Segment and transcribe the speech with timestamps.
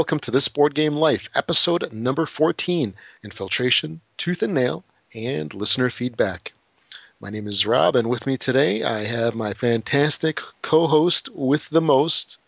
[0.00, 5.90] Welcome to this board game life, episode number 14 Infiltration, Tooth and Nail, and listener
[5.90, 6.54] feedback.
[7.20, 11.68] My name is Rob, and with me today I have my fantastic co host with
[11.68, 12.38] the most,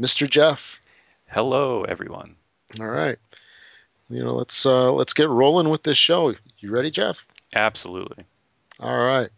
[0.00, 0.28] Mr.
[0.28, 0.80] Jeff.
[1.26, 2.34] Hello, everyone.
[2.80, 3.18] All right.
[4.08, 6.34] You know, let's uh, let's get rolling with this show.
[6.60, 7.26] You ready, Jeff?
[7.54, 8.24] Absolutely.
[8.80, 9.28] All right.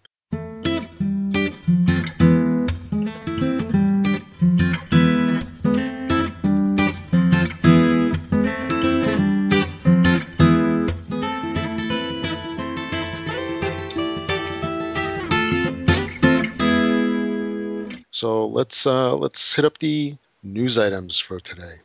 [18.19, 21.77] So let's uh, let's hit up the news items for today.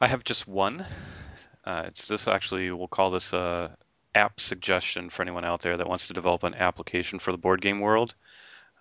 [0.00, 0.84] I have just one.
[1.64, 2.68] Uh, it's this actually.
[2.72, 3.76] We'll call this a
[4.12, 7.60] app suggestion for anyone out there that wants to develop an application for the board
[7.60, 8.16] game world.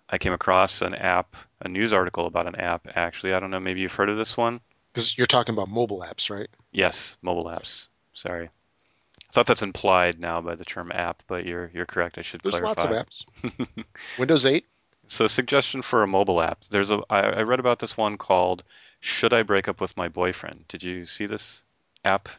[0.10, 2.88] I came across an app, a news article about an app.
[2.96, 3.60] Actually, I don't know.
[3.60, 4.60] Maybe you've heard of this one.
[4.92, 6.50] Because you're talking about mobile apps, right?
[6.72, 7.86] Yes, mobile apps.
[8.16, 8.48] Sorry.
[8.48, 12.18] I thought that's implied now by the term app, but you're you're correct.
[12.18, 12.90] I should There's clarify.
[12.90, 13.86] lots of apps.
[14.18, 14.66] Windows 8.
[15.10, 16.60] So, a suggestion for a mobile app.
[16.70, 17.00] There's a.
[17.10, 18.64] I, I read about this one called
[19.00, 21.62] "Should I Break Up with My Boyfriend?" Did you see this
[22.04, 22.30] app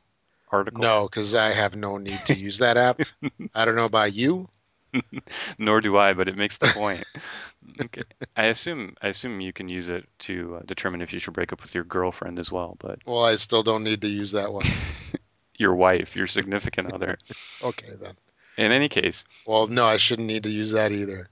[0.52, 0.80] article?
[0.82, 3.00] No, because I have no need to use that app.
[3.54, 4.48] I don't know about you.
[5.58, 7.04] Nor do I, but it makes the point.
[7.80, 8.02] okay.
[8.36, 11.52] I assume I assume you can use it to uh, determine if you should break
[11.52, 14.52] up with your girlfriend as well, but Well, I still don't need to use that
[14.52, 14.64] one.
[15.58, 17.18] your wife, your significant other.
[17.62, 18.14] Okay, then.
[18.56, 21.28] In any case, Well, no, I shouldn't need to use that either.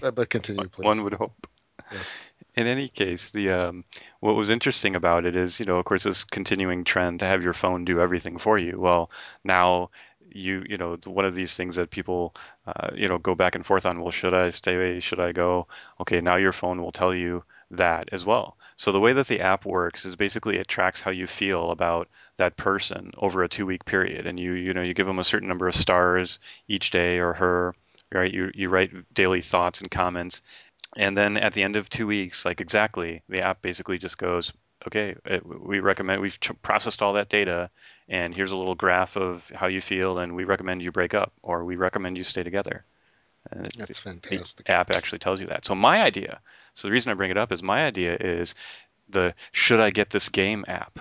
[0.00, 0.84] But, but continue, please.
[0.84, 1.46] one would hope.
[1.90, 2.12] Yes.
[2.56, 3.84] In any case, the um,
[4.20, 7.42] what was interesting about it is, you know, of course, this continuing trend to have
[7.42, 8.74] your phone do everything for you.
[8.76, 9.10] Well,
[9.44, 9.90] now
[10.32, 12.34] you, you know, one of these things that people,
[12.66, 14.00] uh, you know, go back and forth on.
[14.00, 15.00] Well, should I stay away?
[15.00, 15.66] Should I go?
[16.00, 18.56] Okay, now your phone will tell you that as well.
[18.76, 22.08] So the way that the app works is basically it tracks how you feel about
[22.38, 25.48] that person over a two-week period, and you, you know, you give them a certain
[25.48, 27.74] number of stars each day or her,
[28.12, 28.32] right?
[28.32, 30.42] You you write daily thoughts and comments,
[30.96, 34.52] and then at the end of two weeks, like exactly, the app basically just goes,
[34.86, 37.70] okay, it, we recommend we've ch- processed all that data,
[38.08, 41.32] and here's a little graph of how you feel, and we recommend you break up,
[41.42, 42.84] or we recommend you stay together.
[43.50, 43.74] And it-
[44.30, 45.64] That's the app actually tells you that.
[45.64, 46.40] So my idea,
[46.74, 48.54] so the reason I bring it up is my idea is
[49.08, 51.00] the should I get this game app,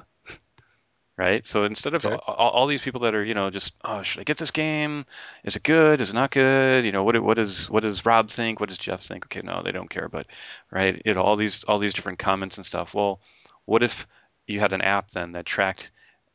[1.19, 1.45] right?
[1.45, 2.17] So instead of Okay.
[2.27, 5.05] all, all these people that are you know just oh should I get this game?
[5.43, 6.01] Is it good?
[6.01, 6.85] Is it not good?
[6.85, 8.59] You know what what does what does Rob think?
[8.59, 9.25] What does Jeff think?
[9.27, 10.27] Okay, no, they don't care, but
[10.71, 12.93] right, you know all these all these different comments and stuff.
[12.95, 13.21] Well,
[13.65, 14.07] what if
[14.47, 15.91] you had an app then that tracked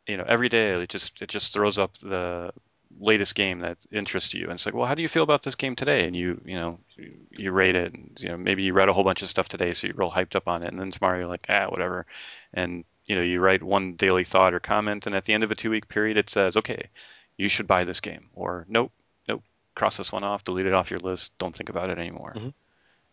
[0.07, 2.53] you know every day it just it just throws up the
[3.01, 5.57] latest game that interests you and it's like well how do you feel about this
[5.57, 8.73] game today and you you know you, you rate it and you know maybe you
[8.73, 10.79] read a whole bunch of stuff today so you're real hyped up on it and
[10.81, 12.07] then tomorrow you're like ah whatever
[12.53, 15.51] and you know you write one daily thought or comment and at the end of
[15.51, 16.89] a two week period it says okay
[17.37, 18.93] you should buy this game or nope
[19.29, 19.43] nope
[19.75, 22.53] cross this one off delete it off your list don't think about it anymore Mhm.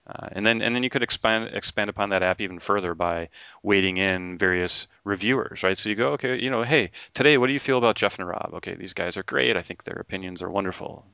[0.07, 3.30] uh, and then and then you could expand expand upon that app even further by
[3.63, 5.77] weighting in various reviewers, right?
[5.77, 8.27] So you go, okay, you know, hey, today, what do you feel about Jeff and
[8.27, 8.50] Rob?
[8.56, 9.56] Okay, these guys are great.
[9.56, 11.06] I think their opinions are wonderful.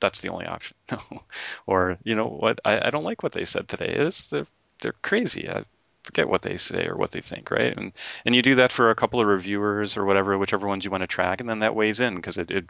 [0.00, 0.76] That's the only option.
[1.66, 2.60] or you know what?
[2.64, 3.92] I, I don't like what they said today.
[3.96, 4.46] It's they're
[4.80, 5.48] they're crazy.
[5.48, 5.64] I
[6.04, 7.76] forget what they say or what they think, right?
[7.76, 7.92] And
[8.24, 11.00] and you do that for a couple of reviewers or whatever, whichever ones you want
[11.00, 12.66] to track, and then that weighs in because it, it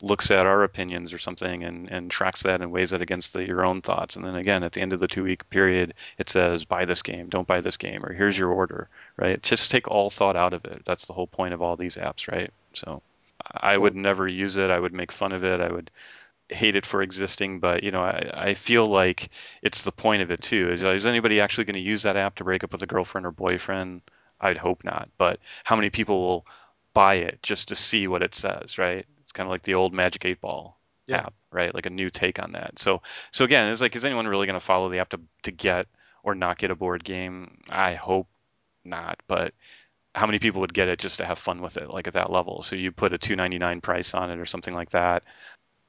[0.00, 3.46] looks at our opinions or something and, and tracks that and weighs it against the,
[3.46, 4.16] your own thoughts.
[4.16, 7.02] And then again, at the end of the two week period, it says buy this
[7.02, 9.42] game, don't buy this game, or here's your order, right?
[9.42, 10.82] Just take all thought out of it.
[10.86, 12.52] That's the whole point of all these apps, right?
[12.74, 13.02] So
[13.52, 14.70] I would never use it.
[14.70, 15.60] I would make fun of it.
[15.60, 15.90] I would
[16.48, 19.30] hate it for existing, but you know, I, I feel like
[19.62, 20.70] it's the point of it too.
[20.72, 22.86] Is, uh, is anybody actually going to use that app to break up with a
[22.86, 24.02] girlfriend or boyfriend?
[24.40, 25.08] I'd hope not.
[25.18, 26.46] But how many people will
[26.94, 29.04] buy it just to see what it says, right?
[29.22, 31.18] It's kind of like the old Magic Eight Ball Yeah.
[31.26, 31.74] app, right?
[31.74, 32.78] Like a new take on that.
[32.78, 33.02] So,
[33.32, 35.86] so again, it's like, is anyone really going to follow the app to to get
[36.22, 37.62] or not get a board game?
[37.68, 38.28] I hope
[38.84, 39.54] not, but
[40.14, 42.30] how many people would get it just to have fun with it, like at that
[42.32, 42.62] level?
[42.62, 45.24] So you put a two ninety nine price on it or something like that.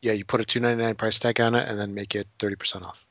[0.02, 2.28] Yeah, you put a two ninety nine price tag on it and then make it
[2.40, 3.04] thirty percent off.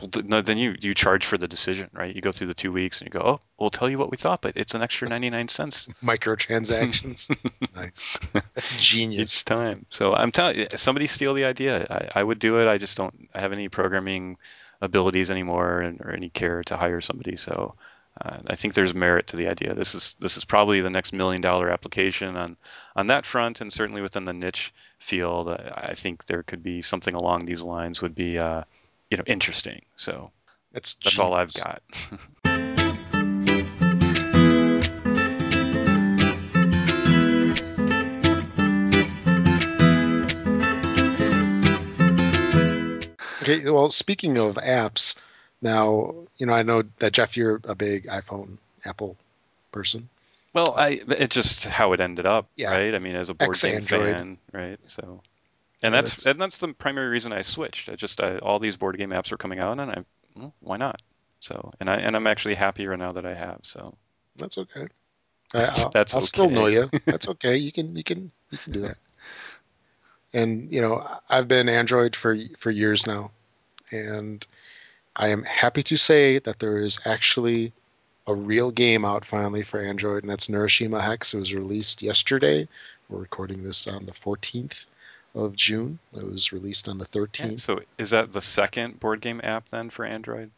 [0.00, 2.14] Well, no, then you you charge for the decision, right?
[2.14, 4.16] You go through the two weeks and you go, oh, we'll tell you what we
[4.16, 7.34] thought, but it's an extra ninety nine cents Microtransactions.
[7.74, 8.18] nice.
[8.54, 9.22] That's genius.
[9.22, 9.86] It's time.
[9.90, 11.86] So I'm telling you, somebody steal the idea.
[11.90, 12.68] I, I would do it.
[12.68, 14.36] I just don't have any programming
[14.80, 17.36] abilities anymore and, or any care to hire somebody.
[17.36, 17.74] So
[18.20, 19.74] uh, I think there's merit to the idea.
[19.74, 22.56] This is this is probably the next million dollar application on
[22.96, 27.14] on that front, and certainly within the niche field, I, think there could be something
[27.14, 28.64] along these lines would be uh,
[29.10, 29.82] you know interesting.
[29.96, 30.32] So
[30.72, 31.18] that's that's genius.
[31.18, 31.82] all I've got.
[43.42, 45.14] okay, well, speaking of apps,
[45.62, 49.16] now you know I know that Jeff, you're a big iPhone Apple
[49.72, 50.08] person.
[50.54, 52.70] Well, I it's just how it ended up, Yeah.
[52.72, 52.94] right?
[52.94, 54.14] I mean, as a board game Ex-Android.
[54.14, 54.78] fan, right?
[54.86, 55.20] So,
[55.82, 57.88] and Yeah, that's, that's- and that's the primary reason I switched.
[57.88, 60.76] I just I, all these board game apps are coming out, and I well, why
[60.78, 61.00] not?
[61.40, 63.60] So, and I and I'm actually happier now that I have.
[63.62, 63.94] So,
[64.36, 64.88] That's okay.
[65.54, 66.90] I, I'll, That's I'll still know you.
[67.04, 67.56] That's okay.
[67.56, 68.96] You can you can you can do that.
[70.34, 73.30] And you know, I've been Android for for years now,
[73.90, 74.46] and
[75.18, 77.72] I am happy to say that there is actually
[78.26, 81.34] a real game out finally for Android, and that's Neuroshima Hex.
[81.34, 82.68] It was released yesterday.
[83.08, 84.88] We're recording this on the 14th
[85.34, 85.98] of June.
[86.14, 87.60] It was released on the yeah, 13th.
[87.60, 90.50] so is that the second board game app then for Android?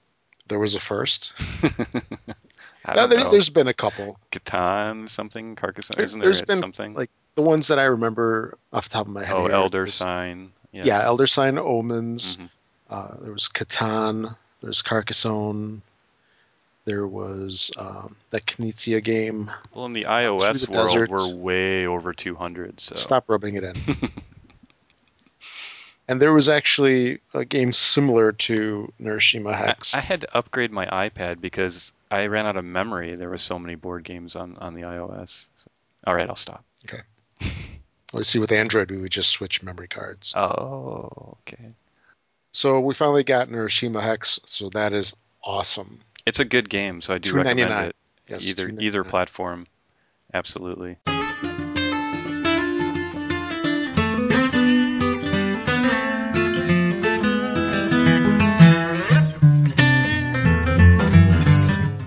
[0.49, 1.33] There was a first.
[1.63, 3.31] Don't there.
[3.31, 4.19] There's been a couple.
[4.33, 5.95] Catan something Carcassonne.
[5.97, 6.95] There- Isn't there there's been, something?
[6.95, 9.37] like the ones that I remember off the top of my head.
[9.37, 10.51] oh, Elder Sign.
[10.73, 10.87] Yes.
[10.87, 12.37] Yeah, Elder Sign Omens.
[12.37, 12.51] Mhm.
[12.91, 14.37] Uh, there was Catan.
[14.61, 15.83] There's Carcassonne.
[16.85, 19.51] There was um, that Knizia game.
[19.75, 21.11] Well, in the iOS the world, desert.
[21.11, 22.81] we're way over 200.
[22.81, 23.77] So Stop rubbing it in.
[26.09, 30.87] and there was actually a game similar to Neuroshima I, I had to upgrade my
[30.87, 33.15] iPad because I ran out of memory.
[33.15, 35.45] There were so many board games on on the iOS.
[35.57, 35.71] So-
[36.07, 36.65] all right, I'll stop.
[36.89, 37.03] Okay.
[38.13, 40.33] Let's see, with Android, we would just switch memory cards.
[40.35, 41.73] Oh, okay.
[42.53, 45.15] So we finally got Neuroshima Hex, so that is
[45.45, 46.01] awesome.
[46.27, 47.97] It's a good game, so I do recommend it.
[48.29, 49.67] Yes, either either platform,
[50.35, 50.97] absolutely.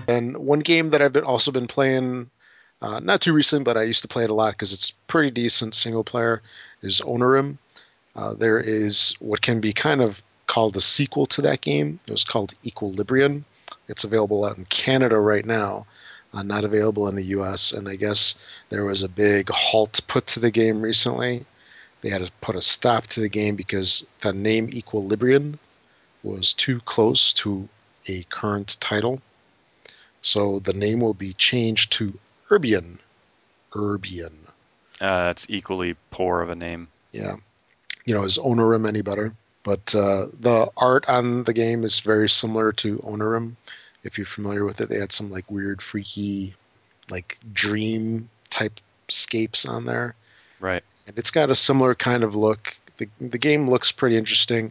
[0.06, 2.30] And one game that I've been also been playing,
[2.82, 5.30] uh, not too recent, but I used to play it a lot because it's pretty
[5.30, 6.42] decent single player,
[6.82, 7.56] is Onirim.
[8.14, 12.00] Uh, there is what can be kind of called the sequel to that game.
[12.06, 13.44] It was called Equilibrium.
[13.88, 15.86] It's available out in Canada right now,
[16.32, 17.72] uh, not available in the U.S.
[17.72, 18.34] And I guess
[18.70, 21.44] there was a big halt put to the game recently.
[22.00, 25.58] They had to put a stop to the game because the name Equilibrium
[26.22, 27.68] was too close to
[28.08, 29.20] a current title.
[30.22, 32.18] So the name will be changed to
[32.50, 32.98] Urbion.
[33.72, 34.32] Urbion.
[35.00, 36.88] Uh, it's equally poor of a name.
[37.12, 37.36] Yeah.
[38.04, 39.34] You know, is Onirim any better?
[39.64, 43.56] But uh, the art on the game is very similar to Onirim.
[44.04, 46.54] If you're familiar with it, they had some like weird, freaky,
[47.10, 48.78] like dream type
[49.08, 50.14] scapes on there.
[50.60, 50.84] Right.
[51.06, 52.76] And it's got a similar kind of look.
[52.98, 54.70] The, the game looks pretty interesting.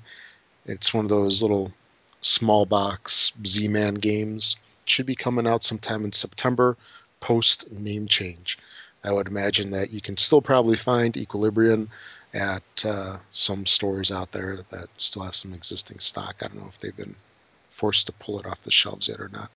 [0.65, 1.73] It's one of those little
[2.21, 4.55] small box Z Man games.
[4.85, 6.77] It should be coming out sometime in September
[7.19, 8.59] post name change.
[9.03, 11.89] I would imagine that you can still probably find Equilibrium
[12.33, 16.37] at uh, some stores out there that still have some existing stock.
[16.41, 17.15] I don't know if they've been
[17.69, 19.51] forced to pull it off the shelves yet or not.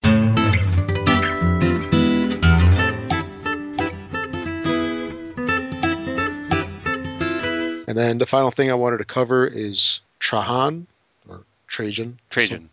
[7.88, 10.86] And then the final thing I wanted to cover is Trajan
[11.28, 12.18] or Trajan.
[12.28, 12.68] Trajan.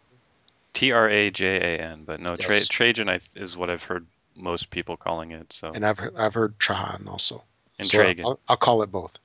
[0.74, 4.06] T R A J A N, but no, Tra- Trajan I, is what I've heard
[4.36, 5.54] most people calling it.
[5.54, 7.44] So And I've I've heard Trajan also.
[7.80, 8.26] and So Trajan.
[8.26, 9.18] I'll, I'll call it both.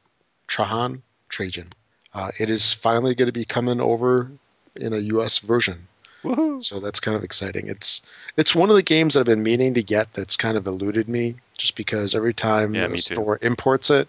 [0.50, 1.72] Trajan, Trajan.
[2.12, 4.30] Uh, it is finally going to be coming over
[4.74, 5.38] in a U.S.
[5.38, 5.86] version,
[6.24, 6.62] Woohoo!
[6.62, 7.68] so that's kind of exciting.
[7.68, 8.02] It's
[8.36, 11.08] it's one of the games that I've been meaning to get that's kind of eluded
[11.08, 13.14] me, just because every time Yeah, a me too.
[13.14, 14.08] store imports it,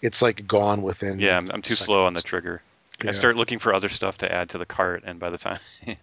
[0.00, 1.18] it's like gone within.
[1.18, 2.30] Yeah, I'm, I'm too slow on the seconds.
[2.30, 2.62] trigger.
[3.02, 5.58] I start looking for other stuff to add to the cart, and by the time,
[5.86, 5.96] by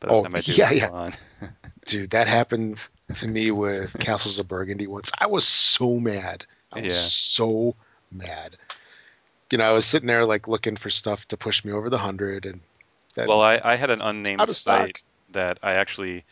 [0.00, 1.10] the Oh, time I do, yeah, yeah.
[1.86, 2.78] Dude, that happened
[3.16, 5.10] to me with Castles of Burgundy once.
[5.18, 6.44] I was so mad.
[6.72, 7.00] I was Yeah.
[7.00, 7.74] so
[8.12, 8.56] mad.
[9.50, 11.98] You know, I was sitting there like looking for stuff to push me over the
[11.98, 12.60] hundred, and
[13.14, 15.00] that, Well, I, I had an unnamed site stock.
[15.30, 16.24] that I actually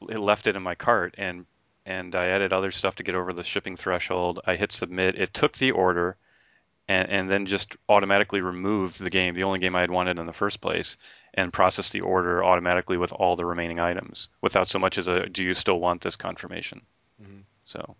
[0.00, 1.46] left it in my cart, and
[1.84, 4.40] and I added other stuff to get over the shipping threshold.
[4.44, 5.14] I hit submit.
[5.16, 6.16] It took the order,
[6.88, 10.26] and and then just automatically removed the game, the only game I had wanted in
[10.26, 10.96] the first place,
[11.34, 15.28] and processed the order automatically with all the remaining items, without so much as a
[15.28, 16.82] "Do you still want this?" confirmation.
[17.22, 17.42] Mhm.
[17.64, 17.94] So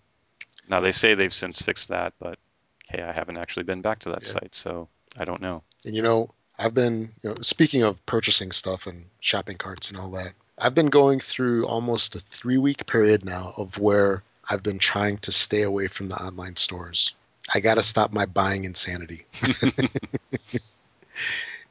[0.68, 2.40] now they say they've since fixed that, but
[2.96, 4.32] hey, I haven't actually been back to that Yeah.
[4.32, 5.62] site, so I don't know.
[5.84, 9.98] And you know, I've been, you know, speaking of purchasing stuff and shopping carts and
[9.98, 14.62] all that, I've been going through almost a three week period now of where I've
[14.62, 17.12] been trying to stay away from the online stores.
[17.52, 19.26] I got to stop my buying insanity.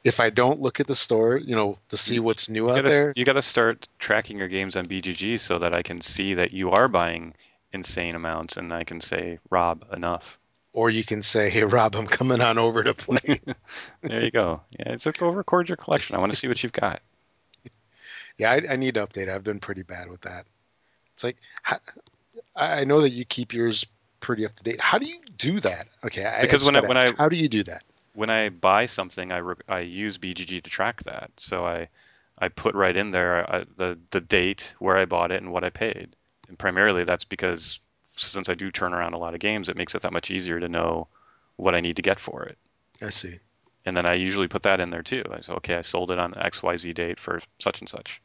[0.04, 2.76] if I don't look at the store, you know, to see what's new You out
[2.76, 6.34] gotta, there, you gotta start tracking your games on BGG so that I can see
[6.34, 7.34] that you are buying
[7.72, 10.38] insane amounts, and I can say, Rob, enough.
[10.76, 13.40] Or you can say, "Hey, Rob, I'm coming on over to play."
[14.02, 14.60] there you go.
[14.78, 16.14] Yeah, it's like go record your collection.
[16.14, 17.00] I want to see what you've got.
[18.36, 19.30] Yeah, I, I, need to update.
[19.30, 20.44] I've been pretty bad with that.
[21.14, 21.38] It's like
[22.54, 23.86] I know that you keep yours
[24.20, 24.78] pretty up to date.
[24.78, 25.88] How do you do that?
[26.04, 27.82] Okay, because I when I, when I how do you do that?
[28.12, 31.30] When I buy something, I re- I use BGG to track that.
[31.38, 31.88] So I
[32.38, 35.64] I put right in there uh, the the date where I bought it and what
[35.64, 36.14] I paid.
[36.48, 37.80] And primarily that's because
[38.16, 40.60] since I do turn around a lot of games, it makes it that much easier
[40.60, 41.08] to know
[41.56, 42.58] what I need to get for it.
[43.00, 43.38] I see.
[43.84, 45.24] And then I usually put that in there too.
[45.30, 48.20] I say, okay, I sold it on XYZ date for such and such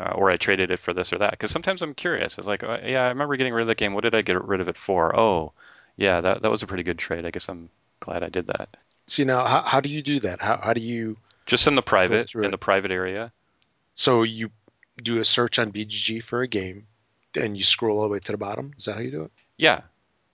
[0.00, 1.32] uh, or I traded it for this or that.
[1.32, 2.38] Because sometimes I'm curious.
[2.38, 3.94] It's like, uh, yeah, I remember getting rid of that game.
[3.94, 5.18] What did I get rid of it for?
[5.18, 5.52] Oh,
[5.96, 7.26] yeah, that that was a pretty good trade.
[7.26, 7.70] I guess I'm
[8.00, 8.76] glad I did that.
[9.06, 10.40] See now, how, how do you do that?
[10.40, 11.16] How how do you
[11.46, 13.32] just in the private in the private area?
[13.94, 14.50] So you
[15.02, 16.86] do a search on BGG for a game,
[17.40, 18.72] and you scroll all the way to the bottom.
[18.78, 19.32] Is that how you do it?
[19.56, 19.80] Yeah,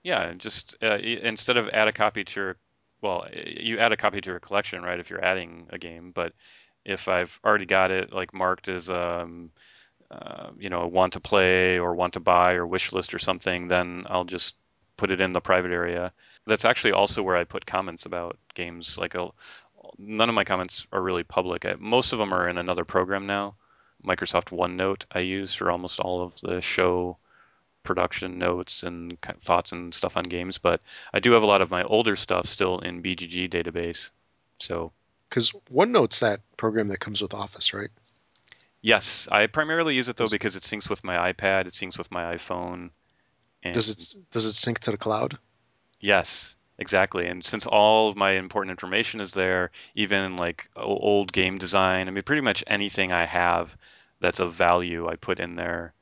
[0.02, 0.32] yeah.
[0.34, 2.56] Just uh, instead of add a copy to your,
[3.02, 5.00] well, you add a copy to your collection, right?
[5.00, 6.32] If you're adding a game, but
[6.84, 9.50] if I've already got it like marked as um,
[10.11, 13.68] uh, you know want to play or want to buy or wish list or something,
[13.68, 14.54] then I'll just
[14.96, 16.12] put it in the private area.
[16.46, 18.99] That's actually also where I put comments about games.
[18.99, 19.30] Like a,
[19.99, 21.64] none of my comments are really public.
[21.64, 23.56] I, most of them are in another program now.
[24.04, 27.16] Microsoft OneNote I use for almost all of the show
[27.84, 30.80] production notes and thoughts and stuff on games, but
[31.12, 34.11] I do have a lot of my older stuff still in BGG database.
[34.58, 34.92] So
[35.28, 37.90] because OneNote's that program that comes with Office, right?
[38.80, 42.11] Yes, I primarily use it though because it syncs with my iPad, it syncs with
[42.11, 42.90] my iPhone.
[43.62, 45.38] does it does it sync to the cloud?
[46.00, 47.26] Yes, exactly.
[47.26, 52.11] And since all of my important information is there, even like old game design, I
[52.11, 53.75] mean, pretty much anything I have
[54.25, 55.93] that's a value, I put in there.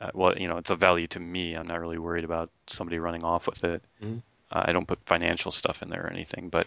[0.00, 1.54] Uh, well, you know, it's a value to me.
[1.54, 3.82] I'm not really worried about somebody running off with it.
[4.02, 4.18] Mm-hmm.
[4.50, 6.66] Uh, I don't put financial stuff in there or anything, but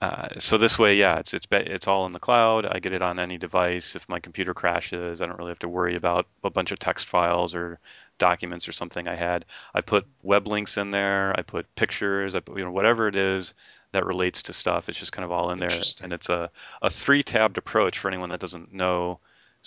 [0.00, 2.64] uh, so this way, yeah, it's it's it's all in the cloud.
[2.66, 3.96] I get it on any device.
[3.96, 7.08] If my computer crashes, I don't really have to worry about a bunch of text
[7.08, 7.80] files or
[8.18, 9.44] documents or something I had.
[9.74, 11.34] I put web links in there.
[11.36, 12.36] I put pictures.
[12.36, 13.54] I put, you know whatever it is
[13.90, 14.88] that relates to stuff.
[14.88, 16.48] It's just kind of all in there, and it's a
[16.80, 19.18] a three tabbed approach for anyone that doesn't know.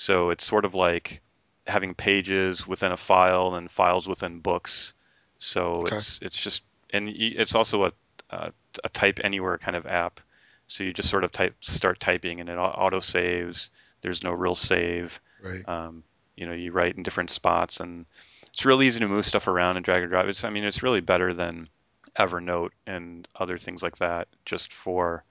[0.02, 1.22] So it's sort of like
[1.68, 4.96] having pages within a file and files within books.
[5.38, 5.98] So okay.
[5.98, 7.92] it's it's just and it's also a
[8.32, 8.50] uh,
[8.84, 10.20] a type anywhere kind of app.
[10.66, 13.70] So you just sort of type, start typing, and it auto saves.
[14.02, 15.22] There's no real save.
[15.40, 15.70] Right.
[15.70, 16.04] Um,
[16.36, 18.08] you know, you write in different spots, and
[18.48, 20.26] it's really easy to move stuff around and drag and drop.
[20.26, 21.70] It's, I mean, it's really better than
[22.18, 25.24] Evernote and other things like that, just for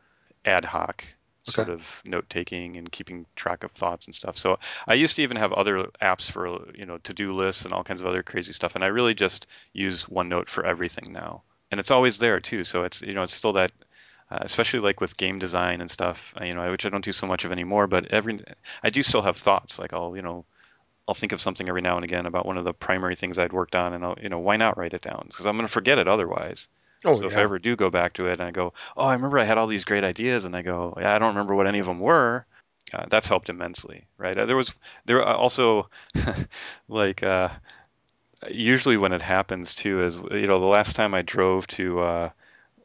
[0.45, 1.05] ad hoc
[1.45, 4.37] sort of note taking and keeping track of thoughts and stuff.
[4.39, 7.73] So I used to even have other apps for you know to do lists and
[7.73, 11.43] all kinds of other crazy stuff, and I really just use OneNote for everything now
[11.71, 12.65] and it's always there too.
[12.65, 13.73] So it's you know it's still that,
[14.31, 16.35] uh, especially like with game design and stuff.
[16.41, 17.87] Uh, you know, which I don't do so much of anymore.
[17.87, 18.43] But every
[18.83, 19.79] I do still have thoughts.
[19.79, 20.45] Like I'll you know
[21.07, 23.53] I'll think of something every now and again about one of the primary things I'd
[23.53, 25.73] worked on, and I'll you know why not write it down because I'm going to
[25.73, 26.69] forget it otherwise.
[27.05, 27.29] Oh, so yeah.
[27.29, 29.45] if I ever do go back to it and I go, oh, I remember I
[29.45, 31.87] had all these great ideas, and I go, yeah, I don't remember what any of
[31.87, 32.47] them were.
[32.93, 34.37] Uh, that's helped immensely, right?
[34.37, 34.73] Uh, there was
[35.05, 35.89] there also
[36.89, 37.49] like uh,
[38.51, 42.31] usually when it happens too is you know the last time I drove to uh,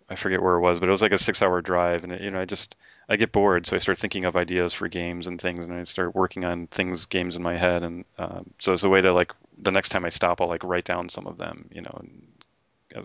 [0.10, 2.32] I forget where it was, but it was like a six-hour drive, and it, you
[2.32, 2.76] know I just
[3.10, 5.84] I get bored, so I start thinking of ideas for games and things, and I
[5.86, 9.14] start working on things, games in my head, and um, so it's a way to
[9.14, 12.02] like the next time I stop, I'll like write down some of them, you know,
[12.04, 12.35] uh,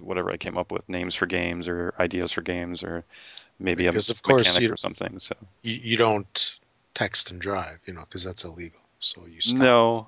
[0.00, 3.04] whatever I came up with, names for games or ideas for games, or
[3.58, 5.18] maybe because a of course mechanic you, or something.
[5.18, 6.56] So you, you don't
[6.94, 8.80] text and drive, you know, because that's illegal.
[9.00, 9.60] So you stop.
[9.60, 10.06] no,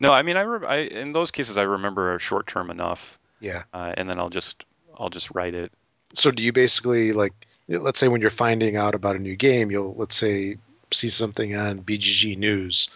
[0.00, 3.18] no, I mean, I, re- I in those cases I remember short term enough.
[3.40, 3.64] Yeah.
[3.74, 4.64] Uh, and then I'll just
[4.98, 5.72] I'll just write it.
[6.14, 7.32] So do you basically like
[7.68, 10.56] let's say when you're finding out about a new game, you'll let's say
[10.92, 12.88] see something on BGG News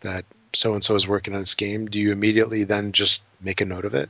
[0.00, 1.86] that so and so is working on this game.
[1.86, 4.08] Do you immediately then just make a note of it?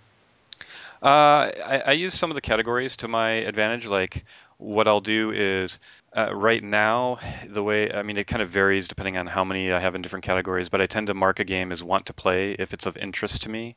[1.04, 3.86] Uh, I, I use some of the categories to my advantage.
[3.86, 4.24] Like
[4.56, 5.78] what I'll do is
[6.16, 9.70] uh, right now, the way I mean, it kind of varies depending on how many
[9.72, 10.70] I have in different categories.
[10.70, 13.42] But I tend to mark a game as want to play if it's of interest
[13.42, 13.76] to me.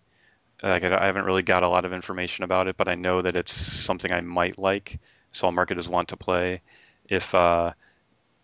[0.64, 3.36] Like I haven't really got a lot of information about it, but I know that
[3.36, 5.00] it's something I might like,
[5.34, 6.62] so I'll mark it as want to play.
[7.10, 7.74] If uh,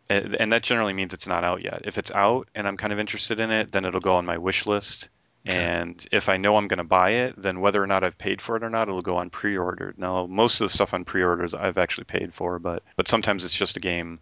[0.09, 1.83] and that generally means it's not out yet.
[1.85, 4.37] If it's out and I'm kind of interested in it, then it'll go on my
[4.37, 5.09] wish list.
[5.45, 8.41] And if I know I'm going to buy it, then whether or not I've paid
[8.41, 9.97] for it or not, it'll go on pre-ordered.
[9.97, 13.53] Now, most of the stuff on pre-orders I've actually paid for, but but sometimes it's
[13.53, 14.19] just a game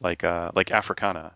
[0.00, 1.32] like uh, like Africana.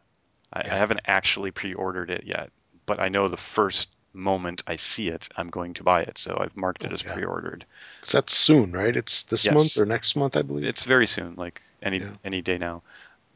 [0.53, 0.75] I, yeah.
[0.75, 2.51] I haven't actually pre-ordered it yet,
[2.87, 6.19] but I know the first moment I see it, I'm going to buy it.
[6.19, 7.13] So I've marked it Oh, as yeah.
[7.13, 7.67] pre-ordered.
[8.03, 8.97] 'Cause that's soon, right?
[8.97, 9.55] It's this Yes.
[9.55, 10.65] month or next month, I believe.
[10.67, 12.15] It's very soon, like any Yeah.
[12.25, 12.83] any day now.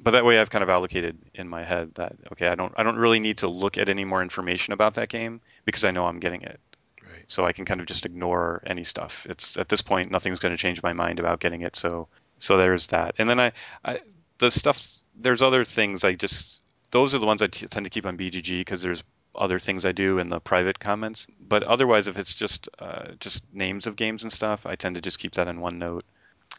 [0.02, 2.82] But that way, I've kind of allocated in my head that okay, I don't I
[2.82, 6.06] don't really need to look at any more information about that game because I know
[6.06, 6.58] I'm getting it.
[7.02, 7.24] right.
[7.26, 9.26] So I can kind of just ignore any stuff.
[9.28, 11.76] It's at this point, nothing's going to change my mind about getting it.
[11.76, 13.14] So so there's that.
[13.18, 13.52] And then I,
[13.84, 14.00] I
[14.38, 14.80] the stuff
[15.14, 18.16] there's other things I just those are the ones I t- tend to keep on
[18.18, 19.04] BGG because there's
[19.34, 21.26] other things I do in the private comments.
[21.48, 25.00] But otherwise, if it's just uh, just names of games and stuff, I tend to
[25.00, 26.02] just keep that in OneNote.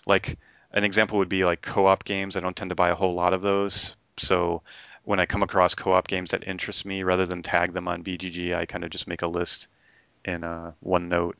[0.05, 0.37] Like
[0.73, 2.35] an example would be like co-op games.
[2.35, 3.95] I don't tend to buy a whole lot of those.
[4.17, 4.61] So
[5.03, 8.55] when I come across co-op games that interest me, rather than tag them on BGG,
[8.55, 9.67] I kind of just make a list
[10.23, 11.33] in uh, OneNote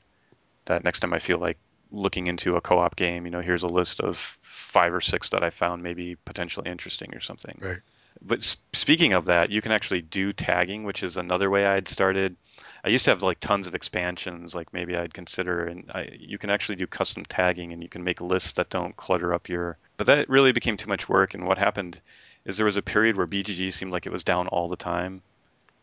[0.65, 1.57] that next time I feel like
[1.91, 5.43] looking into a co-op game, you know, here's a list of five or six that
[5.43, 7.57] I found maybe potentially interesting or something.
[7.61, 7.79] Right.
[8.21, 12.35] But speaking of that, you can actually do tagging, which is another way I'd started.
[12.83, 16.37] I used to have like tons of expansions, like maybe I'd consider, and I, you
[16.37, 19.77] can actually do custom tagging, and you can make lists that don't clutter up your.
[19.97, 22.01] But that really became too much work, and what happened
[22.45, 25.21] is there was a period where BGG seemed like it was down all the time,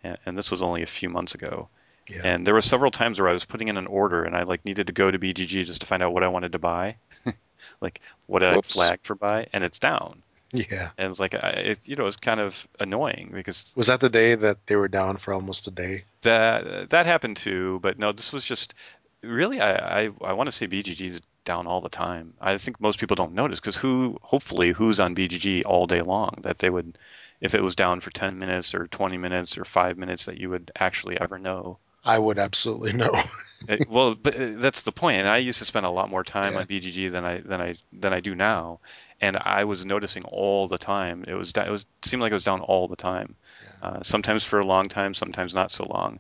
[0.02, 1.68] and, and this was only a few months ago.
[2.08, 2.22] Yeah.
[2.24, 4.64] And there were several times where I was putting in an order, and I like
[4.64, 6.96] needed to go to BGG just to find out what I wanted to buy,
[7.80, 8.76] like what Whoops.
[8.76, 10.22] I flag for buy, and it's down.
[10.52, 10.90] Yeah.
[10.98, 14.08] And it's like, I, it, you know, it's kind of annoying because Was that the
[14.08, 16.04] day that they were down for almost a day?
[16.22, 17.78] that that happened too.
[17.82, 18.74] But no, this was just
[19.22, 22.34] really, I I, I want to say BGG's down all the time.
[22.40, 26.40] I think most people don't notice because who, hopefully, who's on BGG all day long
[26.42, 26.98] that they would,
[27.40, 30.50] if it was down for 10 minutes or 20 minutes or five minutes, that you
[30.50, 31.78] would actually ever know.
[32.04, 33.22] I would absolutely know.
[33.68, 35.18] It- well, but uh, that's the point.
[35.18, 36.60] And I used to spend a lot more time Yeah.
[36.60, 38.80] on BGG than I than I than I do now,
[39.20, 41.24] and I was noticing all the time.
[41.26, 43.34] It was it was seemed like it was down all the time.
[43.82, 46.18] Uh, sometimes for a long time, sometimes not so long,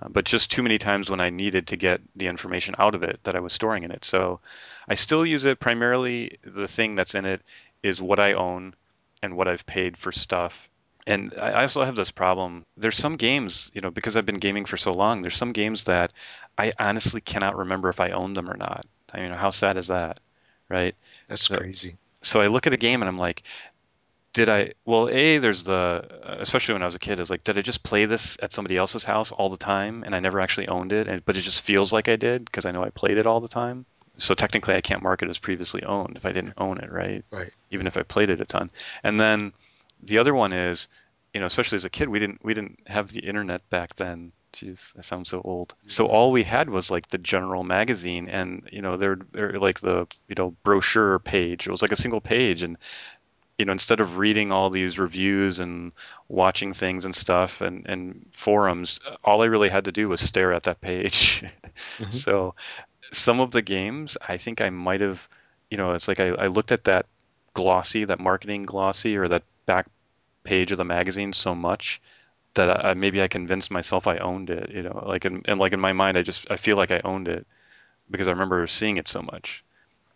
[0.00, 3.02] uh, but just too many times when I needed to get the information out of
[3.02, 4.04] it that I was storing in it.
[4.04, 4.40] So
[4.88, 6.38] I still use it primarily.
[6.42, 7.42] The thing that's in it
[7.82, 8.74] is what I own
[9.22, 10.68] and what I've paid for stuff.
[11.06, 12.64] And I I also have this problem.
[12.78, 15.84] There's some games, you know, because I've been gaming for so long, there's some games
[15.84, 16.12] that
[16.56, 18.86] I honestly cannot remember if I own them or not.
[19.12, 20.20] I mean, how sad is that,
[20.70, 20.94] right?
[21.28, 21.96] That's So- crazy.
[22.24, 23.42] So I look at a game and I'm like,
[24.32, 24.72] did I?
[24.84, 27.82] Well, a there's the especially when I was a kid, is like, did I just
[27.82, 31.06] play this at somebody else's house all the time and I never actually owned it,
[31.06, 33.40] and but it just feels like I did because I know I played it all
[33.40, 33.86] the time.
[34.18, 37.24] So technically, I can't mark it as previously owned if I didn't own it, right?
[37.30, 37.52] Right.
[37.70, 38.70] Even if I played it a ton.
[39.02, 39.52] And then
[40.02, 40.88] the other one is,
[41.32, 44.32] you know, especially as a kid, we didn't we didn't have the internet back then.
[44.54, 45.74] Jeez, I sound so old.
[45.86, 49.80] So all we had was like the general magazine, and you know, they're they're like
[49.80, 51.66] the you know brochure page.
[51.66, 52.78] It was like a single page, and
[53.58, 55.92] you know, instead of reading all these reviews and
[56.28, 60.52] watching things and stuff and and forums, all I really had to do was stare
[60.52, 61.44] at that page.
[61.98, 62.12] Mhm.
[62.12, 62.54] So
[63.12, 65.28] some of the games, I think I might have,
[65.70, 67.06] you know, it's like I, I looked at that
[67.54, 69.86] glossy, that marketing glossy, or that back
[70.44, 72.00] page of the magazine so much
[72.54, 74.70] that I, maybe I convinced myself I owned it.
[74.70, 77.00] You know, like in, and like in my mind, I just I feel like I
[77.04, 77.46] owned it
[78.10, 79.64] because I remember seeing it so much,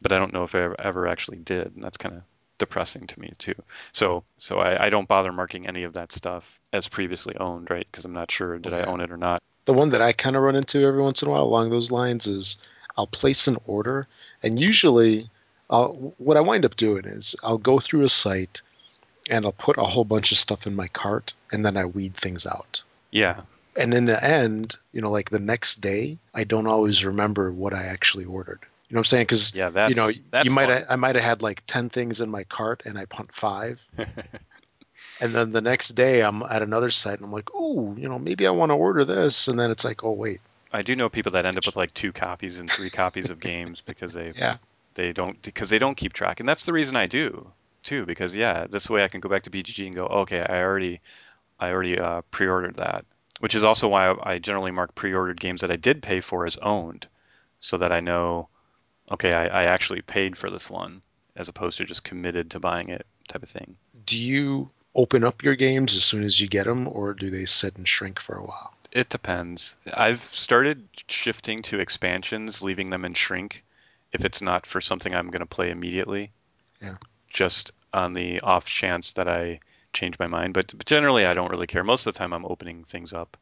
[0.00, 2.22] but I don't know if I ever, ever actually did, and that's kind of
[2.58, 3.54] depressing to me too.
[3.92, 7.86] So so I, I don't bother marking any of that stuff as previously owned, right?
[7.90, 9.42] Because I'm not sure did I own it or not.
[9.64, 11.90] The one that I kind of run into every once in a while along those
[11.90, 12.56] lines is
[12.96, 14.06] I'll place an order,
[14.42, 15.30] and usually,
[15.70, 18.62] uh, I'll, what I wind up doing is I'll go through a site
[19.28, 22.14] and I'll put a whole bunch of stuff in my cart, and then I weed
[22.16, 22.82] things out.
[23.10, 23.42] Yeah,
[23.76, 27.72] And in the end, you know, like the next day, I don't always remember what
[27.72, 28.60] I actually ordered.
[28.88, 29.24] You know what I'm saying?
[29.24, 30.84] Because yeah, that's you know, that's you might.
[30.88, 33.80] I might have had like ten things in my cart, and I punt five.
[35.20, 38.18] And then the next day, I'm at another site, and I'm like, "Oh, you know,
[38.18, 40.40] maybe I want to order this." And then it's like, "Oh, wait,
[40.72, 43.40] I do know people that end up with like two copies and three copies of
[43.40, 44.58] games because they yeah,
[44.94, 47.50] they don't because they don't keep track, and that's the reason I do
[47.82, 48.06] too.
[48.06, 51.00] Because yeah, this way I can go back to BGG and go, okay, I already
[51.58, 53.04] I already uh, pre-ordered that,
[53.40, 56.56] which is also why I, generally mark pre-ordered games that I did pay for as
[56.58, 57.06] owned,
[57.60, 58.48] so that I know,
[59.10, 61.02] okay, I, I actually paid for this one
[61.36, 63.76] as opposed to just committed to buying it type of thing.
[64.06, 67.44] Do you open up your games as soon as you get them, or do they
[67.44, 68.74] sit and shrink for a while?
[68.90, 69.76] It depends.
[69.92, 73.64] I've started shifting to expansions, leaving them in shrink
[74.12, 76.32] if it's not for something I'm going to play immediately.
[76.80, 76.96] Yeah.
[77.28, 79.60] Just on the off chance that I
[79.92, 80.54] change my mind.
[80.54, 81.84] But, but generally, I don't really care.
[81.84, 83.36] Most of the time, I'm opening things up,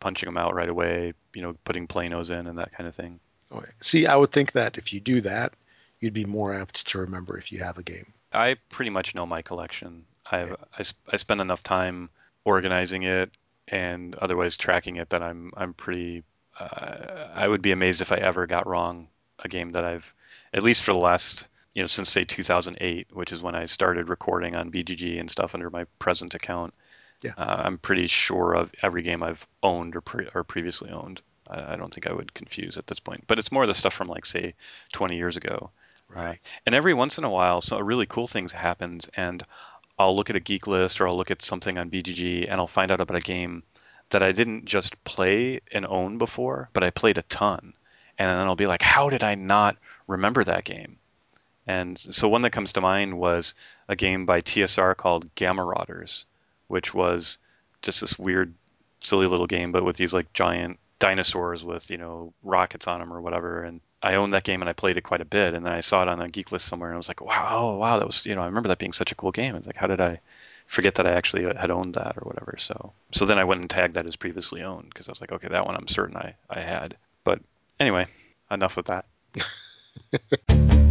[0.00, 3.20] punching them out right away, you know, putting planos in and that kind of thing.
[3.80, 5.54] See, I would think that if you do that,
[6.00, 8.12] you'd be more apt to remember if you have a game.
[8.32, 10.04] I pretty much know my collection.
[10.30, 10.56] I've.
[10.78, 12.10] I, I spend enough time
[12.44, 13.30] organizing it
[13.68, 16.22] and otherwise tracking it that I'm I'm pretty.
[16.58, 19.08] Uh, I would be amazed if I ever got wrong
[19.40, 20.04] a game that I've
[20.52, 24.08] at least for the last you know since say 2008, which is when I started
[24.08, 26.74] recording on BGG and stuff under my present account.
[27.22, 27.32] Yeah.
[27.36, 31.20] Uh, I'm pretty sure of every game I've owned or, pre- or previously owned.
[31.48, 33.94] I, I don't think I would confuse at this point, but it's more the stuff
[33.94, 34.54] from like say
[34.92, 35.70] 20 years ago.
[36.08, 36.38] Right.
[36.38, 39.44] Uh, and every once in a while, so a really cool things happens, and
[39.98, 42.66] I'll look at a geek list or I'll look at something on BGG and I'll
[42.66, 43.62] find out about a game
[44.08, 47.74] that I didn't just play and own before, but I played a ton.
[48.18, 50.98] And then I'll be like, how did I not remember that game?
[51.66, 53.54] And so one that comes to mind was
[53.88, 56.24] a game by TSR called Gamma Marauders,
[56.68, 57.38] which was
[57.82, 58.54] just this weird,
[59.00, 63.12] silly little game, but with these like giant dinosaurs with you know rockets on them
[63.12, 63.64] or whatever.
[63.64, 65.54] And I owned that game and I played it quite a bit.
[65.54, 67.48] And then I saw it on a geek list somewhere and I was like, wow,
[67.50, 69.56] oh wow, that was you know I remember that being such a cool game.
[69.56, 70.20] It's like how did I
[70.66, 72.56] forget that I actually uh, had owned that or whatever.
[72.58, 75.32] So so then I went and tagged that as previously owned because I was like,
[75.32, 76.96] okay, that one I'm certain I I had.
[77.24, 77.40] But
[77.78, 78.06] anyway,
[78.50, 79.06] enough of that.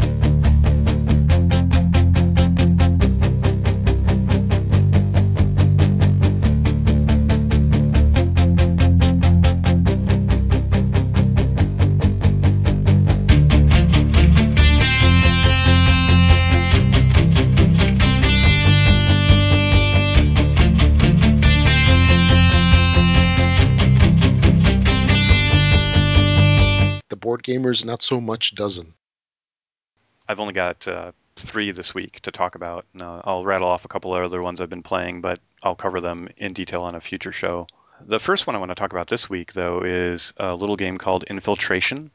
[27.50, 28.94] gamers not so much dozen.
[30.28, 32.86] I've only got uh, three this week to talk about.
[32.94, 36.00] No, I'll rattle off a couple of other ones I've been playing, but I'll cover
[36.02, 37.68] them in detail on a future show.
[38.02, 40.98] The first one I want to talk about this week, though, is a little game
[40.98, 42.12] called Infiltration,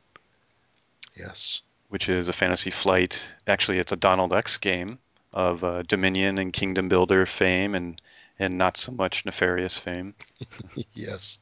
[1.17, 1.61] Yes.
[1.89, 3.23] which is a fantasy flight.
[3.47, 4.99] Actually, it's a Donald X game
[5.33, 8.01] of uh, Dominion and Kingdom Builder fame and,
[8.39, 10.15] and not so much nefarious fame,
[10.95, 11.39] yes.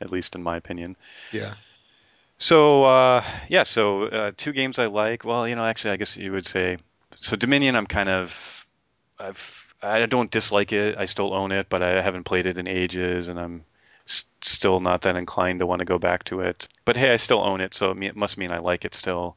[0.00, 0.96] at least in my opinion.
[1.32, 1.54] Yeah.
[2.38, 5.24] So uh, yeah, so uh, two games I like.
[5.24, 6.78] Well, you know, actually, I guess you would say
[7.16, 7.36] so.
[7.36, 8.66] Dominion, I'm kind of,
[9.18, 9.40] I've,
[9.82, 10.98] I don't dislike it.
[10.98, 13.64] I still own it, but I haven't played it in ages, and I'm
[14.08, 16.68] s- still not that inclined to want to go back to it.
[16.84, 18.94] But hey, I still own it, so it, me- it must mean I like it
[18.94, 19.36] still.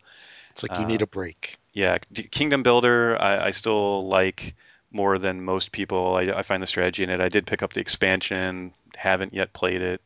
[0.52, 1.58] It's like you Uh, need a break.
[1.74, 4.56] Yeah, D- Kingdom Builder, I, I still like
[4.92, 6.16] more than most people.
[6.16, 7.22] I, I find the strategy in it.
[7.22, 10.02] I did pick up the expansion, haven't yet played it,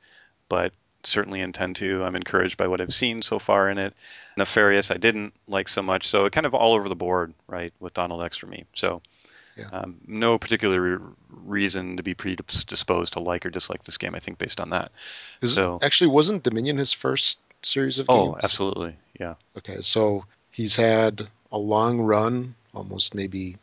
[0.49, 2.03] but certainly intend to.
[2.03, 3.93] I'm encouraged by what I've seen so far in it.
[4.37, 7.73] Nefarious, I didn't like so much, so it kind of all over the board, right,
[7.79, 8.65] with Donald X for me.
[8.75, 9.01] So,
[9.57, 9.67] Yeah.
[9.73, 14.15] um, no particular re- reason to be predisposed to like or dislike this game.
[14.15, 14.91] I think based on that.
[15.41, 18.35] Is, so- actually, wasn't Dominion his first series of Oh, games?
[18.37, 19.35] Oh, absolutely, yeah.
[19.57, 23.57] Okay, so he's had a long run, almost maybe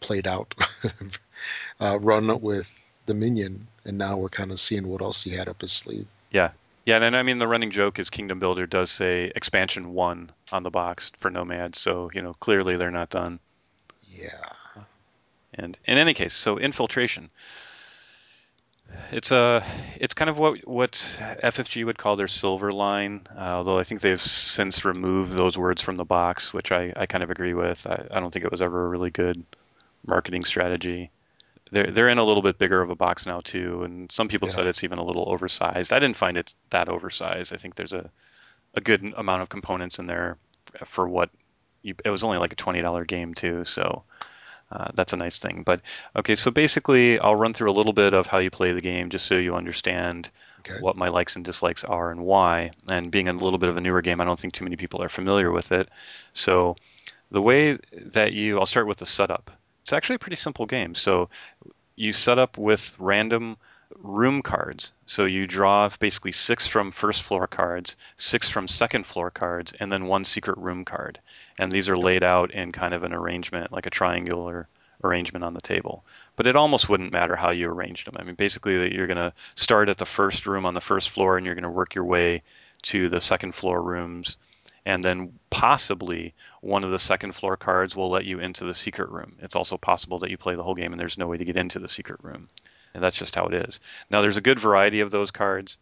[0.00, 0.52] played out
[1.80, 2.68] uh, run with
[3.06, 6.06] Dominion, and now we're kind of seeing what else he had up his sleeve.
[6.32, 6.50] Yeah.
[6.84, 10.64] Yeah, and I mean the running joke is Kingdom Builder does say expansion one on
[10.64, 13.38] the box for Nomads, so you know clearly they're not done.
[14.02, 14.52] Yeah.
[15.54, 17.30] And in any case, so infiltration.
[19.10, 19.64] It's a,
[19.96, 20.92] it's kind of what what
[21.42, 25.82] FFG would call their silver line, uh, although I think they've since removed those words
[25.82, 27.86] from the box, which I, I kind of agree with.
[27.86, 29.44] I, I don't think it was ever a really good
[30.06, 31.10] marketing strategy.
[31.72, 34.46] They're they're in a little bit bigger of a box now too, and some people
[34.46, 34.48] Yeah.
[34.48, 35.92] said it's even a little oversized.
[35.92, 37.52] I didn't find it that oversized.
[37.52, 38.10] I think there's a
[38.74, 40.38] a good amount of components in there
[40.86, 41.30] for what
[41.82, 44.04] you, it was only like a twenty dollar game too, so
[44.72, 45.62] uh, that's a nice thing.
[45.64, 45.82] But
[46.16, 49.10] okay, so basically, I'll run through a little bit of how you play the game,
[49.10, 50.30] just so you understand
[50.60, 50.80] Okay.
[50.80, 52.72] what my likes and dislikes are and why.
[52.88, 55.02] And being a little bit of a newer game, I don't think too many people
[55.02, 55.88] are familiar with it.
[56.34, 56.76] So
[57.30, 59.50] the way that you, I'll start with the setup.
[59.82, 60.94] It's actually a pretty simple game.
[60.94, 61.28] So
[61.96, 63.56] you set up with random
[63.98, 64.92] room cards.
[65.06, 69.92] So you draw basically six from first floor cards, six from second floor cards, and
[69.92, 71.20] then one secret room card.
[71.58, 74.68] And these are laid out in kind of an arrangement, like a triangular
[75.04, 76.04] arrangement on the table.
[76.36, 78.16] But it almost wouldn't matter how you arranged them.
[78.18, 81.36] I mean, basically, you're going to start at the first room on the first floor,
[81.36, 82.42] and you're going to work your way
[82.82, 84.36] to the second floor rooms.
[84.84, 89.10] And then possibly one of the second floor cards will let you into the secret
[89.10, 89.36] room.
[89.40, 91.56] It's also possible that you play the whole game and there's no way to get
[91.56, 92.48] into the secret room.
[92.94, 93.80] And that's just how it is.
[94.10, 95.76] Now, there's a good variety of those cards.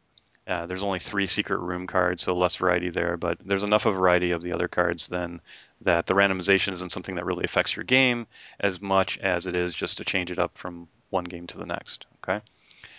[0.46, 3.94] Uh, there's only three secret room cards, so less variety there, but there's enough of
[3.94, 5.40] variety of the other cards then
[5.82, 8.26] that the randomization isn't something that really affects your game
[8.58, 11.66] as much as it is just to change it up from one game to the
[11.66, 12.06] next.
[12.22, 12.40] Okay.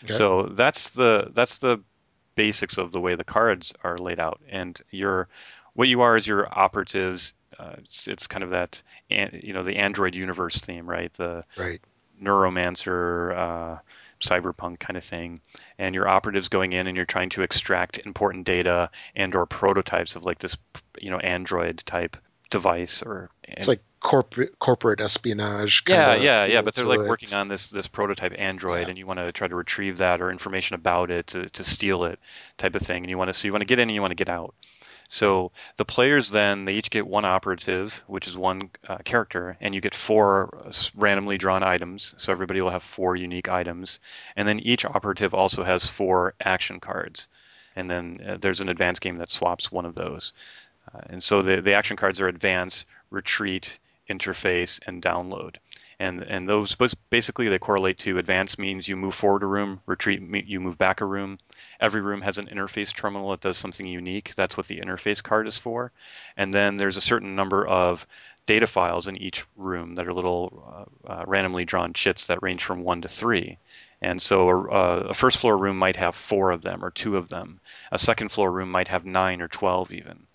[0.03, 0.13] Okay.
[0.13, 1.81] So that's the that's the
[2.35, 5.27] basics of the way the cards are laid out, and your
[5.73, 7.33] what you are is your operatives.
[7.57, 11.13] Uh, it's, it's kind of that you know the Android universe theme, right?
[11.15, 11.81] The Right.
[12.21, 13.77] neuromancer, uh,
[14.21, 15.41] cyberpunk kind of thing,
[15.77, 20.15] and your operatives going in and you're trying to extract important data and or prototypes
[20.15, 20.55] of like this,
[20.99, 22.17] you know, Android type
[22.49, 25.83] device or it's like corporate corporate espionage.
[25.87, 26.61] yeah, yeah, yeah.
[26.61, 27.07] But they're like it.
[27.07, 28.89] working on this this prototype Android, yeah.
[28.89, 32.03] and you want to try to retrieve that or information about it to, to steal
[32.03, 32.19] it,
[32.57, 33.03] type of thing.
[33.03, 34.29] And you want to so you want to get in and you want to get
[34.29, 34.53] out.
[35.13, 39.75] So the players then they each get one operative, which is one uh, character, and
[39.75, 42.15] you get four randomly drawn items.
[42.15, 43.99] So everybody will have four unique items,
[44.37, 47.27] and then each operative also has four action cards.
[47.75, 50.31] And then uh, there's an advanced game that swaps one of those.
[50.95, 55.57] Uh, and so the, the action cards are advance, retreat, interface, and download.
[55.99, 56.77] And, and those
[57.09, 61.01] basically they correlate to advance means you move forward a room, retreat you move back
[61.01, 61.37] a room,
[61.81, 64.33] Every room has an interface terminal that does something unique.
[64.35, 65.91] That's what the interface card is for.
[66.37, 68.05] And then there's a certain number of
[68.45, 72.63] data files in each room that are little uh, uh, randomly drawn chits that range
[72.63, 73.57] from one to three.
[74.01, 77.29] And so a, a, first floor room might have four of them or two of
[77.29, 77.59] them.
[77.91, 80.27] A second floor room might have nine or 12 even.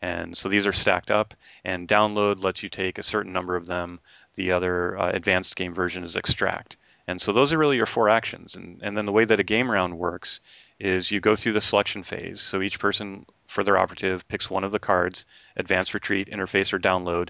[0.00, 3.66] And so these are stacked up, and download lets you take a certain number of
[3.66, 4.00] them.
[4.34, 6.76] The other uh, advanced game version is extract.
[7.06, 8.54] And so those are really your four actions.
[8.54, 10.40] And, and then the way that a game round works
[10.78, 12.40] is you go through the selection phase.
[12.40, 16.78] So each person for their operative picks one of the cards, advance, retreat, interface, or
[16.78, 17.28] download,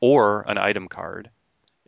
[0.00, 1.30] or an item card,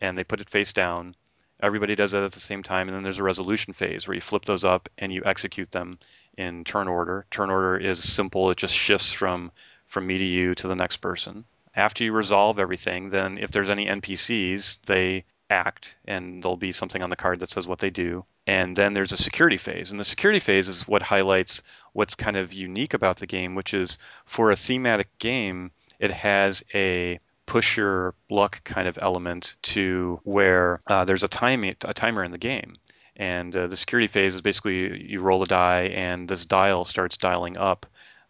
[0.01, 1.15] and they put it face down.
[1.61, 4.21] Everybody does that at the same time, and then there's a resolution phase where you
[4.21, 5.99] flip those up and you execute them
[6.37, 7.27] in turn order.
[7.31, 9.53] Turn order is simple; it just shifts from
[9.87, 11.45] from me to you to the next person.
[11.77, 17.03] After you resolve everything, then if there's any NPCs, they act, and there'll be something
[17.03, 18.25] on the card that says what they do.
[18.47, 19.91] And then there's a security phase.
[19.91, 21.63] And the security phase is what highlights
[21.93, 26.63] what's kind of unique about the game, which is for a thematic game, it has
[26.75, 32.25] a push your luck kind of element to where uh, there's a, time, a timer
[32.25, 32.77] in the game.
[33.17, 37.17] And uh, the security phase is basically you roll a die and this dial starts
[37.17, 37.87] dialing up.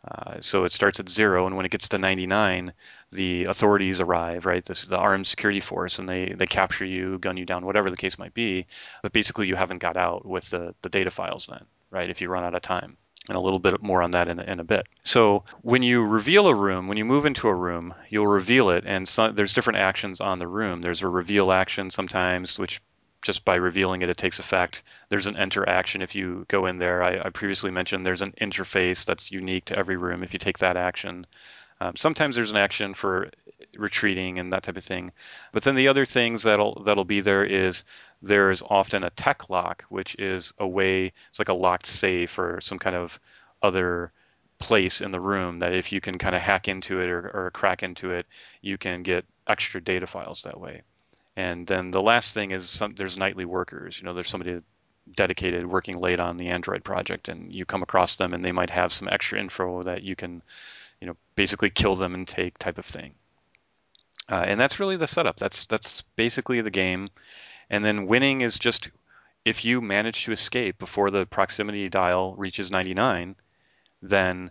[0.07, 2.73] Uh, so it starts at zero, and when it gets to 99,
[3.13, 4.65] the authorities arrive, right?
[4.65, 7.91] This is the armed security force, and they, they capture you, gun you down, whatever
[7.91, 8.67] the case might be.
[9.03, 12.11] But basically, you haven't got out with the, the data files then, right?
[12.11, 12.97] If you run out of time.
[13.27, 14.87] And a little bit more on that in, in a bit.
[15.03, 18.85] So when you reveal a room, when you move into a room, you'll reveal it,
[18.87, 20.83] and so, there's different actions on the room.
[20.83, 22.83] There's a reveal action sometimes, which
[23.25, 24.83] just by revealing it, it takes effect.
[25.09, 27.03] There's an enter action if you go in there.
[27.03, 30.59] I, I, previously mentioned there's an interface that's unique to every room if you take
[30.59, 31.27] that action.
[31.81, 33.31] Um, sometimes there's an action for
[33.79, 35.11] retreating and that type of thing.
[35.53, 37.85] But then the other things that'll that'll be there is
[38.23, 42.39] there is often a tech lock, which is a way it's like a locked safe
[42.39, 43.19] or some kind of
[43.63, 44.13] other
[44.59, 47.51] place in the room that if you can kind of hack into it or, or
[47.53, 48.27] crack into it,
[48.61, 50.83] you can get extra data files that way.
[51.37, 53.99] And then the last thing is some, there's nightly workers.
[53.99, 54.61] You know, there's somebody
[55.11, 58.71] dedicated working late on the Android project, and you come across them, and they might
[58.71, 60.43] have some extra info that you can
[61.05, 63.15] you know, basically kill them and take type of thing.
[64.31, 65.37] Uh, and that's really the setup.
[65.37, 67.11] That's that's basically the game.
[67.69, 68.91] And then winning is just
[69.45, 73.37] if you manage to escape before the proximity dial reaches 99,
[74.01, 74.51] then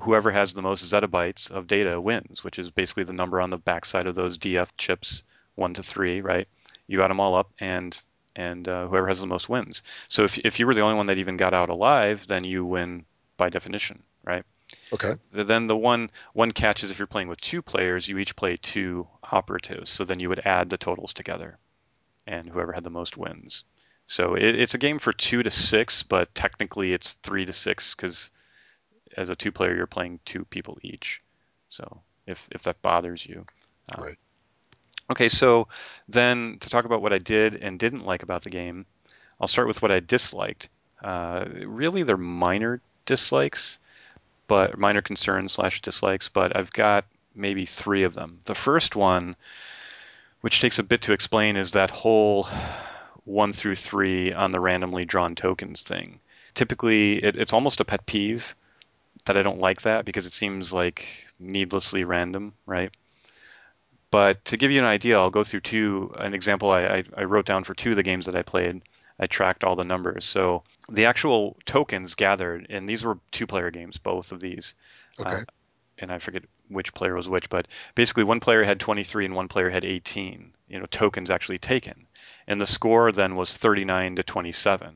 [0.00, 3.56] whoever has the most zettabytes of data wins, which is basically the number on the
[3.56, 5.22] backside of those DF chips,
[5.54, 6.48] one to three, right?
[6.86, 7.96] You got them all up, and
[8.36, 9.82] and uh, whoever has the most wins.
[10.08, 12.64] So if if you were the only one that even got out alive, then you
[12.64, 13.04] win
[13.36, 14.44] by definition, right?
[14.92, 15.14] Okay.
[15.32, 18.56] Then the one one catch is if you're playing with two players, you each play
[18.56, 19.90] two operatives.
[19.90, 21.58] So then you would add the totals together,
[22.26, 23.64] and whoever had the most wins.
[24.06, 27.94] So it, it's a game for two to six, but technically it's three to six
[27.94, 28.30] because
[29.16, 31.22] as a two player you're playing two people each.
[31.68, 33.46] So if if that bothers you.
[33.90, 34.18] Um, right.
[35.10, 35.68] Okay, so
[36.08, 38.86] then to talk about what I did and didn't like about the game,
[39.40, 40.68] I'll start with what I disliked.
[41.02, 43.78] Uh, really, they're minor dislikes
[44.46, 48.40] but minor concerns slash dislikes, but I've got maybe three of them.
[48.44, 49.36] The first one,
[50.40, 52.48] which takes a bit to explain, is that whole
[53.24, 56.20] one through three on the randomly drawn tokens thing.
[56.54, 58.54] Typically, it, it's almost a pet peeve
[59.24, 61.06] that I don't like that because it seems like
[61.38, 62.92] needlessly random, right?
[64.14, 66.14] But to give you an idea, I'll go through two.
[66.20, 68.80] An example I, I, I wrote down for two of the games that I played.
[69.18, 70.24] I tracked all the numbers.
[70.24, 74.74] So the actual tokens gathered, and these were two-player games, both of these.
[75.18, 75.30] Okay.
[75.30, 75.44] Uh,
[75.98, 79.48] and I forget which player was which, but basically one player had 23 and one
[79.48, 80.52] player had 18.
[80.68, 82.06] You know, tokens actually taken,
[82.46, 84.94] and the score then was 39 to 27.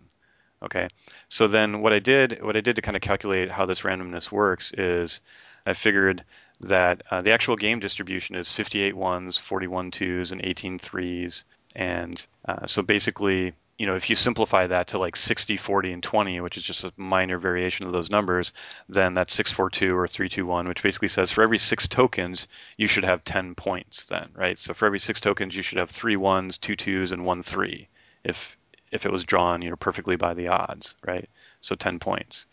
[0.62, 0.88] Okay.
[1.28, 4.30] So then what I did, what I did to kind of calculate how this randomness
[4.30, 5.20] works is,
[5.66, 6.24] I figured
[6.60, 11.44] that uh, the actual game distribution is 58 ones, 41 twos, and 18 threes,
[11.74, 16.02] and uh, so basically you know, if you simplify that to like 60, 40, and
[16.02, 18.52] 20, which is just a minor variation of those numbers,
[18.88, 23.22] then that's 642 or 321, which basically says for every six tokens, you should have
[23.22, 24.58] 10 points then, right?
[24.58, 27.88] So for every six tokens, you should have three ones, two twos, and one three
[28.24, 28.56] if
[28.90, 31.28] if it was drawn, you know, perfectly by the odds, right?
[31.60, 32.46] So 10 points.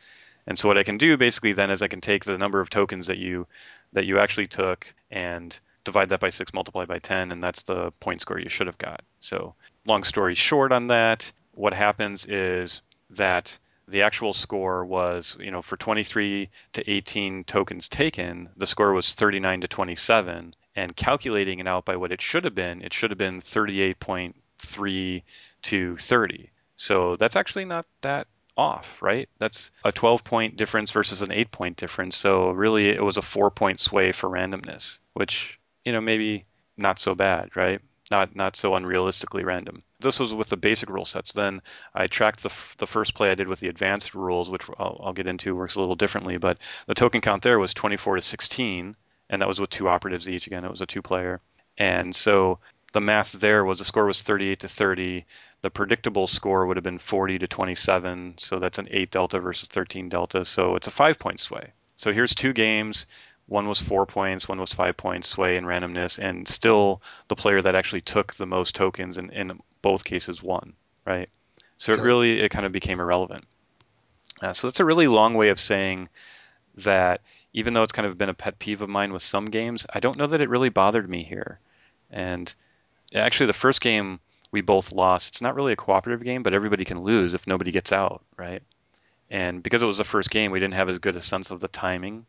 [0.46, 2.70] And so what I can do basically then is I can take the number of
[2.70, 3.48] tokens that you
[3.96, 7.92] that you actually took and divide that by 6 multiply by 10 and that's the
[8.00, 9.02] point score you should have got.
[9.20, 9.56] So
[9.86, 12.82] long story short on that, what happens is
[13.12, 18.94] that the actual score was, you know, for 23 to 18 tokens taken, the score
[18.94, 20.56] was 39 to 27.
[20.76, 25.24] And calculating it out by what it should have been, it should have been 38.3
[25.62, 26.50] to 30.
[26.76, 28.28] So that's actually not that
[28.58, 29.30] off, right?
[29.40, 32.16] That's a 12 point difference versus an 8 point difference.
[32.16, 36.46] So really it was a 4 point sway for randomness, which, you know, maybe
[36.78, 37.82] not so bad, right?
[38.12, 39.84] not not so unrealistically random.
[40.00, 41.34] This was with the basic rule sets.
[41.34, 41.62] Then
[41.94, 45.14] I tracked the the first play I did with the advanced rules, which I'll, I'll
[45.14, 46.38] get into works a little differently.
[46.38, 48.96] But the token count there was 24 to 16,
[49.30, 50.48] and that was with two operatives each.
[50.48, 51.42] Again, it was a two player,
[51.78, 52.60] and so
[52.94, 55.26] the math there was the score was 38 to 30.
[55.66, 59.68] The predictable score would have been 40 to 27, so that's an 8 delta versus
[59.68, 60.46] 13 delta.
[60.46, 61.74] So it's a five point sway.
[61.96, 63.08] So here's two games.
[63.48, 67.64] One was four points, one was five points, sway and randomness, and still the player
[67.64, 70.74] that actually took the most tokens in, in both cases won,
[71.04, 71.30] right?
[71.80, 73.46] So it really it kind of became irrelevant.
[74.44, 76.10] Uh, so that's a really long way of saying
[76.76, 77.22] that
[77.54, 80.00] even though it's kind of been a pet peeve of mine with some games, I
[80.00, 81.60] don't know that it really bothered me here.
[82.12, 82.54] And
[83.16, 84.20] actually, the first game
[84.56, 85.28] we both lost.
[85.28, 88.64] It's not really a cooperative game, but everybody can lose if nobody gets out, right?
[89.30, 91.60] And because it was the first game, we didn't have as good a sense of
[91.60, 92.26] the timing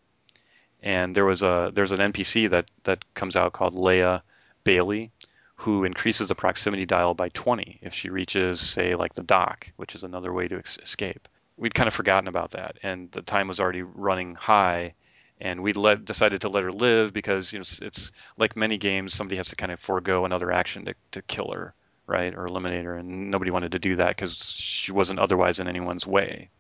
[0.83, 4.23] and there was a there's an NPC that that comes out called Leia
[4.65, 5.11] Bailey,
[5.57, 9.95] who increases the proximity dial by 20 if she reaches, say, like the dock, which
[9.95, 11.29] is another way to ex- escape.
[11.57, 14.95] We'd kind of forgotten about that, and the time was already running high,
[15.41, 18.77] and we let decided to let her live because you know it's, it's like many
[18.77, 21.75] games, somebody has to kind of forego another action to to kill her,
[22.07, 25.69] right, or eliminate her, and nobody wanted to do that because she wasn't otherwise in
[25.69, 26.51] anyone's way.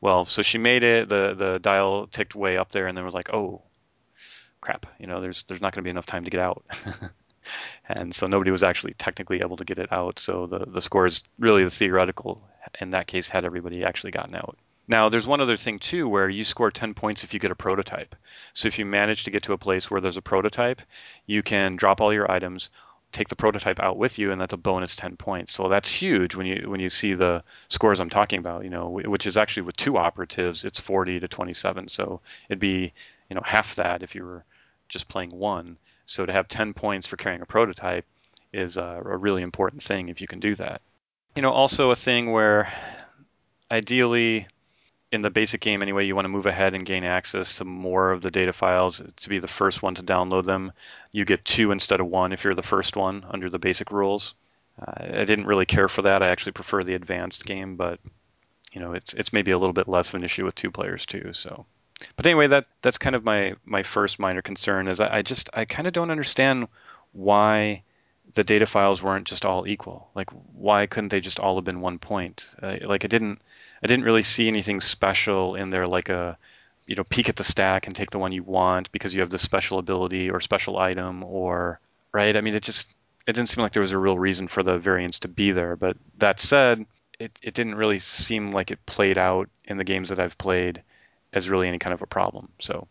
[0.00, 1.08] Well, so she made it.
[1.08, 3.62] The the dial ticked way up there, and then was like, oh,
[4.60, 4.86] crap.
[4.98, 6.64] You know, there's there's not going to be enough time to get out.
[7.88, 10.18] and so nobody was actually technically able to get it out.
[10.18, 12.46] So the the score is really the theoretical.
[12.80, 14.58] In that case, had everybody actually gotten out.
[14.88, 17.56] Now, there's one other thing too, where you score 10 points if you get a
[17.56, 18.14] prototype.
[18.54, 20.80] So if you manage to get to a place where there's a prototype,
[21.26, 22.70] you can drop all your items,
[23.12, 25.52] take the prototype out with you, and that's a bonus 10 points.
[25.52, 28.64] So that's huge when you when you see the scores I'm talking about.
[28.64, 31.88] You know, which is actually with two operatives, it's 40 to 27.
[31.88, 32.92] So it'd be
[33.28, 34.44] you know half that if you were
[34.88, 35.76] just playing one.
[36.06, 38.04] So to have 10 points for carrying a prototype
[38.52, 40.80] is a, a really important thing if you can do that.
[41.34, 42.72] You know, also a thing where
[43.70, 44.46] ideally
[45.16, 48.12] in the basic game anyway, you want to move ahead and gain access to more
[48.12, 50.72] of the data files to be the first one to download them.
[51.10, 54.34] You get two instead of one if you're the first one under the basic rules.
[54.80, 56.22] Uh, I didn't really care for that.
[56.22, 57.98] I actually prefer the advanced game, but
[58.72, 61.06] you know, it's it's maybe a little bit less of an issue with two players
[61.06, 61.32] too.
[61.32, 61.66] So,
[62.14, 65.48] but anyway, that that's kind of my my first minor concern is I, I just
[65.54, 66.68] I kind of don't understand
[67.12, 67.82] why
[68.34, 70.10] the data files weren't just all equal.
[70.14, 72.44] Like, why couldn't they just all have been one point?
[72.62, 73.40] Uh, like, it didn't
[73.82, 76.36] I didn't really see anything special in there, like a
[76.86, 79.30] you know peek at the stack and take the one you want because you have
[79.30, 81.80] the special ability or special item or
[82.12, 82.36] right.
[82.36, 82.86] I mean, it just
[83.26, 85.76] it didn't seem like there was a real reason for the variance to be there.
[85.76, 86.86] But that said,
[87.18, 90.82] it, it didn't really seem like it played out in the games that I've played
[91.32, 92.48] as really any kind of a problem.
[92.60, 92.86] So,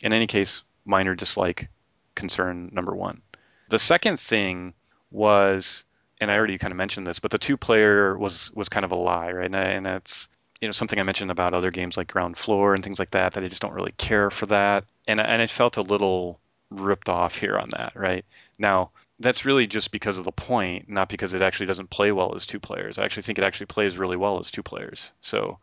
[0.00, 1.68] in any case, minor dislike
[2.14, 3.20] concern number one.
[3.68, 4.74] The second thing
[5.10, 5.84] was
[6.20, 8.92] and I already kind of mentioned this, but the two player was was kind of
[8.92, 9.46] a lie, right?
[9.46, 10.28] And, and that's
[10.60, 13.34] you know something I mentioned about other games like Ground Floor and things like that
[13.34, 16.38] that I just don't really care for that, and and it felt a little
[16.70, 18.24] ripped off here on that, right?
[18.58, 18.90] Now
[19.20, 22.46] that's really just because of the point, not because it actually doesn't play well as
[22.46, 22.98] two players.
[22.98, 25.12] I actually think it actually plays really well as two players.
[25.20, 25.58] So,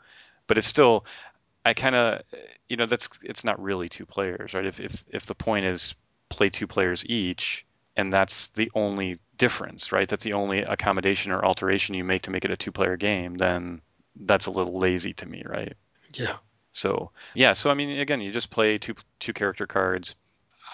[0.46, 1.06] but it's still,
[1.66, 2.22] I kind of,
[2.70, 4.66] you know, that's it's not really two players, right?
[4.66, 5.96] If if if the point is
[6.30, 7.66] play two players each,
[7.98, 10.08] and that's the only difference, right?
[10.08, 13.36] That's the only accommodation or alteration you make to make it a two-player game.
[13.36, 13.82] Then
[14.16, 15.74] that's a little lazy to me, right?
[16.14, 16.38] Yeah.
[16.72, 20.16] So yeah, so I mean, again, you just play two two character cards.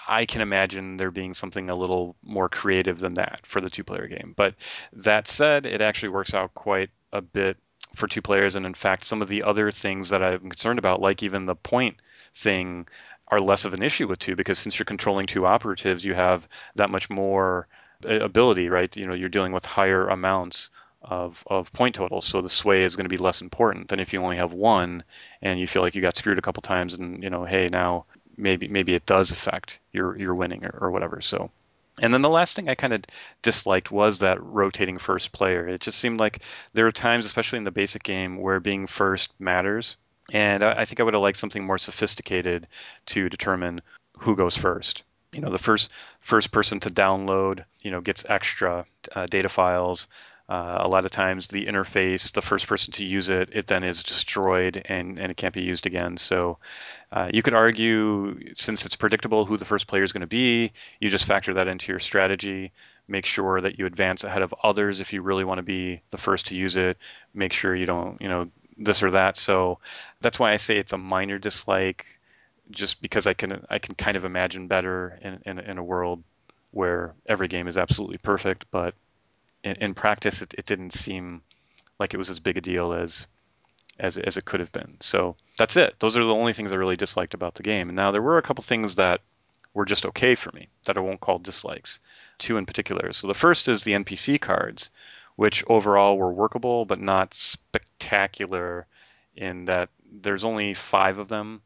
[0.06, 4.06] I can imagine there being something a little more creative than that for the two-player
[4.06, 4.34] game.
[4.36, 4.54] But
[4.92, 7.56] that said, it actually works out quite a bit
[7.96, 8.54] for two players.
[8.54, 11.54] And in fact, some of the other things that I'm concerned about, like even the
[11.54, 11.96] point
[12.34, 12.86] thing,
[13.34, 16.48] are less of an issue with two because since you're controlling two operatives, you have
[16.76, 17.66] that much more
[18.04, 18.94] uh, ability, right?
[18.96, 20.70] You know, you're dealing with higher amounts
[21.02, 22.26] of, of point totals.
[22.26, 25.04] So the sway is going to be less important than if you only have one
[25.42, 28.06] and you feel like you got screwed a couple times and, you know, hey, now
[28.36, 31.20] maybe maybe it does affect your, your winning or, or whatever.
[31.20, 31.50] So
[31.98, 33.04] and then the last thing I kind of
[33.42, 35.68] disliked was that rotating first player.
[35.68, 39.30] It just seemed like there are times, especially in the basic game, where being first
[39.38, 39.96] matters.
[40.32, 42.66] And I, I think I would have liked something more sophisticated
[43.06, 43.82] to determine
[44.18, 45.02] who goes first.
[45.32, 50.06] You know, the first first person to download, you know, gets extra uh, data files.
[50.46, 53.82] Uh, a lot of times, the interface, the first person to use it, it then
[53.82, 56.18] is destroyed and, and it can't be used again.
[56.18, 56.58] So
[57.12, 60.72] uh, you could argue, since it's predictable who the first player is going to be,
[61.00, 62.72] you just factor that into your strategy.
[63.08, 66.18] Make sure that you advance ahead of others if you really want to be the
[66.18, 66.98] first to use it.
[67.32, 69.36] Make sure you don't, you know, this or that.
[69.36, 69.78] So
[70.20, 72.06] that's why I say it's a minor dislike,
[72.70, 76.22] just because I can I can kind of imagine better in, in, in a world
[76.70, 78.94] where every game is absolutely perfect, but
[79.62, 81.40] in, in practice, it, it didn't seem
[81.98, 83.26] like it was as big a deal as
[83.98, 84.96] as as it could have been.
[85.00, 85.94] So that's it.
[86.00, 87.88] Those are the only things I really disliked about the game.
[87.88, 89.20] And now there were a couple things that
[89.72, 91.98] were just okay for me that I won't call dislikes.
[92.38, 93.12] Two in particular.
[93.12, 94.90] So the first is the NPC cards,
[95.36, 98.86] which overall were workable but not spectacular
[99.36, 99.88] in that
[100.22, 101.62] there's only five of them,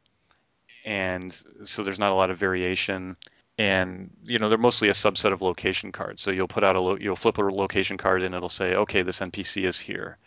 [0.85, 3.15] and so there's not a lot of variation
[3.59, 6.21] and you know they're mostly a subset of location cards.
[6.21, 9.01] So you'll put out a lo- you'll flip a location card and it'll say, okay,
[9.03, 10.17] this NPC is here,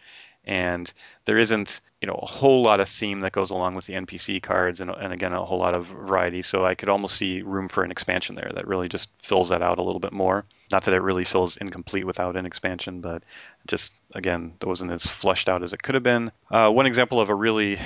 [0.45, 0.93] and
[1.25, 4.43] there isn't you know a whole lot of theme that goes along with the NPC
[4.43, 6.43] cards, and, and again a whole lot of variety.
[6.43, 9.63] So I could almost see room for an expansion there that really just fills that
[9.63, 10.45] out a little bit more.
[10.73, 13.23] Not that it really feels incomplete without an expansion, but
[13.67, 16.33] just again, it wasn't as fleshed out as it could have been.
[16.51, 17.79] Uh, one example of a really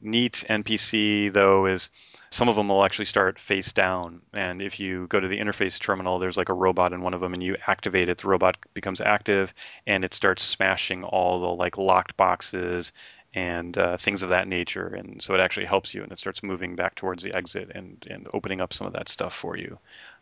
[0.00, 1.88] neat NPC though is
[2.30, 4.20] some of them will actually start face down.
[4.32, 7.20] And if you go to the interface terminal, there's like a robot in one of
[7.20, 9.54] them, and you activate it, the robot becomes active,
[9.86, 12.92] and it starts smashing all the like locked boxes
[13.34, 14.86] and uh, things of that nature.
[14.86, 18.04] And so it actually helps you, and it starts moving back towards the exit and
[18.10, 19.78] and opening up some of that stuff for you.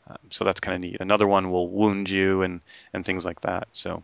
[0.06, 1.00] Um, so that's kind of neat.
[1.00, 2.60] Another one will wound you and
[2.92, 3.68] and things like that.
[3.72, 4.02] So.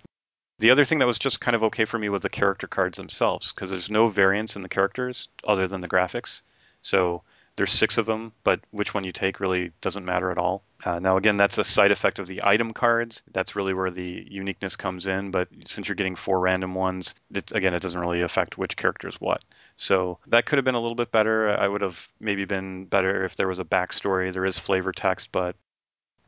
[0.60, 2.96] The other thing that was just kind of okay for me was the character cards
[2.98, 6.40] themselves, because there's no variance in the characters other than the graphics.
[6.82, 7.22] So
[7.54, 10.64] there's six of them, but which one you take really doesn't matter at all.
[10.84, 13.22] Uh, now, again, that's a side effect of the item cards.
[13.32, 15.30] That's really where the uniqueness comes in.
[15.30, 19.08] But since you're getting four random ones, it, again, it doesn't really affect which character
[19.08, 19.44] is what.
[19.76, 21.50] So that could have been a little bit better.
[21.50, 24.32] I would have maybe been better if there was a backstory.
[24.32, 25.54] There is flavor text, but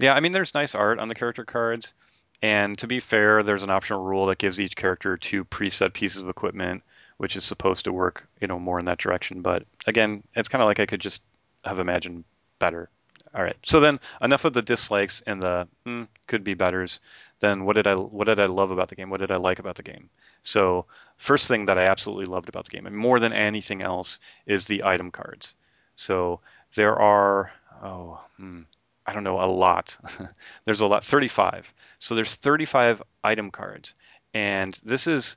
[0.00, 1.94] yeah, I mean, there's nice art on the character cards.
[2.42, 6.22] And to be fair, there's an optional rule that gives each character two preset pieces
[6.22, 6.82] of equipment
[7.20, 9.42] which is supposed to work, you know, more in that direction.
[9.42, 11.20] But again, it's kind of like I could just
[11.66, 12.24] have imagined
[12.58, 12.88] better.
[13.34, 13.58] All right.
[13.62, 16.98] So then enough of the dislikes and the mm, could be betters.
[17.40, 19.10] Then what did I what did I love about the game?
[19.10, 20.08] What did I like about the game?
[20.40, 20.86] So
[21.18, 24.64] first thing that I absolutely loved about the game, and more than anything else, is
[24.64, 25.56] the item cards.
[25.96, 26.40] So
[26.74, 28.62] there are oh hmm,
[29.10, 29.98] I don't know a lot.
[30.64, 31.74] there's a lot 35.
[31.98, 33.94] So there's 35 item cards,
[34.32, 35.36] and this is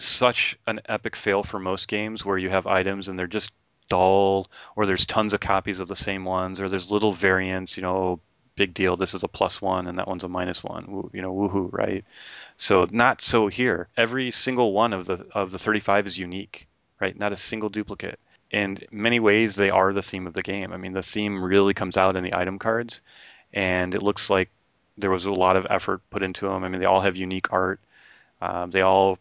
[0.00, 3.52] such an epic fail for most games where you have items and they're just
[3.88, 7.76] dull, or there's tons of copies of the same ones, or there's little variants.
[7.76, 8.20] You know,
[8.56, 8.96] big deal.
[8.96, 11.08] This is a plus one and that one's a minus one.
[11.12, 12.04] You know, woohoo, right?
[12.56, 13.86] So not so here.
[13.96, 16.66] Every single one of the of the 35 is unique,
[17.00, 17.16] right?
[17.16, 18.18] Not a single duplicate.
[18.54, 20.72] In many ways, they are the theme of the game.
[20.72, 23.00] I mean, the theme really comes out in the item cards,
[23.52, 24.48] and it looks like
[24.96, 26.62] there was a lot of effort put into them.
[26.62, 27.80] I mean, they all have unique art.
[28.40, 29.18] Uh, they all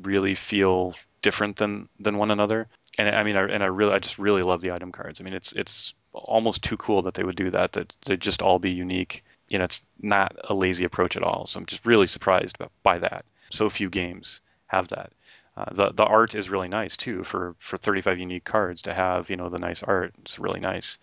[0.00, 2.68] really feel different than than one another.
[2.96, 5.20] And I mean, I, and I really, I just really love the item cards.
[5.20, 7.72] I mean, it's it's almost too cool that they would do that.
[7.72, 9.22] That they'd just all be unique.
[9.50, 11.46] You know, it's not a lazy approach at all.
[11.46, 13.26] So I'm just really surprised by, by that.
[13.50, 15.12] So few games have that.
[15.60, 19.28] Uh, the the art is really nice too for for 35 unique cards to have
[19.28, 20.14] you know the nice art.
[20.22, 20.96] It's really nice.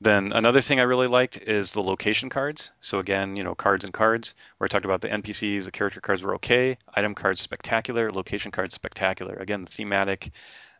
[0.00, 2.70] Then another thing I really liked is the location cards.
[2.80, 4.34] So again, you know, cards and cards.
[4.58, 6.78] Where I talked about the NPCs, the character cards were okay.
[6.94, 8.12] Item cards spectacular.
[8.12, 9.34] Location cards spectacular.
[9.34, 10.30] Again, thematic,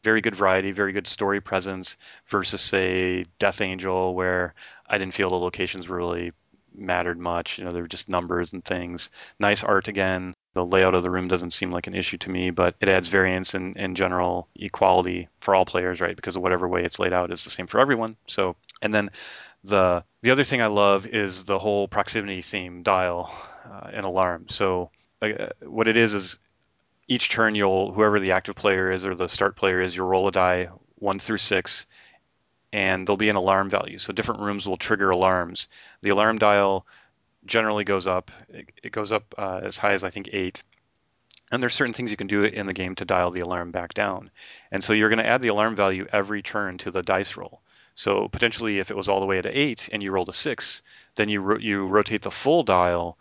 [0.05, 1.97] very good variety, very good story presence.
[2.28, 4.55] Versus say Death Angel, where
[4.87, 6.32] I didn't feel the locations really
[6.72, 7.59] mattered much.
[7.59, 9.11] You know, they were just numbers and things.
[9.41, 10.35] Nice art again.
[10.55, 13.09] The layout of the room doesn't seem like an issue to me, but it adds
[13.09, 16.14] variance and, in general equality for all players, right?
[16.14, 18.16] Because whatever way it's laid out is the same for everyone.
[18.28, 19.11] So, and then
[19.64, 23.34] the the other thing I love is the whole proximity theme dial
[23.70, 24.46] uh, and alarm.
[24.48, 24.90] So,
[25.20, 26.38] uh, what it is is
[27.09, 30.28] each turn you'll whoever the active player is or the start player is, you'll roll
[30.28, 31.86] a die one through six,
[32.72, 33.98] and there'll be an alarm value.
[33.98, 35.68] So different rooms will trigger alarms.
[36.02, 36.86] The alarm dial
[37.47, 38.30] generally goes up.
[38.49, 40.62] It, it goes up uh, as high as I think eight,
[41.51, 43.95] And there's certain things you can do in the game to dial the alarm back
[43.95, 44.30] down.
[44.70, 47.62] And so you're going to add the alarm value every turn to the dice roll.
[47.95, 50.82] So potentially, if it was all the way at eight and you rolled a six,
[51.16, 53.18] then you ro- you rotate the full dial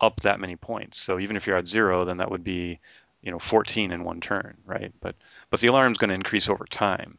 [0.00, 0.98] up that many points.
[1.00, 2.80] So even if you're at zero, then that would be
[3.22, 4.92] you know 14 in one turn, right?
[5.00, 5.16] But
[5.50, 7.18] but the alarm is going to increase over time.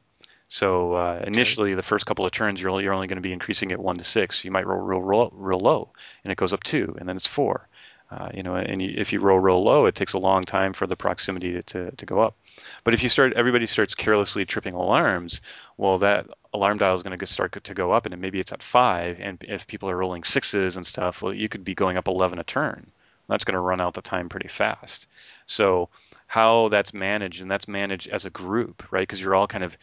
[0.54, 3.34] So uh, initially, the first couple of turns, you're only, you're only going to be
[3.34, 4.45] increasing it one to six.
[4.45, 5.89] You might roll real, real, real low,
[6.24, 7.68] and it goes up two, and then it's four.
[8.12, 10.72] Uh, you know, and you, if you roll real low, it takes a long time
[10.72, 12.36] for the proximity to, to, to, go up.
[12.84, 15.41] But if you start, everybody starts carelessly tripping alarms.
[15.78, 18.62] Well, that alarm dial is going to start to go up, and maybe it's at
[18.62, 19.18] five.
[19.20, 22.38] And if people are rolling sixes and stuff, well, you could be going up 11
[22.38, 22.91] a turn.
[23.28, 25.08] That's going to run out the time pretty fast.
[25.47, 25.89] So
[26.28, 29.08] how that's managed, and that's managed as a group, right?
[29.08, 29.78] Because you're all kind of,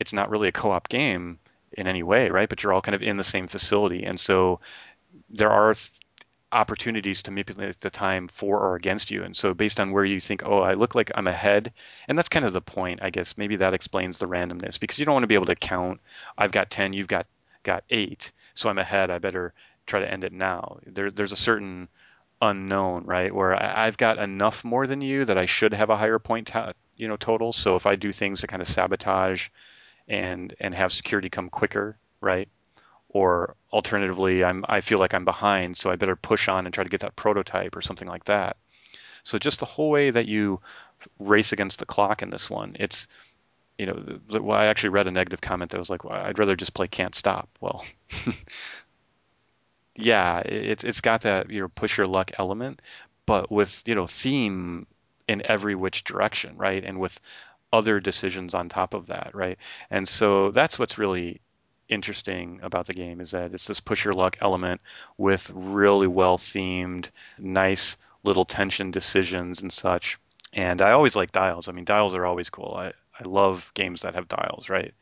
[0.00, 1.38] it's not really a co-op game
[1.72, 2.48] in any way, right?
[2.48, 4.60] But you're all kind of in the same facility, and so
[5.30, 5.74] there are
[6.52, 9.24] opportunities to manipulate the time for or against you.
[9.24, 11.72] And so based on where you think, oh, I look like I'm ahead,
[12.06, 13.36] and that's kind of the point, I guess.
[13.36, 16.00] Maybe that explains the randomness because you don't want to be able to count.
[16.38, 17.26] I've got ten, you've got
[17.64, 19.10] got eight, so I'm ahead.
[19.10, 19.52] I better
[19.86, 20.78] try to end it now.
[20.86, 21.88] There, there's a certain
[22.40, 23.34] unknown, right?
[23.34, 26.50] Where I, have got enough more than you that I should have a higher point,
[26.96, 27.52] you know, total.
[27.52, 29.48] So if I do things to kind of sabotage
[30.08, 32.48] and and have security come quicker, right?
[33.08, 36.84] Or alternatively, I'm I feel like I'm behind, so I better push on and try
[36.84, 38.56] to get that prototype or something like that.
[39.22, 40.60] So just the whole way that you
[41.18, 43.08] race against the clock in this one, it's
[43.78, 46.54] you know, well, I actually read a negative comment that was like, well, I'd rather
[46.54, 47.48] just play Can't Stop.
[47.60, 47.84] Well,
[49.96, 52.80] yeah, it's it's got that you know push your luck element,
[53.26, 54.86] but with you know theme
[55.26, 56.84] in every which direction, right?
[56.84, 57.18] And with
[57.74, 59.58] other decisions on top of that, right?
[59.90, 61.40] And so that's what's really
[61.88, 64.80] interesting about the game is that it's this push your luck element
[65.18, 70.18] with really well themed, nice little tension decisions and such.
[70.52, 71.68] And I always like dials.
[71.68, 72.74] I mean, dials are always cool.
[72.78, 74.94] I, I love games that have dials, right?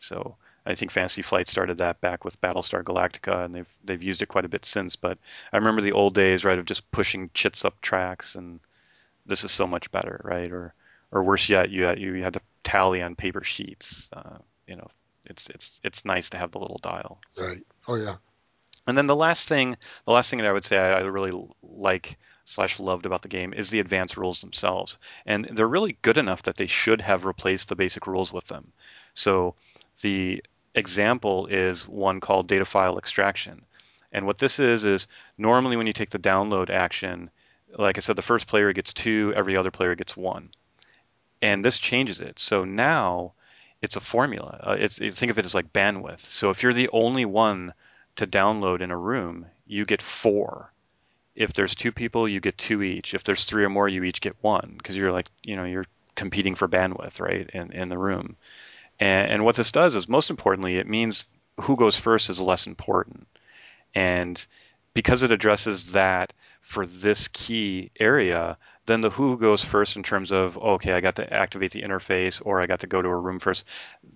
[0.00, 4.20] So I think Fantasy Flight started that back with Battlestar Galactica, and they've they've used
[4.20, 4.96] it quite a bit since.
[4.96, 5.16] But
[5.52, 8.58] I remember the old days, right, of just pushing chits up tracks, and
[9.26, 10.50] this is so much better, right?
[10.50, 10.74] Or
[11.12, 14.08] or worse yet, you had, you had to tally on paper sheets.
[14.12, 14.88] Uh, you know,
[15.24, 17.20] it's it's it's nice to have the little dial.
[17.30, 17.46] So.
[17.46, 17.66] Right.
[17.88, 18.16] Oh yeah.
[18.86, 21.48] And then the last thing, the last thing that I would say I, I really
[21.62, 26.18] like slash loved about the game is the advanced rules themselves, and they're really good
[26.18, 28.72] enough that they should have replaced the basic rules with them.
[29.14, 29.56] So
[30.02, 30.42] the
[30.74, 33.64] example is one called data file extraction.
[34.12, 37.30] And what this is is normally when you take the download action,
[37.76, 40.50] like I said, the first player gets two, every other player gets one.
[41.42, 42.38] And this changes it.
[42.38, 43.32] So now
[43.82, 44.58] it's a formula.
[44.62, 46.24] Uh, it's think of it as like bandwidth.
[46.24, 47.74] So if you're the only one
[48.16, 50.72] to download in a room, you get four.
[51.34, 53.12] If there's two people, you get two each.
[53.12, 55.84] If there's three or more, you each get one because you're like you know you're
[56.14, 58.36] competing for bandwidth, right, in in the room.
[58.98, 61.26] And, and what this does is, most importantly, it means
[61.60, 63.26] who goes first is less important.
[63.94, 64.44] And
[64.94, 66.32] because it addresses that
[66.62, 68.56] for this key area,
[68.86, 72.40] then the who goes first in terms of, okay, I got to activate the interface
[72.44, 73.64] or I got to go to a room first.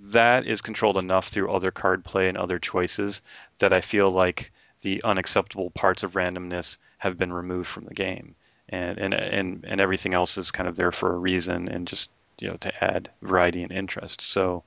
[0.00, 3.20] That is controlled enough through other card play and other choices
[3.58, 4.52] that I feel like
[4.82, 8.36] the unacceptable parts of randomness have been removed from the game.
[8.68, 12.10] And, and, and, and everything else is kind of there for a reason and just
[12.38, 14.20] you know to add variety and interest.
[14.20, 14.64] So.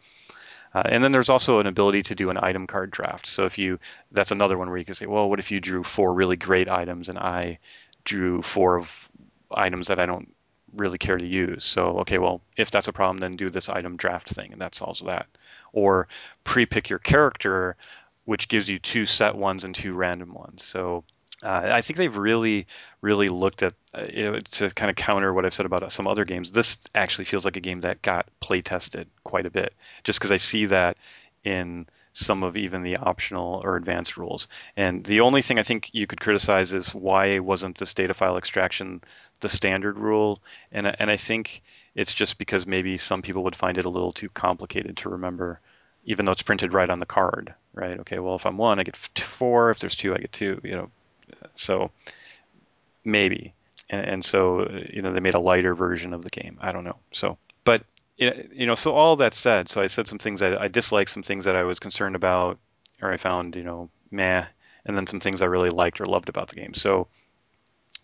[0.75, 3.27] Uh, and then there's also an ability to do an item card draft.
[3.27, 3.77] So if you,
[4.11, 6.67] that's another one where you can say, well, what if you drew four really great
[6.67, 7.59] items and I
[8.05, 8.89] drew four of
[9.55, 10.33] items that I don't
[10.75, 11.65] really care to use.
[11.65, 14.75] So okay, well, if that's a problem, then do this item draft thing, and that
[14.75, 15.27] solves that.
[15.71, 16.07] Or
[16.43, 17.75] pre-pick your character,
[18.25, 20.63] which gives you two set ones and two random ones.
[20.63, 21.03] So
[21.43, 22.67] uh, I think they've really,
[23.01, 26.51] really looked at uh, to kind of counter what I've said about some other games.
[26.51, 29.73] This actually feels like a game that got play tested quite a bit,
[30.03, 30.97] just because I see that
[31.43, 34.47] in some of even the optional or advanced rules.
[34.77, 38.37] And the only thing I think you could criticize is why wasn't this data file
[38.37, 39.01] extraction
[39.39, 40.39] the standard rule?
[40.71, 41.63] And and I think
[41.95, 45.59] it's just because maybe some people would find it a little too complicated to remember,
[46.05, 47.99] even though it's printed right on the card, right?
[47.99, 49.71] Okay, well if I'm one, I get four.
[49.71, 50.61] If there's two, I get two.
[50.63, 50.91] You know,
[51.55, 51.91] so
[53.03, 53.53] maybe,
[53.89, 56.59] and, and so you know they made a lighter version of the game.
[56.61, 56.97] I don't know.
[57.11, 57.83] So, but
[58.17, 61.23] you know, so all that said, so I said some things I, I disliked, some
[61.23, 62.59] things that I was concerned about,
[63.01, 64.45] or I found you know meh,
[64.85, 66.73] and then some things I really liked or loved about the game.
[66.73, 67.07] So.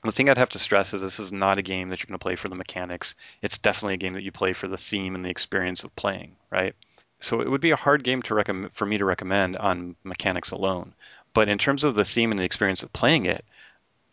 [0.05, 2.17] The thing I'd have to stress is this is not a game that you're going
[2.17, 3.15] to play for the mechanics.
[3.41, 6.37] It's definitely a game that you play for the theme and the experience of playing,
[6.49, 6.73] right?
[7.19, 10.51] So it would be a hard game to recommend for me to recommend on mechanics
[10.51, 10.93] alone.
[11.33, 13.43] But in terms of the theme and the experience of playing it,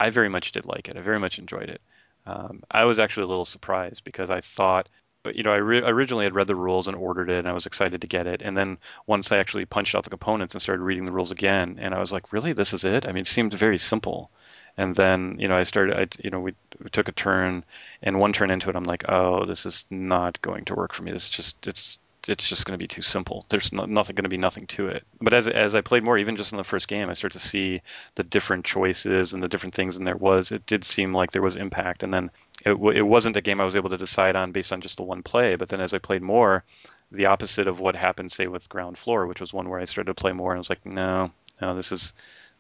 [0.01, 0.97] I very much did like it.
[0.97, 1.81] I very much enjoyed it.
[2.27, 4.89] Um, I was actually a little surprised because I thought,
[5.35, 7.67] you know, I re- originally had read the rules and ordered it, and I was
[7.67, 8.43] excited to get it.
[8.43, 11.79] And then once I actually punched out the components and started reading the rules again,
[11.81, 13.07] and I was like, really, this is it?
[13.07, 14.31] I mean, it seemed very simple.
[14.79, 17.65] And then, you know, I started, I, you know, we, we took a turn,
[18.03, 21.03] and one turn into it, I'm like, oh, this is not going to work for
[21.03, 21.13] me.
[21.13, 21.99] This is just, it's
[22.29, 23.47] it's just going to be too simple.
[23.49, 25.05] There's no, nothing going to be nothing to it.
[25.21, 27.39] But as as I played more, even just in the first game, I start to
[27.39, 27.83] see
[28.15, 31.43] the different choices and the different things, and there was it did seem like there
[31.43, 32.03] was impact.
[32.03, 32.31] And then
[32.65, 35.03] it it wasn't a game I was able to decide on based on just the
[35.03, 35.57] one play.
[35.57, 36.65] But then as I played more,
[37.13, 40.11] the opposite of what happened, say with Ground Floor, which was one where I started
[40.11, 41.31] to play more, and I was like, no,
[41.61, 42.13] no, this is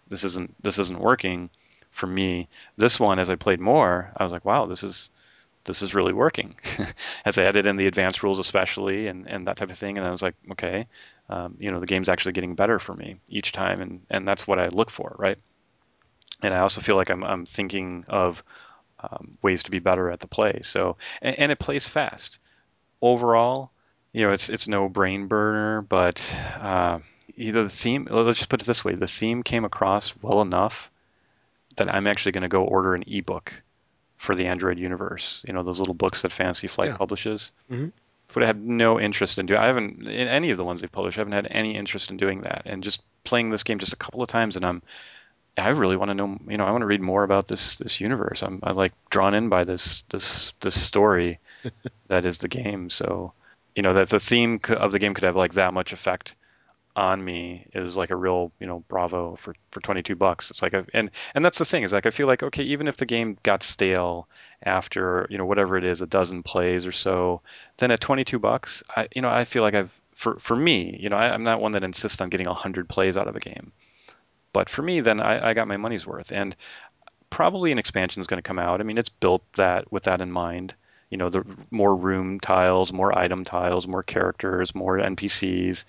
[0.09, 1.51] this isn't this isn't working
[1.91, 2.49] for me.
[2.77, 5.11] This one, as I played more, I was like, wow, this is
[5.65, 6.55] this is really working.
[7.25, 10.07] As I added in the advanced rules, especially, and, and that type of thing, and
[10.07, 10.87] I was like, okay,
[11.29, 14.47] um, you know, the game's actually getting better for me each time, and, and that's
[14.47, 15.39] what I look for, right?
[16.43, 18.43] And I also feel like I'm I'm thinking of
[19.01, 20.61] um, ways to be better at the play.
[20.63, 22.39] So and, and, it plays fast.
[23.03, 23.71] Overall,
[24.13, 26.21] you know, it's it's no brain burner, but
[26.61, 27.01] uh,
[27.37, 28.09] either the theme.
[28.11, 30.91] Let's just put it this way: the theme came across well enough
[31.77, 33.63] that I'm actually going to go order an ebook
[34.17, 35.45] for the Android universe.
[35.47, 36.97] You know, those little books that Fantasy Flight yeah.
[36.97, 37.53] publishes.
[37.71, 37.89] Mm-hmm.
[38.33, 39.61] But I have no interest in doing.
[39.61, 41.17] I haven't in any of the ones they publish.
[41.17, 42.63] I haven't had any interest in doing that.
[42.67, 44.83] And just playing this game just a couple of times, and I'm.
[45.59, 46.39] I really want to know.
[46.49, 48.43] You know, I want to read more about this this universe.
[48.43, 51.39] I'm I like drawn in by this this this story
[52.09, 52.91] that is the game.
[52.91, 53.33] So,
[53.75, 56.35] you know, that the theme of the game could have like that much effect
[56.97, 60.73] on me is like a real you know bravo for for 22 bucks it's like
[60.73, 63.05] a, and and that's the thing is like i feel like okay even if the
[63.05, 64.27] game got stale
[64.63, 67.43] after you know whatever it is a dozen plays or so
[67.77, 71.11] then at 22 bucks i you know i feel like i've for for me you
[71.11, 73.73] know I, am not one that insists on getting 100 plays out of a game
[74.57, 76.57] but for me then i, I got my money's worth and
[77.31, 80.21] probably an expansion is going to come out i mean it's built that with that
[80.21, 80.75] in mind
[81.11, 85.85] you know the more room tiles more item tiles more characters more npcs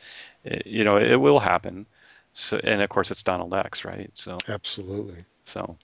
[0.66, 1.86] you know, it will happen.
[2.34, 4.12] So, and of course, it's Donald X, right?
[4.14, 5.26] So absolutely.
[5.44, 5.78] So,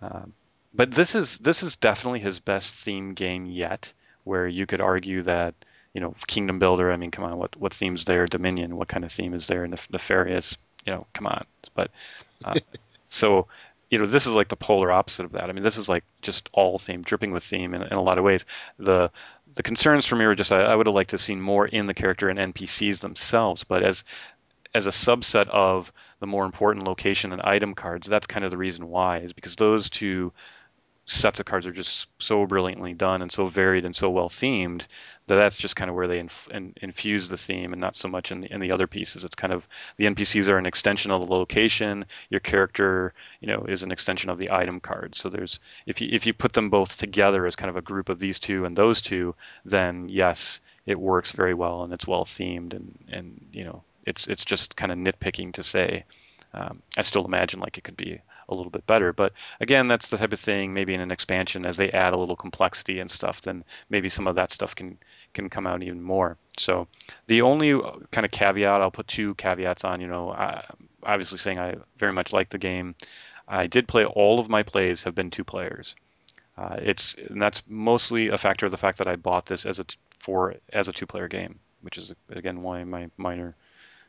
[0.00, 0.32] um,
[0.72, 3.92] but this is this is definitely his best theme game yet.
[4.24, 5.54] Where you could argue that
[5.92, 6.90] you know, Kingdom Builder.
[6.90, 8.26] I mean, come on, what what theme's there?
[8.26, 8.76] Dominion.
[8.76, 9.64] What kind of theme is there?
[9.64, 10.56] in Nef- Nefarious.
[10.86, 11.44] You know, come on.
[11.74, 11.90] But
[12.44, 12.54] uh,
[13.08, 13.46] so
[13.90, 15.48] you know, this is like the polar opposite of that.
[15.48, 18.18] I mean, this is like just all theme, dripping with theme in, in a lot
[18.18, 18.44] of ways.
[18.78, 19.10] The
[19.54, 21.66] the concerns for me were just I, I would have liked to have seen more
[21.66, 24.04] in the character and NPCs themselves, but as
[24.74, 28.58] as a subset of the more important location and item cards, that's kind of the
[28.58, 30.32] reason why is because those two
[31.06, 34.86] sets of cards are just so brilliantly done and so varied and so well themed
[35.26, 38.30] that's just kind of where they inf- in, infuse the theme and not so much
[38.30, 39.24] in the, in the other pieces.
[39.24, 39.66] It's kind of
[39.96, 42.04] the NPCs are an extension of the location.
[42.28, 45.14] Your character, you know, is an extension of the item card.
[45.14, 48.08] So there's if you if you put them both together as kind of a group
[48.08, 52.24] of these two and those two, then yes, it works very well and it's well
[52.24, 56.04] themed and and you know it's it's just kind of nitpicking to say.
[56.52, 59.12] Um, I still imagine like it could be a little bit better.
[59.12, 60.72] But again, that's the type of thing.
[60.72, 64.26] Maybe in an expansion, as they add a little complexity and stuff, then maybe some
[64.26, 64.98] of that stuff can
[65.32, 66.36] can come out even more.
[66.58, 66.86] So
[67.26, 67.80] the only
[68.10, 70.00] kind of caveat I'll put two caveats on.
[70.00, 70.64] You know, I,
[71.02, 72.94] obviously saying I very much like the game.
[73.46, 75.94] I did play all of my plays have been two players.
[76.56, 79.78] Uh, it's and that's mostly a factor of the fact that I bought this as
[79.80, 79.86] a
[80.20, 83.54] for as a two player game, which is again why my minor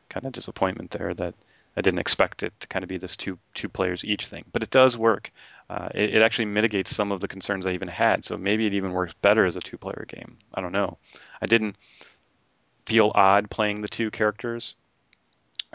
[0.08, 1.34] kind of disappointment there that
[1.76, 4.62] I didn't expect it to kind of be this two two players each thing, but
[4.62, 5.30] it does work.
[5.68, 8.74] Uh, it, it, actually mitigates some of the concerns I even had, so maybe it
[8.74, 10.36] even works better as a two player game.
[10.54, 10.96] I don't know.
[11.42, 11.76] I didn't
[12.86, 14.74] feel odd playing the two characters.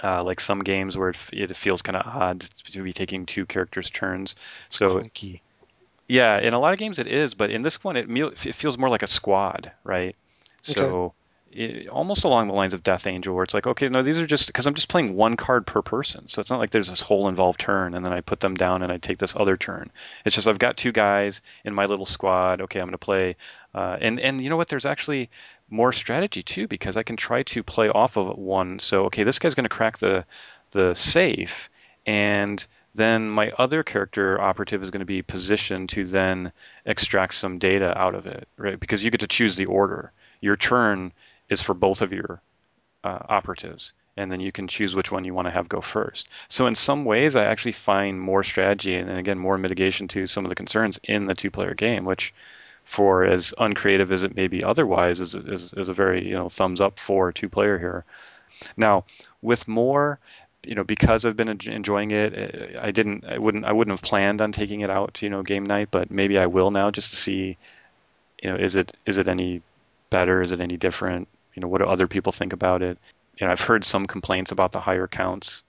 [0.02, 2.40] Uh, like some games where it, it feels kind of odd
[2.72, 4.36] to be taking two characters' turns.
[4.70, 5.42] So Clunky.
[6.08, 8.78] yeah, in a lot of games it is, but in this one it, it feels
[8.78, 10.16] more like a squad, right?
[10.62, 11.14] So okay
[11.54, 14.28] it, almost along the lines of Death Angel, where it's like, okay, no, these are
[14.28, 17.02] just because I'm just playing one card per person, so it's not like there's this
[17.02, 19.92] whole involved turn, and then I put them down and I take this other turn.
[20.26, 22.62] It's just I've got two guys in my little squad.
[22.62, 23.36] Okay, I'm going to play,
[23.74, 24.68] uh, and and you know what?
[24.68, 25.30] There's actually
[25.70, 28.80] more strategy too because I can try to play off of one.
[28.80, 30.26] So okay, this guy's going to crack the
[30.72, 31.70] the safe,
[32.06, 36.52] and then my other character operative is going to be positioned to then
[36.86, 38.80] extract some data out of it, right?
[38.80, 40.12] Because you get to choose the order.
[40.42, 41.14] Your turn
[41.52, 42.42] is for both of your
[43.04, 46.28] uh, operatives, and then you can choose which one you want to have go first.
[46.50, 50.26] So in some ways, I actually find more strategy and, and again more mitigation to
[50.26, 52.34] some of the concerns in the two-player game, which
[52.86, 56.50] for as uncreative as it may be otherwise is, is, is a very you know
[56.50, 58.04] thumbs up for two-player here.
[58.78, 59.06] Now
[59.42, 60.20] with more
[60.64, 64.08] you know, because I've been enjoying it, eh, I didn't, I wouldn't, I wouldn't have
[64.08, 67.10] planned on taking it out, you know, game night, but maybe I will now just
[67.10, 67.58] to see,
[68.42, 69.62] you know, is it, is it any
[70.10, 70.42] better?
[70.42, 71.28] Is it any different?
[71.54, 72.98] You know, what do other people think about it?
[73.38, 75.64] You know, I've heard some complaints about the higher counts,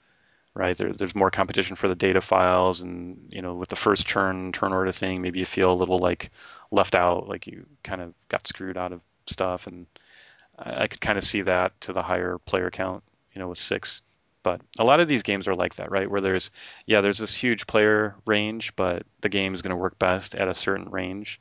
[0.55, 0.76] right?
[0.76, 4.53] There, there's more competition for the data files, and you know, with the first turn
[4.53, 6.30] turn order thing, maybe you feel a little like
[6.70, 9.87] left out, like you kind of got screwed out of stuff, and
[10.59, 13.03] I, I could kind of see that to the higher player count,
[13.35, 14.01] you know, with six.
[14.43, 16.11] But a lot of these games are like that, right?
[16.11, 16.51] Where there's,
[16.87, 20.49] yeah, there's this huge player range, but the game is going to work best at
[20.49, 21.41] a certain range.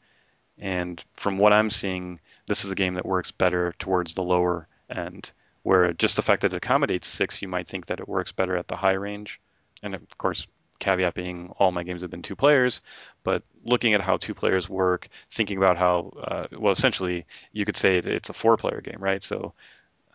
[0.57, 4.67] And from what I'm seeing, this is a game that works better towards the lower
[4.89, 5.31] end,
[5.63, 8.55] where just the fact that it accommodates six, you might think that it works better
[8.55, 9.39] at the high range.
[9.81, 10.47] And of course,
[10.79, 12.81] caveat being all my games have been two players,
[13.23, 17.77] but looking at how two players work, thinking about how, uh, well, essentially, you could
[17.77, 19.23] say it's a four player game, right?
[19.23, 19.53] So,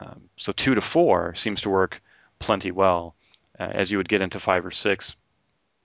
[0.01, 2.03] um, so two to four seems to work
[2.39, 3.14] plenty well.
[3.59, 5.16] Uh, as you would get into five or six,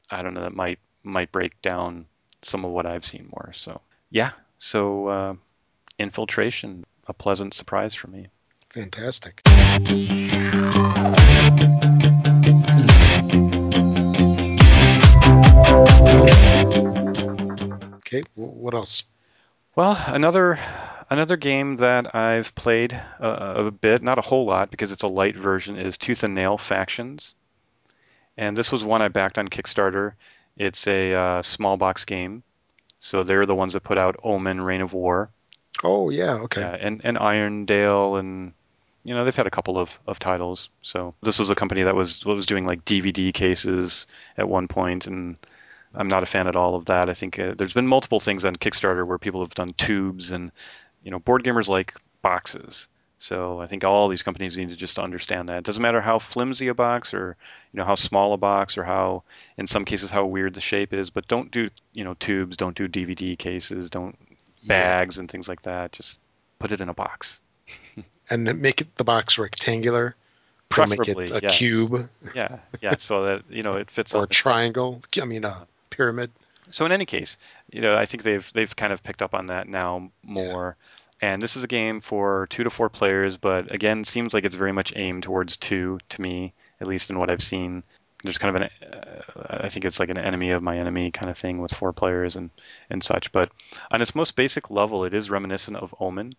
[0.09, 2.05] I don't know, that might might break down
[2.43, 3.53] some of what I've seen more.
[3.55, 3.81] So
[4.11, 5.33] yeah, so uh,
[5.97, 8.27] infiltration, a pleasant surprise for me.
[8.73, 9.41] Fantastic.
[17.95, 19.03] Okay, what else?
[19.75, 20.59] Well, another
[21.09, 25.07] another game that I've played uh, a bit, not a whole lot because it's a
[25.07, 27.33] light version, is Tooth and Nail Factions,
[28.37, 30.13] and this was one I backed on Kickstarter.
[30.57, 32.43] It's a uh, small box game,
[33.01, 35.29] so they're the ones that put out Omen: Reign of War.
[35.83, 36.61] Oh yeah, okay.
[36.61, 38.53] Yeah, and and Irondale and
[39.03, 40.69] you know they've had a couple of, of titles.
[40.83, 44.05] So this was a company that was was doing like DVD cases
[44.37, 45.37] at one point, and
[45.95, 47.09] I'm not a fan at all of that.
[47.09, 50.51] I think uh, there's been multiple things on Kickstarter where people have done tubes, and
[51.03, 52.87] you know, board gamers like boxes.
[53.21, 55.59] So I think all these companies need to just understand that.
[55.59, 57.37] It doesn't matter how flimsy a box or
[57.71, 59.21] you know how small a box or how
[59.59, 62.75] in some cases how weird the shape is, but don't do you know tubes, don't
[62.75, 64.17] do DVD cases, don't
[64.65, 65.19] bags yeah.
[65.19, 65.91] and things like that.
[65.91, 66.17] Just
[66.57, 67.39] put it in a box.
[68.31, 70.15] and make it the box rectangular.
[70.69, 71.57] Preferably, make it a yes.
[71.59, 72.09] cube.
[72.33, 74.15] Yeah, yeah, so that you know it fits.
[74.15, 75.03] or a triangle.
[75.21, 76.31] I mean, a pyramid.
[76.71, 77.37] So in any case,
[77.71, 80.75] you know, I think they've they've kind of picked up on that now more.
[80.79, 80.87] Yeah.
[81.21, 84.55] And this is a game for two to four players, but again, seems like it's
[84.55, 87.83] very much aimed towards two to me, at least in what I've seen.
[88.23, 91.29] There's kind of an, uh, I think it's like an enemy of my enemy kind
[91.29, 92.49] of thing with four players and
[92.89, 93.31] and such.
[93.31, 93.51] But
[93.91, 96.35] on its most basic level, it is reminiscent of Omen,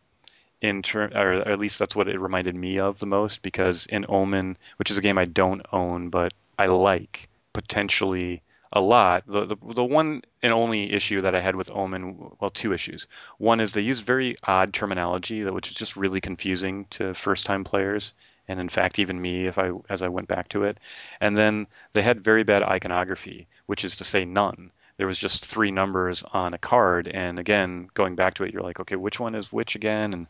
[0.61, 3.43] in term, or at least that's what it reminded me of the most.
[3.43, 8.43] Because in Omen, which is a game I don't own but I like potentially
[8.73, 9.25] a lot.
[9.27, 13.07] The, the the one and only issue that I had with Omen, well, two issues.
[13.39, 18.13] One is they use very odd terminology, which is just really confusing to first-time players,
[18.49, 20.79] and in fact, even me, if I as I went back to it.
[21.21, 24.71] And then they had very bad iconography, which is to say none.
[24.97, 28.63] There was just three numbers on a card, and again, going back to it, you're
[28.63, 30.13] like, okay, which one is which again?
[30.15, 30.27] And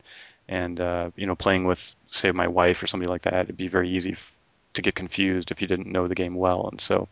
[0.48, 3.68] and uh, you know, playing with say my wife or somebody like that, it'd be
[3.68, 4.16] very easy
[4.74, 7.08] to get confused if you didn't know the game well, and so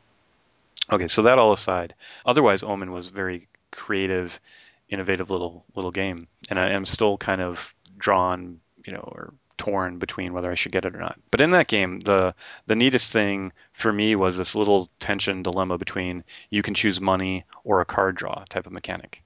[0.93, 1.95] Okay, so that all aside,
[2.27, 4.41] otherwise Omen was very creative,
[4.89, 9.99] innovative little little game, and I am still kind of drawn, you know, or torn
[9.99, 11.21] between whether I should get it or not.
[11.31, 12.35] But in that game, the
[12.67, 17.45] the neatest thing for me was this little tension dilemma between you can choose money
[17.63, 19.23] or a card draw type of mechanic.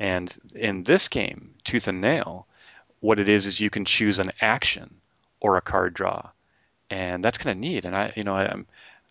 [0.00, 2.46] And in this game, Tooth and Nail,
[3.00, 4.96] what it is is you can choose an action
[5.40, 6.30] or a card draw,
[6.90, 7.84] and that's kind of neat.
[7.84, 8.66] And I, you know, I, I'm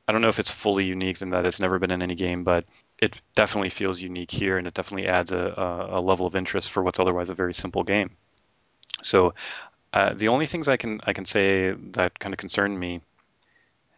[0.08, 2.44] I don't know if it's fully unique in that it's never been in any game,
[2.44, 2.66] but
[3.00, 6.84] it definitely feels unique here, and it definitely adds a, a, level of interest for
[6.84, 8.12] what's otherwise a very simple game.
[9.02, 9.34] So
[9.94, 13.02] uh, the only things I can I can say that kind of concerned me.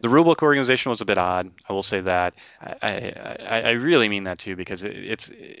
[0.00, 1.50] The rulebook organization was a bit odd.
[1.68, 2.34] I will say that.
[2.60, 5.58] I, I, I really mean that too because it, it's it,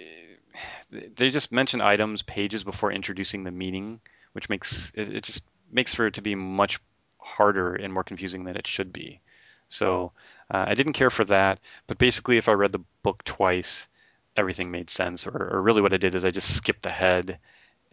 [1.16, 4.00] they just mention items pages before introducing the meaning,
[4.32, 5.42] which makes it, it just
[5.72, 6.78] makes for it to be much
[7.18, 9.20] harder and more confusing than it should be.
[9.68, 10.12] So
[10.50, 13.88] uh, I didn't care for that, but basically, if I read the book twice,
[14.36, 15.26] everything made sense.
[15.26, 17.38] Or, or really, what I did is I just skipped ahead.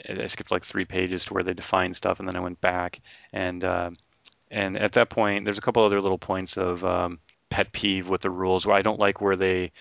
[0.08, 3.02] I skipped like three pages to where they define stuff, and then I went back.
[3.32, 3.92] And uh,
[4.52, 7.20] and at that point, there's a couple other little points of um,
[7.50, 9.72] pet peeve with the rules where I don't like where they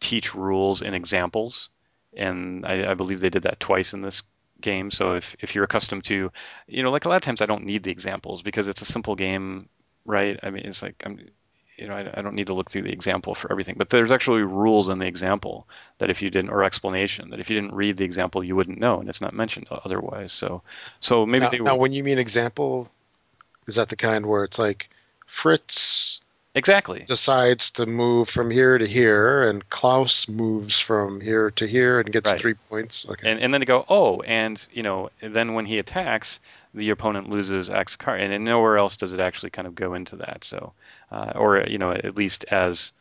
[0.00, 1.70] teach rules in examples,
[2.16, 4.22] and I, I believe they did that twice in this
[4.60, 4.90] game.
[4.90, 6.30] So if if you're accustomed to,
[6.66, 8.86] you know, like a lot of times I don't need the examples because it's a
[8.86, 9.68] simple game,
[10.04, 10.38] right?
[10.42, 11.18] I mean, it's like I'm
[11.76, 14.12] you know, I, I, don't need to look through the example for everything, but there's
[14.12, 15.66] actually rules in the example
[15.98, 18.78] that if you didn't, or explanation that if you didn't read the example, you wouldn't
[18.78, 20.32] know, and it's not mentioned otherwise.
[20.32, 20.62] So,
[21.00, 21.58] so maybe now, they.
[21.58, 22.88] Now, when you mean example,
[23.66, 24.88] is that the kind where it's like
[25.26, 26.20] Fritz
[26.54, 27.04] exactly.
[27.06, 32.12] decides to move from here to here, and Klaus moves from here to here and
[32.12, 32.40] gets Right.
[32.40, 33.06] three points.
[33.08, 33.28] Okay.
[33.28, 36.38] And, and then to go, oh, and you know, then when he attacks,
[36.74, 39.94] the opponent loses X card, and, and nowhere else does it actually kind of go
[39.94, 40.44] into that.
[40.44, 40.72] So,
[41.10, 42.92] uh, or you know, at least as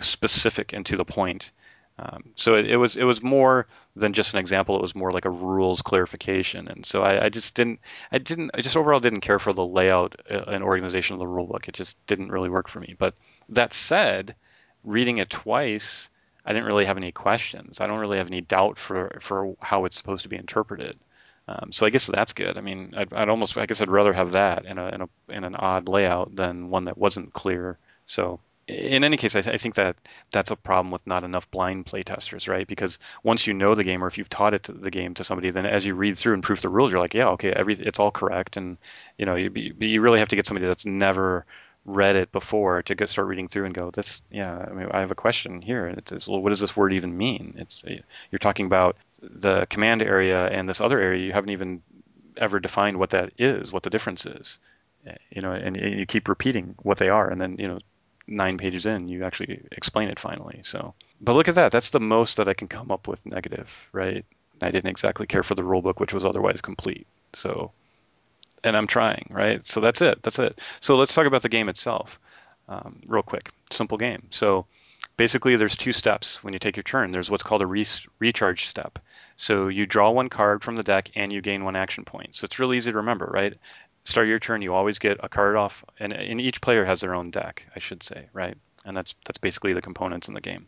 [0.00, 1.50] specific and to the point.
[1.98, 4.76] Um, so it, it was it was more than just an example.
[4.76, 8.52] It was more like a rules clarification, and so I, I just didn't I didn't
[8.54, 11.68] I just overall didn't care for the layout uh, and organization of the rule book.
[11.68, 12.96] It just didn't really work for me.
[12.98, 13.14] But
[13.50, 14.34] that said,
[14.82, 16.08] reading it twice,
[16.46, 17.80] I didn't really have any questions.
[17.80, 20.98] I don't really have any doubt for for how it's supposed to be interpreted.
[21.50, 22.56] Um, so I guess that's good.
[22.56, 25.08] I mean, I'd, I'd almost I guess I'd rather have that in a, in a
[25.30, 27.78] in an odd layout than one that wasn't clear.
[28.06, 29.96] So in any case, I, th- I think that
[30.30, 32.68] that's a problem with not enough blind playtesters, right?
[32.68, 35.24] Because once you know the game, or if you've taught it to the game to
[35.24, 37.74] somebody, then as you read through and proof the rules, you're like, yeah, okay, every
[37.80, 38.78] it's all correct, and
[39.18, 41.46] you know, you you really have to get somebody that's never
[41.86, 45.00] read it before to go start reading through and go, this, yeah, I mean, I
[45.00, 45.86] have a question here.
[45.86, 47.54] And it's, well, what does this word even mean?
[47.58, 47.82] It's
[48.30, 51.24] you're talking about the command area and this other area.
[51.24, 51.82] You haven't even
[52.36, 54.58] ever defined what that is, what the difference is,
[55.06, 57.78] eh, you know, and, and you keep repeating what they are, and then you know,
[58.26, 60.60] nine pages in, you actually explain it finally.
[60.64, 61.72] So, but look at that.
[61.72, 64.24] That's the most that I can come up with negative, right?
[64.62, 67.06] I didn't exactly care for the rulebook, which was otherwise complete.
[67.32, 67.72] So,
[68.64, 69.66] and I'm trying, right?
[69.66, 70.22] So that's it.
[70.22, 70.60] That's it.
[70.80, 72.18] So let's talk about the game itself,
[72.68, 73.50] um, real quick.
[73.70, 74.26] Simple game.
[74.30, 74.66] So
[75.16, 77.12] basically, there's two steps when you take your turn.
[77.12, 77.86] There's what's called a re-
[78.18, 78.98] recharge step.
[79.36, 82.36] So you draw one card from the deck and you gain one action point.
[82.36, 83.54] So it's really easy to remember, right?
[84.04, 87.14] Start your turn, you always get a card off, and, and each player has their
[87.14, 88.56] own deck, I should say, right?
[88.86, 90.66] And that's that's basically the components in the game.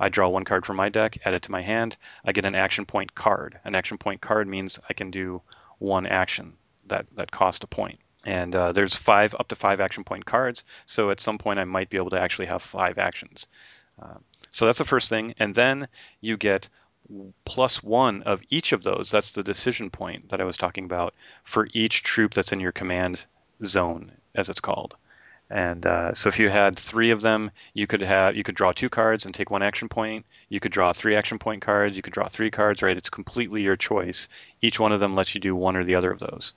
[0.00, 1.96] I draw one card from my deck, add it to my hand.
[2.24, 3.60] I get an action point card.
[3.64, 5.42] An action point card means I can do
[5.78, 6.54] one action
[6.86, 7.98] that that cost a point.
[8.24, 10.64] And uh, there's five up to five action point cards.
[10.86, 13.46] So at some point I might be able to actually have five actions.
[14.00, 14.18] Uh,
[14.50, 15.34] so that's the first thing.
[15.38, 15.88] And then
[16.20, 16.68] you get
[17.44, 19.10] plus one of each of those.
[19.10, 21.14] That's the decision point that I was talking about
[21.44, 23.26] for each troop that's in your command
[23.66, 24.94] zone, as it's called.
[25.50, 28.72] And uh, so if you had three of them, you could have you could draw
[28.72, 30.24] two cards and take one action point.
[30.48, 31.94] You could draw three action point cards.
[31.94, 32.80] You could draw three cards.
[32.80, 32.96] Right?
[32.96, 34.28] It's completely your choice.
[34.62, 36.54] Each one of them lets you do one or the other of those.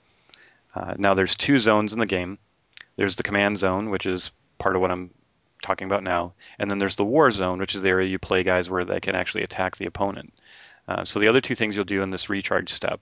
[0.76, 2.38] Uh, now there's two zones in the game.
[2.96, 5.10] There's the command zone, which is part of what I'm
[5.62, 8.42] talking about now, and then there's the war zone, which is the area you play
[8.42, 10.34] guys where they can actually attack the opponent.
[10.86, 13.00] Uh, so the other two things you'll do in this recharge step,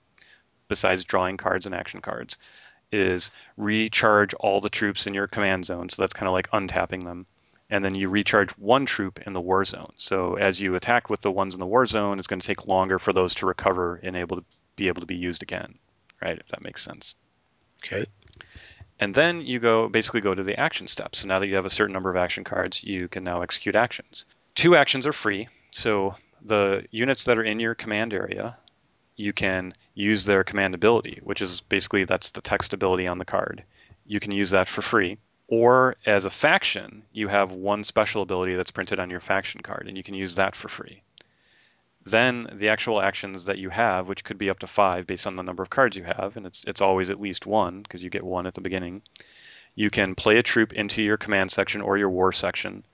[0.69, 2.39] besides drawing cards and action cards,
[2.93, 5.89] is recharge all the troops in your command zone.
[5.89, 7.27] So that's kind of like untapping them.
[7.71, 9.93] And then you recharge one troop in the war zone.
[9.97, 12.69] So as you attack with the ones in the war zone, it's going to take
[12.69, 14.45] longer for those to recover and able to
[14.77, 15.75] be able to be used again.
[16.23, 16.39] Right?
[16.39, 17.15] If that makes sense.
[17.85, 18.07] Okay.
[18.99, 21.21] And then you go basically go to the action steps.
[21.21, 23.75] So now that you have a certain number of action cards, you can now execute
[23.75, 24.25] actions.
[24.55, 25.49] Two actions are free.
[25.73, 28.57] So the units that are in your command area,
[29.17, 33.25] you can use their command ability, which is basically that's the text ability on the
[33.25, 33.65] card.
[34.07, 35.19] You can use that for free.
[35.49, 39.87] Or as a faction, you have one special ability that's printed on your faction card,
[39.89, 41.03] and you can use that for free.
[42.07, 45.37] Then the actual actions that you have, which could be up to five based on
[45.37, 48.11] the number of cards you have, and it's it's always at least one because you
[48.11, 49.03] get one at the beginning.
[49.75, 52.85] You can play a troop into your command section or your war section,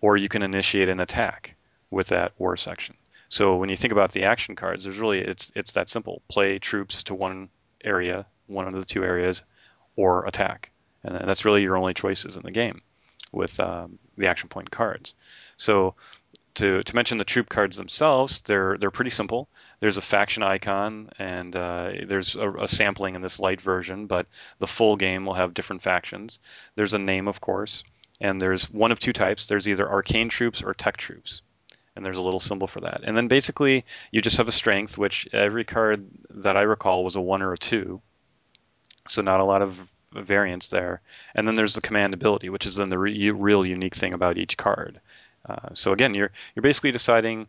[0.00, 1.56] or you can initiate an attack
[1.90, 2.96] with that war section.
[3.28, 6.58] So when you think about the action cards, there's really it's it's that simple: play
[6.58, 7.48] troops to one
[7.84, 9.42] area, one of the two areas,
[9.96, 10.70] or attack,
[11.02, 12.82] and that's really your only choices in the game
[13.32, 15.14] with um, the action point cards.
[15.56, 15.94] So
[16.54, 19.48] to, to mention the troop cards themselves, they're they're pretty simple.
[19.80, 24.26] There's a faction icon, and uh, there's a, a, sampling in this light version, but
[24.58, 26.38] the full game will have different factions.
[26.74, 27.84] There's a name, of course,
[28.20, 29.46] and there's one of two types.
[29.46, 31.42] There's either arcane troops or tech troops
[31.96, 33.00] and there's a little symbol for that.
[33.04, 37.16] And then basically you just have a strength, which every card that I recall was
[37.16, 38.00] a one or a two,
[39.08, 39.78] so not a lot of
[40.12, 41.02] variance there.
[41.34, 44.38] And then there's the command ability, which is then the re- real unique thing about
[44.38, 45.00] each card.
[45.46, 47.46] Uh, so again, you're you're basically deciding.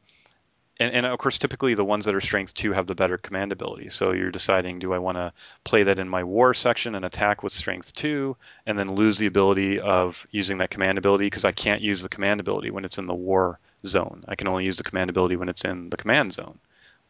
[0.80, 3.52] And, and, of course, typically the ones that are strength two have the better command
[3.52, 3.90] ability.
[3.90, 5.32] So you're deciding, do I want to
[5.64, 8.36] play that in my war section and attack with strength two,
[8.66, 12.10] and then lose the ability of using that command ability because I can't use the
[12.10, 14.24] command ability when it's in the war zone.
[14.28, 16.58] I can only use the command ability when it's in the command zone.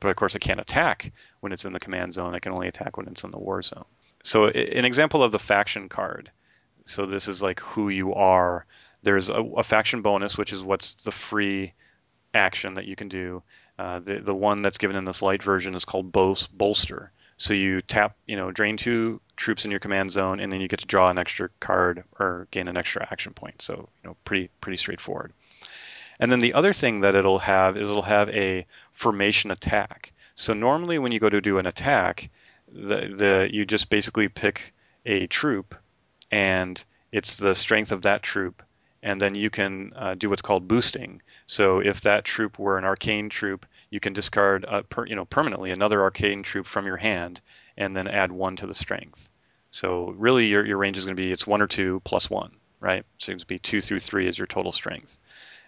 [0.02, 2.36] But of course, I can't attack when it's in the command zone.
[2.36, 3.86] I can only attack when it's in the war zone.
[4.24, 6.32] So, an example of the faction card.
[6.86, 8.66] So, this is like who you are.
[9.04, 11.74] There's a, a faction bonus, which is what's the free
[12.34, 13.44] action that you can do.
[13.78, 17.12] Uh, the the one that's given in this light version is called bolster.
[17.38, 20.68] So you tap, you know, drain two troops in your command zone, and then you
[20.68, 23.62] get to draw an extra card or gain an extra action point.
[23.62, 25.34] So you know, pretty pretty straightforward.
[26.20, 30.14] And then the other thing that it'll have is it'll have a formation attack.
[30.36, 32.30] So normally when you go to do an attack,
[32.72, 34.74] the the you just basically pick
[35.06, 35.74] a troop,
[36.30, 38.62] and it's the strength of that troop,
[39.04, 41.22] and then you can uh, do what's called boosting.
[41.48, 45.72] So if that troop were an arcane troop, you can discard per, you know permanently
[45.72, 47.42] another arcane troop from your hand,
[47.78, 49.30] and then add one to the strength.
[49.70, 52.52] So really, your your range is going to be it's one or two plus one,
[52.80, 53.06] right?
[53.18, 55.18] So it's going to be two through three is your total strength,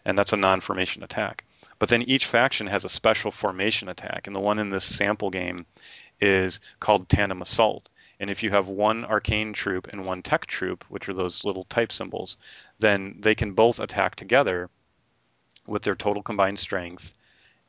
[0.05, 1.45] and that's a non-formation attack.
[1.79, 5.29] But then each faction has a special formation attack, and the one in this sample
[5.29, 5.65] game
[6.21, 7.89] is called Tandem Assault.
[8.19, 11.65] And if you have one arcane troop and one tech troop, which are those little
[11.65, 12.37] type symbols,
[12.83, 14.69] then they can both attack together
[15.65, 17.13] with their total combined strength,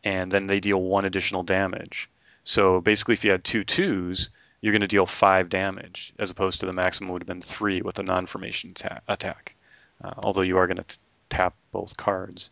[0.03, 2.11] and then they deal one additional damage.
[2.43, 6.61] So basically, if you had two twos, you're going to deal five damage, as opposed
[6.61, 9.55] to the maximum would have been three with a non-formation ta- attack.
[10.03, 10.99] Uh, although you are going to
[11.29, 12.51] tap both cards.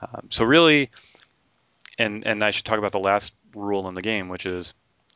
[0.00, 0.90] Um, so really,
[1.98, 4.72] and and I should talk about the last rule in the game, which is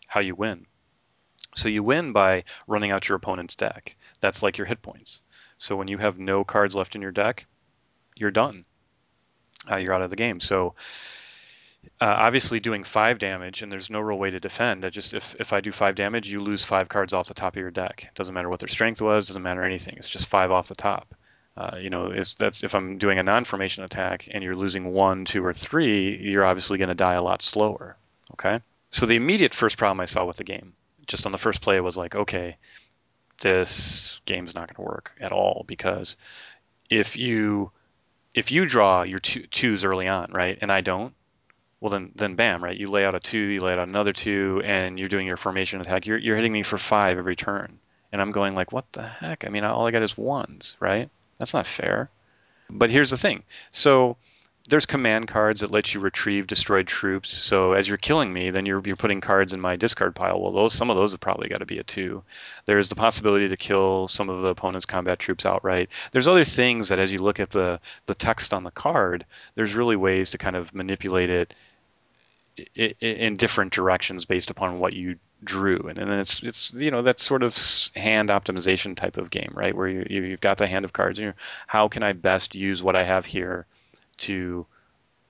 [0.09, 0.67] how you win.
[1.55, 3.95] So you win by running out your opponent's deck.
[4.21, 5.21] That's like your hit points.
[5.63, 7.47] So when you have no cards left in your deck,
[8.17, 8.65] you're done.
[9.71, 10.41] Uh, you're out of the game.
[10.41, 10.75] So
[12.01, 14.85] uh, obviously doing five damage, and there's no real way to defend.
[14.85, 17.55] I just if if I do five damage, you lose five cards off the top
[17.55, 18.09] of your deck.
[18.09, 19.29] It doesn't matter what their strength was.
[19.29, 19.95] Doesn't matter anything.
[19.99, 21.15] It's just five off the top.
[21.57, 25.25] Uh, you know, if that's if I'm doing a non-formation attack and you're losing one,
[25.25, 27.97] two, or three, you're obviously going to die a lot slower.
[28.33, 28.61] Okay.
[28.91, 30.73] So the immediate first problem I saw with the game
[31.07, 32.57] just on the first play was like, okay,
[33.43, 36.17] this game's not going to work at all because
[36.89, 37.71] if you
[38.35, 41.15] if you draw your two, twos early on, right, and I don't,
[41.81, 44.63] well then then bam, right, you lay out a two, you lay out another two,
[44.65, 46.07] and you're doing your formation attack.
[46.07, 47.79] You're you're hitting me for five every turn,
[48.11, 49.45] and I'm going like, what the heck?
[49.45, 51.11] I mean, all I got is ones, right?
[51.39, 52.09] That's not fair.
[52.71, 53.43] But here's the thing.
[53.71, 54.17] So
[54.69, 57.33] there's command cards that let you retrieve destroyed troops.
[57.37, 60.41] So as you're killing me, then you're you're putting cards in my discard pile.
[60.41, 62.23] Well, those some of those have probably got to be a two.
[62.65, 65.91] There's the possibility to kill some of the opponent's combat troops outright.
[66.13, 69.75] There's other things that as you look at the the text on the card, there's
[69.75, 71.55] really ways to kind of manipulate it
[72.77, 77.19] in different directions based upon what you drew and, then it's it's you know that
[77.19, 77.57] sort of
[77.97, 81.35] hand optimization type of game right where you, you've got the hand of cards and
[81.67, 83.67] how can i best use what i have here
[84.29, 84.67] to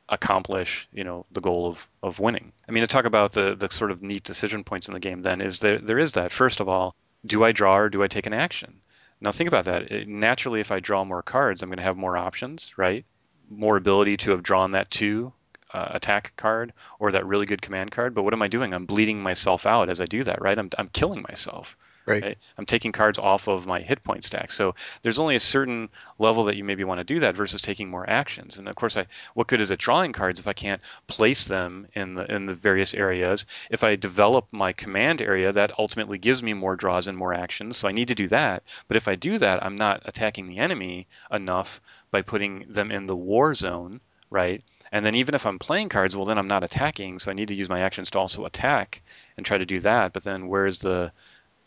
[0.08, 2.52] accomplish you know the goal of, of winning.
[2.68, 5.22] I mean to talk about the the sort of neat decision points in the game
[5.22, 8.08] then is there there is that first of all do I draw or do I
[8.08, 8.80] take an action?
[9.20, 9.90] Now think about that.
[9.90, 13.04] It, naturally if I draw more cards I'm going to have more options, right?
[13.48, 15.32] More ability to have drawn that two
[15.72, 18.14] uh, attack card or that really good command card.
[18.14, 18.74] But what am I doing?
[18.74, 20.58] I'm bleeding myself out as I do that, right?
[20.58, 21.76] I'm I'm killing myself.
[22.04, 22.22] Right.
[22.22, 22.38] right.
[22.58, 24.50] I'm taking cards off of my hit point stack.
[24.50, 25.88] So there's only a certain
[26.18, 28.58] level that you maybe want to do that versus taking more actions.
[28.58, 31.86] And of course, I what good is it drawing cards if I can't place them
[31.94, 33.46] in the in the various areas?
[33.70, 37.76] If I develop my command area, that ultimately gives me more draws and more actions.
[37.76, 38.64] So I need to do that.
[38.88, 41.80] But if I do that, I'm not attacking the enemy enough
[42.10, 44.62] by putting them in the war zone, right?
[44.92, 47.48] And then even if I'm playing cards, well, then I'm not attacking, so I need
[47.48, 49.02] to use my actions to also attack
[49.36, 50.12] and try to do that.
[50.12, 51.12] But then where's the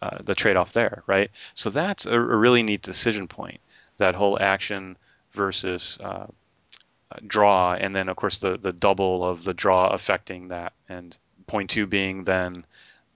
[0.01, 1.31] uh, the trade-off there, right?
[1.53, 3.59] So that's a, a, really neat decision point.
[3.97, 4.97] That whole action
[5.33, 6.27] versus uh,
[7.25, 11.17] draw, and then of course the the double of the draw affecting that, and
[11.47, 12.65] point two being then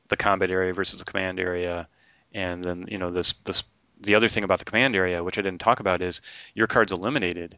[0.07, 1.87] the combat area versus the command area,
[2.33, 3.63] and then you know this this
[3.99, 6.21] the other thing about the command area, which I didn't talk about, is
[6.53, 7.57] your card's eliminated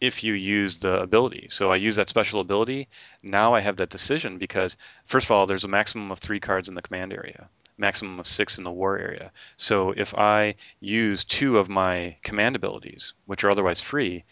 [0.00, 1.48] if you use the ability.
[1.50, 2.88] So I use that special ability.
[3.22, 6.68] Now I have that decision because, first of all, there's a maximum of three cards
[6.68, 9.32] in the command area maximum of six in the war area.
[9.56, 14.24] So if I use two of my command abilities, which are otherwise free,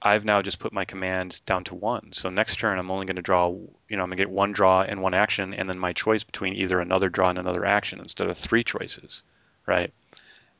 [0.00, 2.12] I've now just put my command down to one.
[2.12, 4.52] So next turn, I'm only going to draw, you know, I'm going to get one
[4.52, 8.00] draw and one action, and then my choice between either another draw and another action
[8.00, 9.22] instead of three choices,
[9.64, 9.92] right?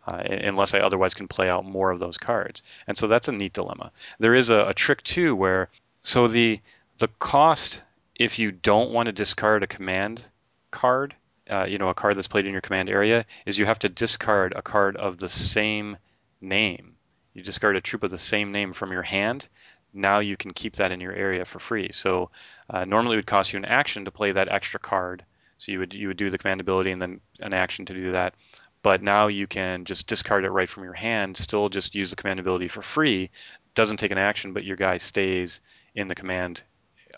[0.07, 2.63] Uh, unless I otherwise can play out more of those cards.
[2.87, 3.91] And so that's a neat dilemma.
[4.19, 5.69] There is a, a trick too, where
[6.03, 6.61] so the
[6.99, 7.83] the cost
[8.15, 10.25] if you don't want to discard a command
[10.71, 11.15] card
[11.53, 13.89] uh, you know, a card that's played in your command area is you have to
[13.89, 15.99] discard a card of the same
[16.41, 16.95] name.
[17.35, 19.47] You discard a troop of the same name from your hand.
[19.93, 21.91] Now you can keep that in your area for free.
[21.93, 22.31] So
[22.71, 25.25] uh, normally it would cost you an action to play that extra card.
[25.59, 28.13] So you would you would do the command ability and then an action to do
[28.13, 28.35] that.
[28.83, 31.37] But now you can just discard it right from your hand.
[31.37, 33.31] Still just use the command ability for free.
[33.75, 35.61] Doesn't take an action, but your guy stays
[35.95, 36.63] in the command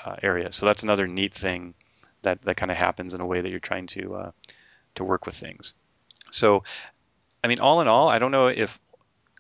[0.04, 0.50] uh, area.
[0.50, 1.74] So that's another neat thing
[2.24, 4.30] that that kind of happens in a way that you're trying to uh,
[4.96, 5.74] to work with things.
[6.30, 6.64] So,
[7.42, 8.78] I mean, all in all, I don't know if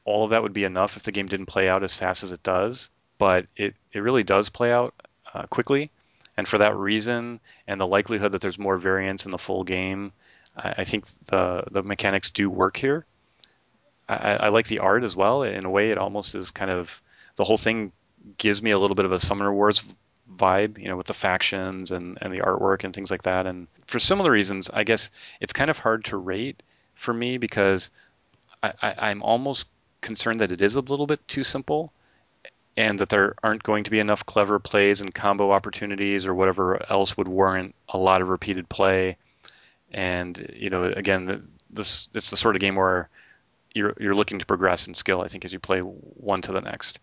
[0.04, 2.32] all of that would be enough if the game didn't play out as fast as
[2.32, 4.94] it does, but it, it really does play out
[5.32, 5.90] uh, quickly.
[6.36, 10.12] And for that reason, and the likelihood that there's more variance in the full game,
[10.56, 13.06] I, I think the the mechanics do work here.
[14.08, 15.44] I, I, like the art as well.
[15.44, 16.90] In a way, it almost is kind of
[17.36, 17.92] the whole thing
[18.36, 19.82] gives me a little bit of a Summoner Wars
[20.32, 23.46] vibe, you know, with the factions and, and the artwork and things like that.
[23.46, 25.10] And for similar reasons, I guess
[25.40, 26.62] it's kind of hard to rate
[26.94, 27.90] for me because
[28.62, 29.68] I, I, I'm almost
[30.00, 31.92] concerned that it is a little bit too simple
[32.76, 36.80] and that there aren't going to be enough clever plays and combo opportunities or whatever
[36.90, 39.16] else would warrant a lot of repeated play.
[39.92, 43.08] And you know, again, this it's the sort of game where
[43.74, 45.20] you're you're looking to progress in skill.
[45.20, 46.98] I think as you play one to the next,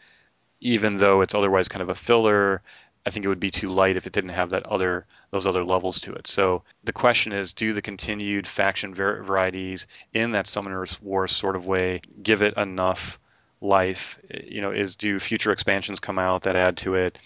[0.59, 2.61] even though it's otherwise kind of a filler.
[3.05, 5.63] I think it would be too light if it didn't have that other those other
[5.63, 6.27] levels to it.
[6.27, 11.55] So the question is, do the continued faction var- varieties in that Summoner's War sort
[11.55, 13.19] of way give it enough
[13.61, 14.19] life?
[14.43, 17.17] You know, is do future expansions come out that add to it?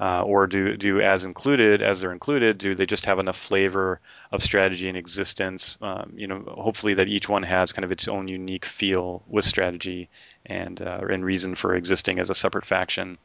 [0.00, 2.58] Uh, or do do as included as they're included?
[2.58, 4.00] Do they just have enough flavor
[4.32, 5.76] of strategy and existence?
[5.80, 9.44] Um, you know, hopefully that each one has kind of its own unique feel with
[9.44, 10.08] strategy
[10.44, 13.16] and uh, and reason for existing as a separate faction.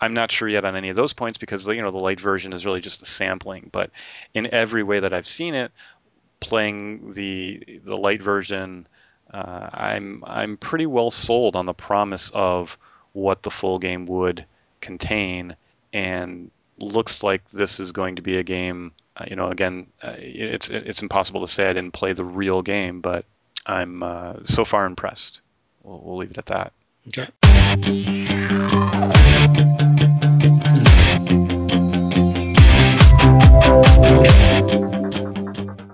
[0.00, 2.52] I'm not sure yet on any of those points because you know the light version
[2.52, 3.70] is really just a sampling.
[3.72, 3.90] But
[4.34, 5.72] in every way that I've seen it,
[6.40, 8.86] playing the the light version,
[9.32, 12.76] uh, I'm I'm pretty well sold on the promise of
[13.12, 14.44] what the full game would
[14.80, 15.56] contain
[15.92, 18.92] and looks like this is going to be a game.
[19.16, 22.60] Uh, you know, again, uh, it's it's impossible to say I didn't play the real
[22.62, 23.24] game, but
[23.64, 25.40] I'm uh, so far impressed.
[25.82, 26.72] We'll, we'll leave it at that.
[27.08, 28.05] Okay.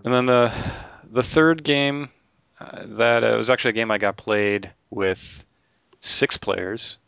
[0.04, 0.52] And then the
[1.10, 2.10] the third game
[2.60, 5.44] uh, that uh, was actually a game I got played with
[5.98, 6.98] six players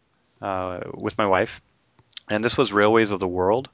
[0.43, 1.61] uh, with my wife,
[2.31, 3.68] and this was Railways of the World.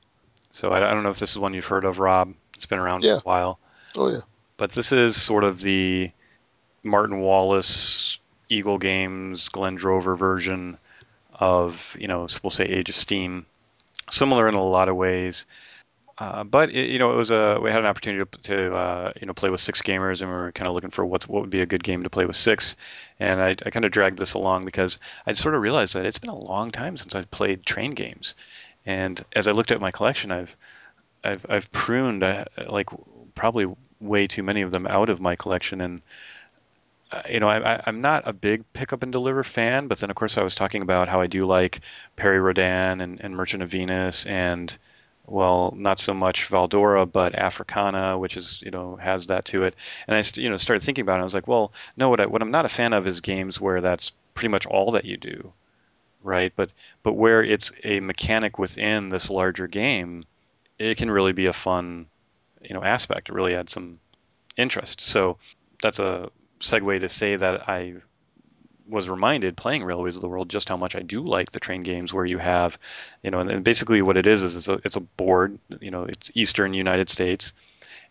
[0.53, 2.35] So I, I, don't know if this is one you've heard of, Rob.
[2.57, 3.15] It's been around yeah.
[3.15, 3.59] for a while.
[3.97, 4.21] Oh yeah.
[4.59, 6.11] But this is sort of the
[6.83, 8.19] Martin Wallace,
[8.51, 10.77] Eagle Games, Glenn Drover version
[11.33, 13.47] of you know we'll say Age of Steam.
[14.11, 15.47] Similar in a lot of ways.
[16.21, 19.13] Uh, but it, you know, it was a we had an opportunity to, to uh,
[19.19, 21.41] you know play with six gamers, and we were kind of looking for what what
[21.41, 22.77] would be a good game to play with six.
[23.19, 26.19] And I, I kind of dragged this along because I sort of realized that it's
[26.19, 28.35] been a long time since I've played train games.
[28.85, 30.55] And as I looked at my collection, I've
[31.25, 32.91] I've I've pruned uh, like
[33.35, 36.03] probably way too many of them out of my collection, and
[37.13, 40.11] uh, you know, I, am not a big pick up and deliver fan, but then
[40.11, 41.81] of course I was talking about how I do like
[42.17, 44.77] Perry Rhodan and, and Merchant of Venus and
[45.31, 49.75] well, not so much Valdora, but Africana, which is you know has that to it.
[50.07, 51.23] And I you know started thinking about it.
[51.23, 53.61] I was like, well, no, what I, what I'm not a fan of is games
[53.61, 55.53] where that's pretty much all that you do,
[56.23, 56.53] right?
[56.57, 56.71] But
[57.03, 60.25] but where it's a mechanic within this larger game,
[60.79, 62.07] it can really be a fun
[62.63, 63.29] you know aspect.
[63.29, 64.01] It really adds some
[64.57, 65.01] interest.
[65.01, 65.39] So
[65.81, 66.31] that's a
[66.61, 67.95] segue to say that I
[68.91, 71.83] was reminded playing Railways of the World just how much I do like the train
[71.83, 72.77] games where you have,
[73.23, 76.05] you know, and, basically what it is is it's a, it's a board, you know,
[76.05, 77.53] it's Eastern United States,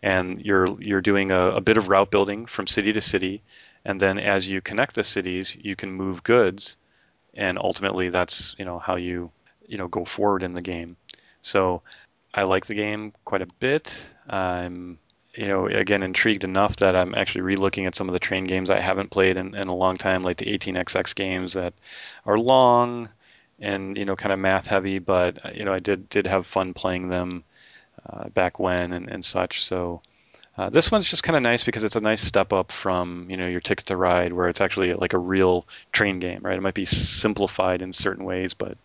[0.01, 3.41] and you're you're doing a, a bit of route building from city to city,
[3.85, 6.77] and then as you connect the cities, you can move goods,
[7.33, 9.31] and ultimately that's you know how you
[9.67, 10.95] you know go forward in the game.
[11.41, 11.81] So
[12.33, 14.09] I like the game quite a bit.
[14.27, 14.99] I'm
[15.39, 18.69] you know, again, intrigued enough that I'm actually relooking at some of the train games
[18.69, 21.73] I haven't played in, in a long time, like the 18xx games that
[22.25, 23.07] are long
[23.57, 26.73] and you know kind of math heavy, but you know I did did have fun
[26.73, 27.45] playing them
[28.09, 29.63] uh, back when and, and such.
[29.63, 30.01] So
[30.57, 33.37] uh, this one's just kind of nice because it's a nice step up from you
[33.37, 36.57] know your Ticket to Ride, where it's actually like a real train game, right?
[36.57, 38.77] It might be simplified in certain ways, but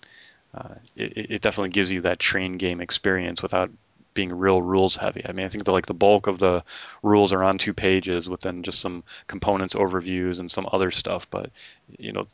[0.55, 3.73] uh, it, it definitely gives you that train game experience without
[4.15, 5.23] being real rules heavy.
[5.29, 6.65] I mean, I think the, like the bulk of the
[7.03, 11.29] rules are on two pages within just some components overviews and some other stuff.
[11.29, 11.51] But
[11.99, 12.27] you know,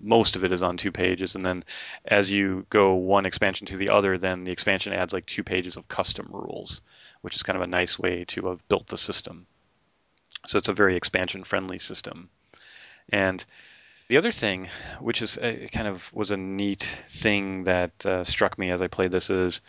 [0.00, 1.64] most of it is on two pages, and then
[2.04, 5.76] as you go one expansion to the other, then the expansion adds like two pages
[5.76, 6.82] of custom rules,
[7.22, 9.46] which is kind of a nice way to have built the system.
[10.48, 12.28] So it's a very expansion-friendly system,
[13.08, 13.44] and
[14.08, 14.68] the other thing,
[15.00, 18.86] which is a, kind of was a neat thing that uh, struck me as I
[18.86, 19.60] played this, is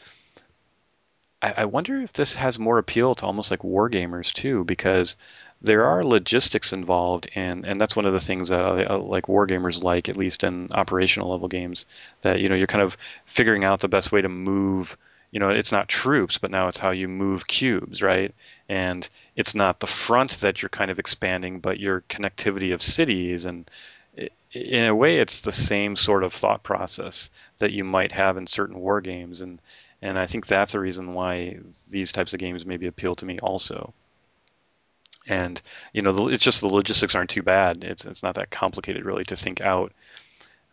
[1.42, 5.16] I, I wonder if this has more appeal to almost like wargamers too, because
[5.62, 9.82] there are logistics involved, and and that's one of the things that uh, like wargamers
[9.84, 11.86] like, at least in operational level games,
[12.22, 14.98] that you know you're kind of figuring out the best way to move
[15.30, 18.34] you know, it's not troops, but now it's how you move cubes, right?
[18.70, 23.44] And it's not the front that you're kind of expanding, but your connectivity of cities.
[23.44, 23.70] And
[24.54, 28.48] in a way, it's the same sort of thought process that you might have in
[28.48, 29.42] certain war games.
[29.42, 29.60] And,
[30.02, 31.60] and I think that's a reason why
[31.90, 33.94] these types of games maybe appeal to me also.
[35.28, 35.62] And,
[35.92, 37.84] you know, it's just the logistics aren't too bad.
[37.84, 39.92] It's, it's not that complicated really to think out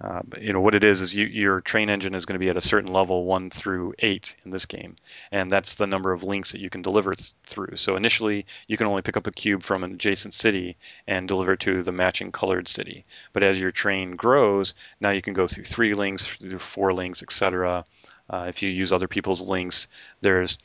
[0.00, 2.48] uh, you know what it is is you, your train engine is going to be
[2.48, 4.96] at a certain level one through eight in this game,
[5.30, 7.76] and that's the number of links that you can deliver th- through.
[7.76, 10.76] So initially, you can only pick up a cube from an adjacent city
[11.06, 13.04] and deliver it to the matching colored city.
[13.32, 17.22] But as your train grows, now you can go through three links, through four links,
[17.22, 17.84] etc.
[18.28, 19.88] Uh, if you use other people's links,
[20.20, 20.58] there's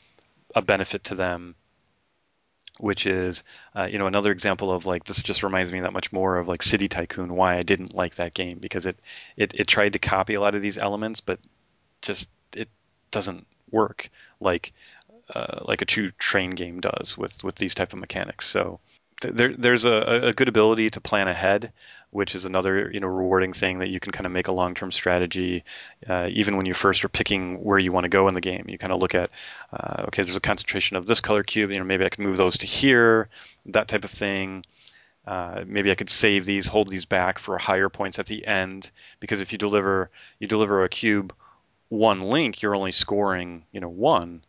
[0.54, 1.54] a benefit to them
[2.78, 3.42] which is
[3.76, 6.48] uh, you know another example of like this just reminds me that much more of
[6.48, 8.98] like City Tycoon why I didn't like that game because it
[9.36, 11.38] it, it tried to copy a lot of these elements but
[12.00, 12.70] just it
[13.10, 14.08] doesn't work
[14.40, 14.72] like
[15.34, 18.48] uh, like a true train game does with with these type of mechanics.
[18.48, 18.80] So
[19.22, 21.72] there, there's a, a good ability to plan ahead
[22.10, 24.92] which is another you know rewarding thing that you can kind of make a long-term
[24.92, 25.64] strategy
[26.08, 28.66] uh, even when you first are picking where you want to go in the game.
[28.68, 29.30] You kind of look at
[29.72, 32.36] uh, okay there's a concentration of this color cube you know maybe i can move
[32.36, 33.28] those to here
[33.66, 34.64] that type of thing.
[35.26, 38.90] Uh, maybe I could save these, hold these back for higher points at the end,
[39.20, 41.34] because if you deliver you deliver a cube
[41.88, 44.42] one link, you're only scoring you know one,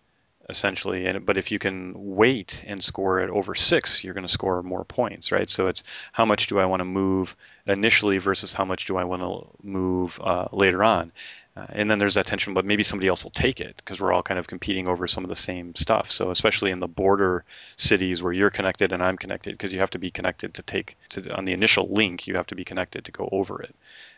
[0.52, 1.07] essentially.
[1.07, 4.61] And but if you can wait and score it over six, you're going to score
[4.61, 5.49] more points, right?
[5.49, 9.06] So it's how much do I want to move initially versus how much do I
[9.06, 11.11] want to move uh, later on.
[11.56, 14.14] Uh, and then there's that tension, but maybe somebody else will take it because we're
[14.14, 16.10] all kind of competing over some of the same stuff.
[16.10, 17.44] So especially in the border
[17.76, 20.95] cities where you're connected and I'm connected, because you have to be connected to take
[21.10, 23.76] to on the initial link, you have to be connected to go over it,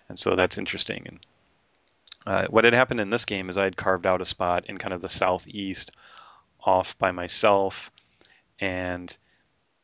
[0.10, 1.08] and so that's interesting.
[1.08, 1.20] And
[2.28, 4.78] uh, what had happened in this game is I had carved out a spot in
[4.78, 5.92] kind of the southeast
[6.66, 7.92] off by myself,
[8.60, 9.16] and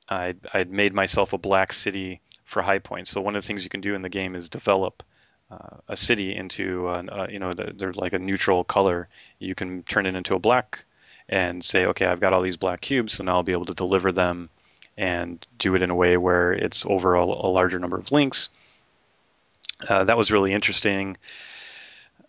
[0.08, 3.12] I'd, I'd made myself a black city for high points.
[3.12, 5.04] So one of the things you can do in the game is develop
[5.52, 9.08] uh, a city into, an, uh, you know, the, they're like a neutral color.
[9.40, 10.84] You can turn it into a black
[11.28, 13.74] and say, okay, I've got all these black cubes, so now I'll be able to
[13.74, 14.50] deliver them
[14.98, 18.50] and do it in a way where it's over a, a larger number of links.
[19.88, 21.18] Uh, that was really interesting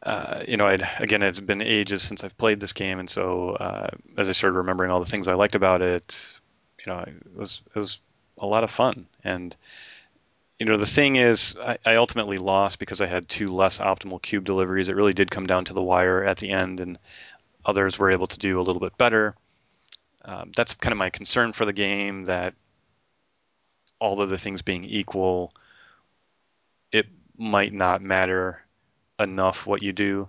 [0.03, 3.51] uh, you know, I'd again, it's been ages since I've played this game, and so
[3.51, 6.19] uh, as I started remembering all the things I liked about it,
[6.85, 7.99] you know, it was it was
[8.39, 9.07] a lot of fun.
[9.25, 9.55] And
[10.59, 14.23] you know, the thing is, I, I ultimately lost because I had two less optimal
[14.23, 14.89] cube deliveries.
[14.89, 16.99] It really did come down to the wire at the end, and
[17.65, 19.35] others were able to do a little bit better.
[20.25, 22.25] Um, that's kind of my concern for the game.
[22.25, 22.55] That
[23.99, 25.53] all of the things being equal,
[26.91, 27.07] it
[27.37, 28.63] might not matter
[29.21, 30.29] enough what you do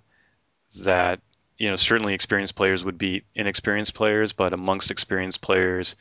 [0.76, 1.20] that
[1.58, 5.96] you know certainly experienced players would beat inexperienced players, but amongst experienced players,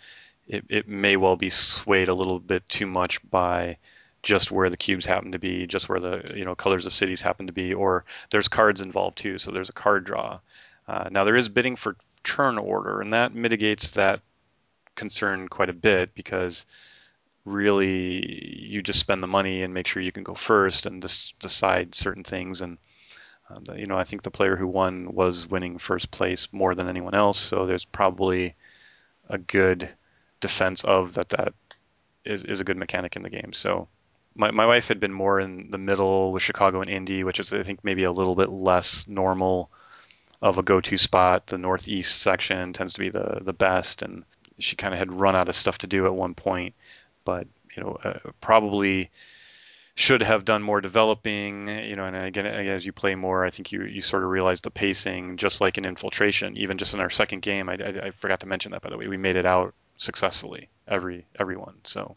[0.49, 3.77] it, it may well be swayed a little bit too much by
[4.23, 7.23] just where the cubes happen to be, just where the you know colors of cities
[7.23, 10.41] happen to be, or there's cards involved too, so there's a card draw.
[10.89, 14.21] Uh, now there is bidding for turn order, and that mitigates that
[14.95, 16.67] concern quite a bit because
[17.45, 21.01] really you just spend the money and make sure you can go first and
[21.39, 22.61] decide certain things.
[22.61, 22.79] And
[23.49, 26.75] uh, the, you know, I think the player who won was winning first place more
[26.75, 27.39] than anyone else.
[27.39, 28.55] So there's probably
[29.29, 29.89] a good
[30.41, 31.31] defense of that.
[31.31, 31.55] That
[32.25, 33.53] is, is a good mechanic in the game.
[33.53, 33.89] So
[34.35, 37.53] my my wife had been more in the middle with Chicago and Indy, which is
[37.53, 39.71] I think maybe a little bit less normal
[40.43, 41.47] of a go-to spot.
[41.47, 44.25] The northeast section tends to be the the best, and
[44.59, 46.75] she kind of had run out of stuff to do at one point
[47.25, 49.11] but you know uh, probably
[49.95, 51.69] should have done more developing.
[51.69, 54.61] You know, and again, as you play more, I think you you sort of realize
[54.61, 56.57] the pacing, just like in Infiltration.
[56.57, 58.99] Even just in our second game, I, I, I forgot to mention that by the
[58.99, 61.77] way, we made it out successfully every everyone.
[61.85, 62.17] So.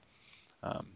[0.63, 0.87] Um,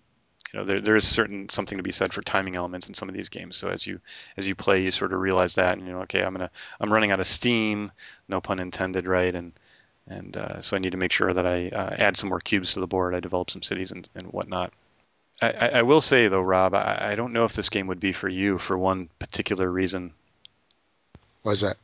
[0.53, 3.09] you know, there, there is certain something to be said for timing elements in some
[3.09, 3.57] of these games.
[3.57, 3.99] So as you
[4.37, 6.91] as you play, you sort of realize that, and you know, okay, I'm gonna I'm
[6.91, 7.91] running out of steam,
[8.29, 9.35] no pun intended, right?
[9.35, 9.51] And
[10.09, 12.73] and uh, so I need to make sure that I uh, add some more cubes
[12.73, 13.13] to the board.
[13.13, 14.73] I develop some cities and, and whatnot.
[15.41, 18.11] I, I, will say though, Rob, I, I, don't know if this game would be
[18.11, 20.13] for you for one particular reason.
[21.43, 21.77] Why is that?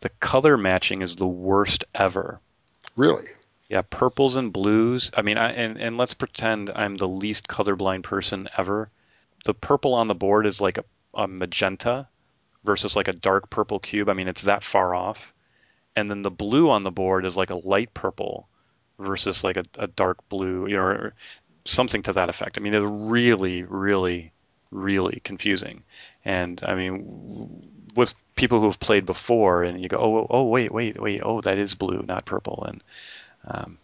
[0.00, 2.38] The color matching is the worst ever.
[2.94, 3.24] Really?
[3.68, 5.10] Yeah, purples and blues.
[5.16, 8.88] I mean, I, and and let's pretend I'm the least colorblind person ever.
[9.44, 10.84] The purple on the board is like a,
[11.14, 12.06] a magenta
[12.62, 14.08] versus like a dark purple cube.
[14.08, 15.32] I mean, it's that far off
[15.96, 18.46] and then the blue on the board is like a light purple
[18.98, 21.14] versus like a, a dark blue, you know, or
[21.64, 22.58] something to that effect.
[22.58, 24.32] I mean, it's really, really,
[24.70, 25.82] really confusing.
[26.24, 30.70] And I mean, with people who have played before, and you go, oh, oh, wait,
[30.70, 32.84] wait, wait, oh, that is blue, not purple, and
[33.46, 33.78] um,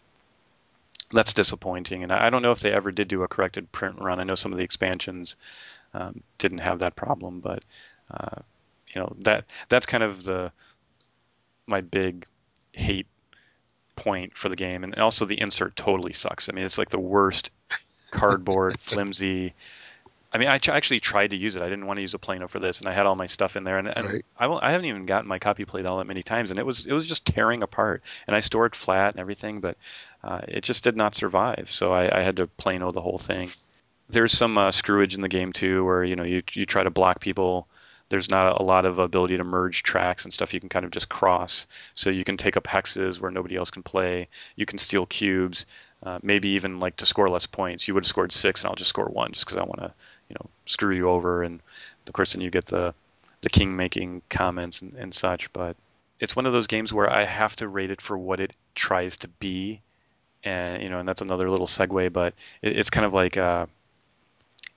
[1.11, 2.03] that's disappointing.
[2.03, 4.19] And I don't know if they ever did do a corrected print run.
[4.19, 5.35] I know some of the expansions
[5.93, 7.63] um, didn't have that problem, but
[8.11, 8.41] uh,
[8.93, 10.51] you know that that's kind of the
[11.67, 12.25] my big
[12.71, 13.07] hate
[13.95, 16.49] point for the game, and also the insert totally sucks.
[16.49, 17.51] I mean, it's like the worst
[18.11, 19.53] cardboard, flimsy.
[20.31, 21.61] I mean, I ch- actually tried to use it.
[21.61, 23.55] I didn't want to use a Plano for this, and I had all my stuff
[23.55, 24.25] in there, and, and right.
[24.37, 26.85] I, I haven't even gotten my copy played all that many times, and it was
[26.85, 28.01] it was just tearing apart.
[28.27, 29.77] And I stored it flat and everything, but
[30.23, 31.67] uh, it just did not survive.
[31.71, 33.51] So I, I had to Plano the whole thing.
[34.09, 36.89] There's some uh, screwage in the game too, where you know you you try to
[36.89, 37.67] block people
[38.13, 40.53] there's not a lot of ability to merge tracks and stuff.
[40.53, 41.65] You can kind of just cross.
[41.95, 44.27] So you can take up hexes where nobody else can play.
[44.55, 45.65] You can steal cubes.
[46.03, 47.87] Uh, maybe even like to score less points.
[47.87, 49.91] You would have scored six, and I'll just score one just because I want to,
[50.29, 51.41] you know, screw you over.
[51.41, 51.59] And
[52.05, 52.93] of course, then you get the
[53.41, 55.51] the king making comments and, and such.
[55.51, 55.75] But
[56.19, 59.17] it's one of those games where I have to rate it for what it tries
[59.17, 59.81] to be,
[60.43, 62.13] and you know, and that's another little segue.
[62.13, 63.37] But it, it's kind of like.
[63.37, 63.65] Uh,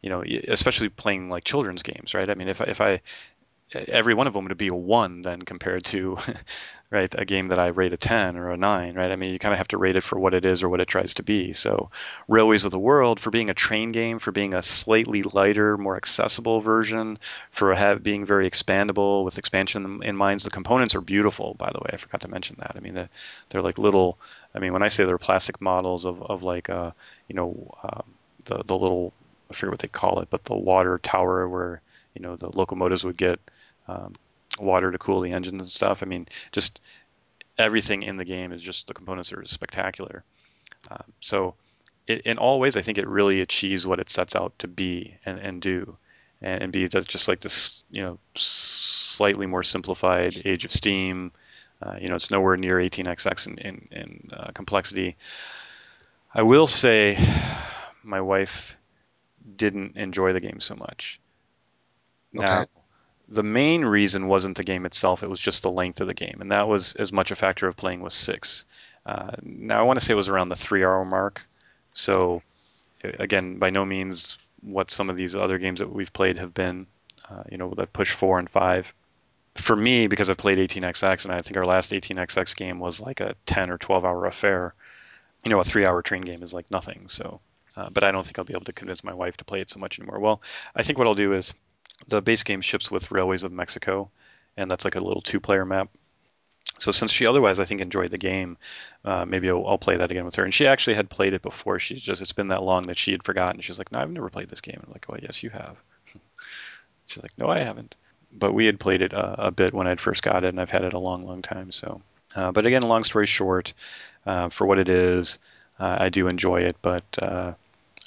[0.07, 2.31] you know, especially playing like children's games, right?
[2.31, 3.01] I mean, if if I
[3.74, 6.16] every one of them would be a one then compared to
[6.93, 9.11] right a game that I rate a 10 or a 9 right?
[9.11, 10.81] I mean you kind of have to rate it for what it is or what
[10.81, 11.53] it tries to be.
[11.53, 11.91] So
[12.28, 15.97] Railways of the World for being a train game for being a slightly lighter more
[15.97, 17.19] accessible version
[17.51, 21.81] for have, being very expandable with expansion in mind the components are beautiful by the
[21.81, 21.91] way.
[21.93, 22.74] I forgot to mention that.
[22.77, 23.11] I mean they're,
[23.49, 24.16] they're like little
[24.55, 26.93] I mean when I say they're plastic models of, of like uh
[27.27, 28.03] you know uh,
[28.45, 29.12] the the little
[29.51, 31.81] I forget what they call it, but the water tower where
[32.14, 33.39] you know the locomotives would get
[33.89, 34.14] um,
[34.59, 36.02] water to cool the engines and stuff.
[36.02, 36.81] I mean, just
[37.59, 40.24] everything in the game is just the components are spectacular.
[40.90, 41.55] Um, so,
[42.06, 45.16] it, in all ways, I think it really achieves what it sets out to be
[45.24, 45.97] and, and do,
[46.40, 51.32] and, and be just like this, you know, slightly more simplified Age of Steam.
[51.82, 55.16] Uh, you know, it's nowhere near 18xx in, in, in uh, complexity.
[56.32, 57.18] I will say,
[58.02, 58.77] my wife
[59.56, 61.20] didn't enjoy the game so much.
[62.36, 62.47] Okay.
[62.47, 62.66] Now,
[63.28, 66.39] the main reason wasn't the game itself; it was just the length of the game,
[66.40, 68.64] and that was as much a factor of playing with six.
[69.05, 71.43] Uh, now, I want to say it was around the three-hour mark.
[71.93, 72.43] So,
[73.02, 76.86] again, by no means what some of these other games that we've played have been.
[77.28, 78.93] Uh, you know, that push four and five.
[79.55, 83.20] For me, because I've played 18xx, and I think our last 18xx game was like
[83.20, 84.74] a 10 or 12 hour affair.
[85.44, 87.06] You know, a three-hour train game is like nothing.
[87.09, 87.40] So
[87.77, 89.70] uh, but I don't think I'll be able to convince my wife to play it
[89.70, 90.19] so much anymore.
[90.19, 90.43] Well,
[90.74, 91.53] I think what I'll do is
[92.09, 94.11] the base game ships with Railways of Mexico,
[94.57, 95.89] and that's like a little two-player map.
[96.78, 98.59] So since she otherwise I think enjoyed the game,
[99.05, 100.44] uh, maybe I'll, I'll, play that again with her.
[100.44, 101.78] And she actually had played it before.
[101.78, 103.62] She's just it's been that long that she had forgotten.
[103.62, 105.77] She's like, "No, I've never played this game." I'm like, "Well, yes, you have."
[107.07, 107.94] She's like, "No, I haven't."
[108.32, 110.70] But we had played it uh, a bit when I'd first got it, and I've
[110.70, 111.73] had it a long, long time.
[111.73, 112.03] So,
[112.35, 113.73] uh, but again, long story short,
[114.27, 115.39] uh, for what it is,
[115.78, 116.77] I do enjoy it.
[116.82, 117.05] But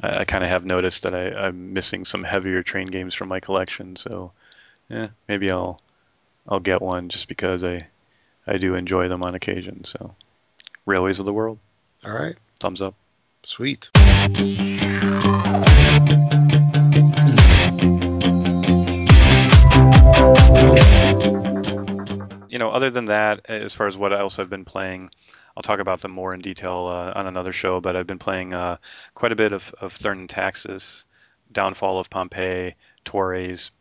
[0.01, 3.29] I, I kind of have noticed that I, I'm missing some heavier train games from
[3.29, 3.95] my collection.
[3.95, 4.31] So,
[4.89, 5.81] yeah, maybe I'll
[6.47, 7.87] I'll get one just because I
[8.47, 9.83] I do enjoy them on occasion.
[9.85, 10.15] So,
[10.85, 11.59] Railways of the World.
[12.05, 12.37] All right.
[12.59, 12.95] Thumbs up.
[13.43, 13.89] Sweet.
[22.49, 25.11] You know, other than that, as far as what else I've been playing,
[25.59, 27.81] I'll talk about them more in detail uh, on another show.
[27.81, 28.77] But I've been playing uh,
[29.13, 31.03] quite a bit of, of Thurn and Taxis,
[31.51, 33.71] Downfall of Pompeii, Torres.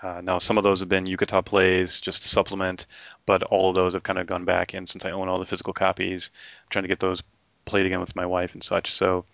[0.00, 2.86] Uh, now, some of those have been Yucata plays just to supplement,
[3.26, 5.44] but all of those have kind of gone back in since I own all the
[5.44, 6.30] physical copies.
[6.60, 7.20] I'm trying to get those
[7.64, 8.94] played again with my wife and such.
[8.94, 9.24] So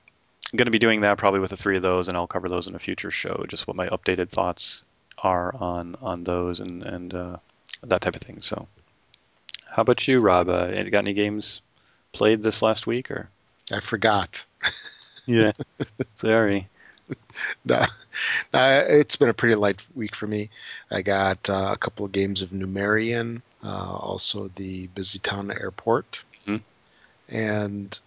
[0.51, 2.49] I'm going to be doing that probably with the three of those, and I'll cover
[2.49, 4.85] those in a future show, just what my updated thoughts
[5.19, 7.37] are on on those and and uh,
[7.83, 8.41] that type of thing.
[8.41, 8.69] So
[9.71, 10.49] how about you, Rob?
[10.49, 11.61] Uh, got any games
[12.13, 13.29] played this last week or?
[13.71, 14.45] I forgot.
[15.27, 15.53] yeah,
[16.11, 16.69] sorry.
[17.65, 17.85] no,
[18.53, 20.51] no, it's been a pretty light week for me.
[20.91, 26.23] I got uh, a couple of games of Numerian, uh, also the Busy Town Airport,
[26.47, 26.57] mm-hmm.
[27.35, 27.99] and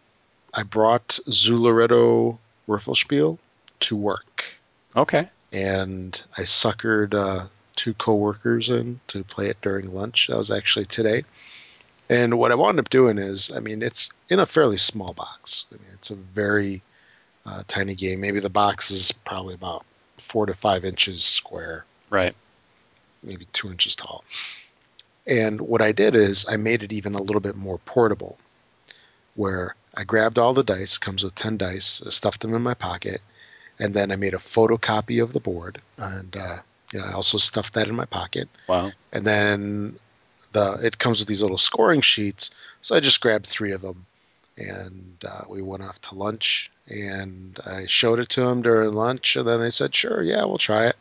[0.53, 3.37] I brought Zooloretto Würfelspiel
[3.81, 4.45] to work.
[4.95, 5.29] Okay.
[5.51, 10.27] And I suckered uh, two coworkers in to play it during lunch.
[10.27, 11.23] That was actually today.
[12.11, 15.63] And what I wound up doing is, I mean, it's in a fairly small box.
[15.71, 16.83] I mean, it's a very
[17.45, 18.19] uh, tiny game.
[18.19, 19.85] Maybe the box is probably about
[20.17, 21.85] four to five inches square.
[22.09, 22.35] Right.
[23.23, 24.25] Maybe two inches tall.
[25.25, 28.37] And what I did is I made it even a little bit more portable,
[29.35, 33.21] where I grabbed all the dice, comes with 10 dice, stuffed them in my pocket,
[33.79, 36.57] and then I made a photocopy of the board and uh,
[36.91, 38.49] You know, I also stuffed that in my pocket.
[38.67, 38.91] Wow.
[39.13, 39.97] And then
[40.51, 42.49] the it comes with these little scoring sheets.
[42.81, 44.05] So I just grabbed three of them,
[44.57, 46.71] and uh, we went off to lunch.
[46.87, 50.57] And I showed it to them during lunch, and then they said, "Sure, yeah, we'll
[50.57, 50.97] try it."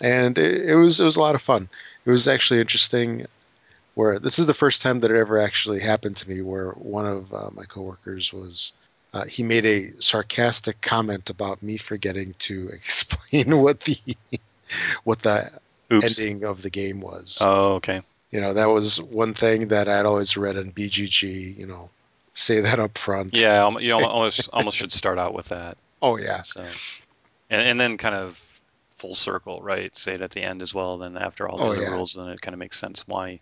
[0.00, 1.68] And it, it was it was a lot of fun.
[2.04, 3.26] It was actually interesting.
[3.94, 7.06] Where this is the first time that it ever actually happened to me, where one
[7.06, 8.72] of uh, my coworkers was
[9.14, 13.98] uh, he made a sarcastic comment about me forgetting to explain what the
[15.04, 15.50] what the
[15.90, 16.04] Oops.
[16.04, 17.38] ending of the game was.
[17.40, 18.02] Oh, okay.
[18.36, 21.56] You know, that was one thing that I'd always read in BGG.
[21.56, 21.88] You know,
[22.34, 23.34] say that up front.
[23.34, 25.78] Yeah, you almost almost should start out with that.
[26.02, 26.42] Oh yeah.
[26.42, 26.60] So,
[27.48, 28.38] and, and then kind of
[28.96, 29.96] full circle, right?
[29.96, 30.98] Say it at the end as well.
[30.98, 31.92] Then after all the Oh, other yeah.
[31.92, 33.40] rules, then it kind of makes sense why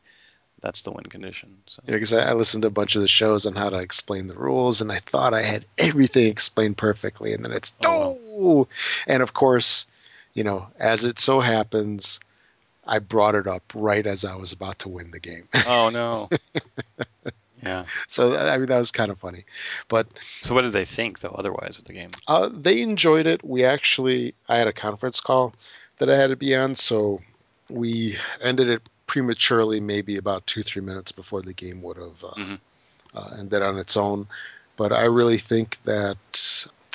[0.62, 1.56] that's the win condition.
[1.66, 3.78] So know, because I, I listened to a bunch of the shows on how to
[3.78, 8.16] explain the rules, and I thought I had everything explained perfectly, and then it's Oh,
[8.38, 8.68] oh,
[9.08, 9.86] and of course,
[10.34, 12.20] you know, as it so happens,
[12.86, 15.48] I brought it up right as I was about to win the game.
[15.66, 16.28] oh no.
[17.62, 17.86] Yeah.
[18.08, 19.46] so I mean, that was kind of funny,
[19.88, 20.06] but
[20.42, 21.34] So what did they think though?
[21.38, 22.10] Otherwise of the game?
[22.28, 23.42] Uh, they enjoyed it.
[23.42, 25.54] We actually, I had a conference call
[25.98, 27.22] that I had to be on, so
[27.70, 32.34] we ended it prematurely, maybe about two, three minutes before the game would have uh,
[32.36, 32.58] Mhm.
[33.14, 34.26] uh, ended on its own.
[34.76, 36.18] But I really think that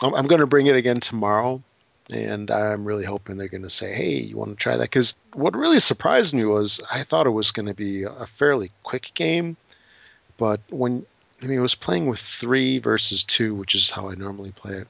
[0.04, 1.64] I'm, I'm going to bring it again tomorrow,
[2.12, 5.16] and I'm really hoping they're going to say, "Hey, you want to try that?" Because
[5.34, 9.12] what really surprised me was I thought it was going to be a fairly quick
[9.16, 9.58] game,
[10.38, 11.06] but when
[11.42, 14.76] I mean, it was playing with three versus two, which is how I normally play
[14.76, 14.88] it.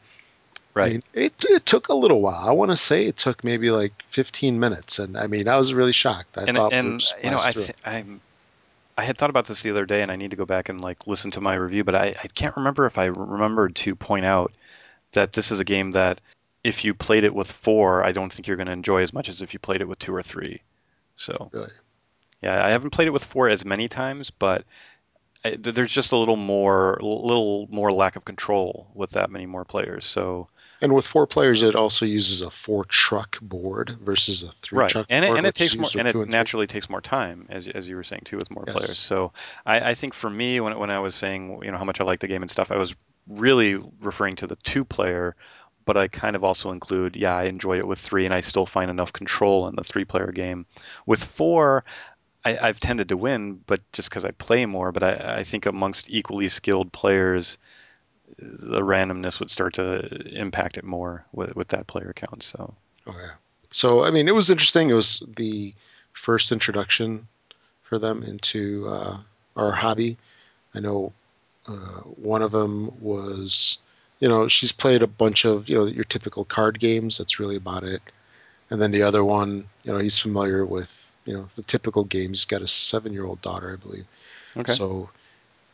[0.80, 0.92] I Right.
[0.94, 2.48] mean, it it took a little while.
[2.48, 5.74] I want to say it took maybe like 15 minutes, and I mean, I was
[5.74, 6.38] really shocked.
[6.38, 8.22] I and thought and you know I th- I'm
[8.98, 10.82] I had thought about this the other day, and I need to go back and
[10.82, 14.26] like listen to my review, but I, I can't remember if I remembered to point
[14.26, 14.54] out
[15.14, 16.22] that this is a game that
[16.64, 19.30] if you played it with four, I don't think you're going to enjoy as much
[19.30, 20.64] as if you played it with two or three.
[21.16, 21.72] So Really.
[22.42, 24.66] yeah, I haven't played it with four as many times, but
[25.46, 29.66] I, there's just a little more, little more lack of control with that many more
[29.66, 30.06] players.
[30.06, 30.50] So
[30.82, 34.96] And with four players, it also uses a four truck board versus a three right,
[34.96, 36.32] truck and it, board, and it takes more, and it and three.
[36.32, 38.68] naturally takes more time, as as you were saying too, with more Yes.
[38.68, 39.00] players.
[39.00, 39.32] So
[39.66, 42.04] I, I think for me, when when I was saying you know how much I
[42.04, 42.96] like the game and stuff, I was
[43.28, 45.36] really referring to the two player,
[45.90, 48.68] but I kind of also include yeah, I enjoyed it with three, and I still
[48.68, 50.68] find enough control in the three player game.
[51.08, 51.84] With four,
[52.46, 54.92] I, I've tended to win, but just because I play more.
[54.92, 57.58] But I, I think amongst equally skilled players,
[58.38, 62.44] the randomness would start to impact it more with with that player count.
[62.44, 62.76] So
[63.08, 63.32] Oh yeah.
[63.72, 64.92] So I mean, it was interesting.
[64.92, 65.74] It was the
[66.14, 67.28] first introduction
[67.82, 69.18] for them into uh,
[69.56, 70.20] our hobby.
[70.76, 71.14] I know
[71.68, 73.80] uh, one of them was,
[74.20, 77.18] you know, she's played a bunch of you know your typical card games.
[77.18, 78.02] That's really about it.
[78.70, 80.90] And then the other one, you know, he's familiar with
[81.26, 82.42] you know the typical games.
[82.42, 84.06] He's got a seven-year-old daughter, I believe.
[84.58, 84.72] okay.
[84.74, 85.10] So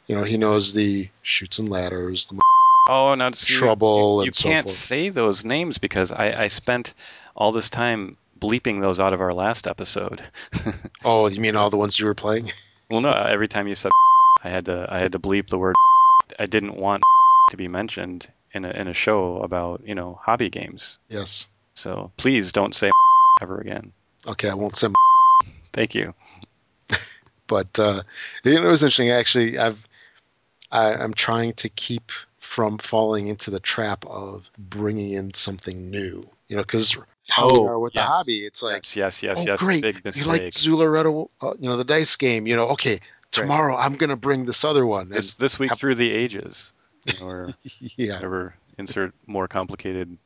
[0.07, 2.39] you know he knows the Chutes and Ladders, the
[2.87, 4.77] Oh, now see, trouble, you and so can't forth.
[4.77, 6.93] say those names because I, I spent
[7.35, 10.21] all this time bleeping those out of our last episode.
[11.03, 12.51] Oh, you mean all the ones you were playing?
[12.91, 13.91] well, no, every time you said
[14.43, 15.75] I had to I had to bleep the word.
[16.39, 17.01] I didn't want
[17.49, 20.97] to be mentioned in a in a show about you know hobby games.
[21.09, 21.47] Yes.
[21.75, 22.89] So please don't say
[23.41, 23.91] ever again.
[24.25, 24.87] Okay, I won't say.
[25.73, 26.13] Thank you.
[27.47, 28.01] But uh,
[28.43, 29.11] you know, it was interesting.
[29.11, 29.87] Actually, I've
[30.71, 36.27] I, I'm trying to keep from falling into the trap of bringing in something new.
[36.47, 39.43] You know, because how Oh, are with the hobby, it's like, yes, yes, yes, oh
[39.45, 39.59] yes.
[39.59, 40.53] great, Big you like mistake.
[40.55, 42.47] Zooloretto, uh, you know, the dice game.
[42.47, 42.99] You know, okay,
[43.31, 45.09] tomorrow I'm gonna bring this other one.
[45.09, 46.71] This this week have- through the ages,
[47.21, 48.55] or yeah, whatever.
[48.77, 50.17] Insert more complicated,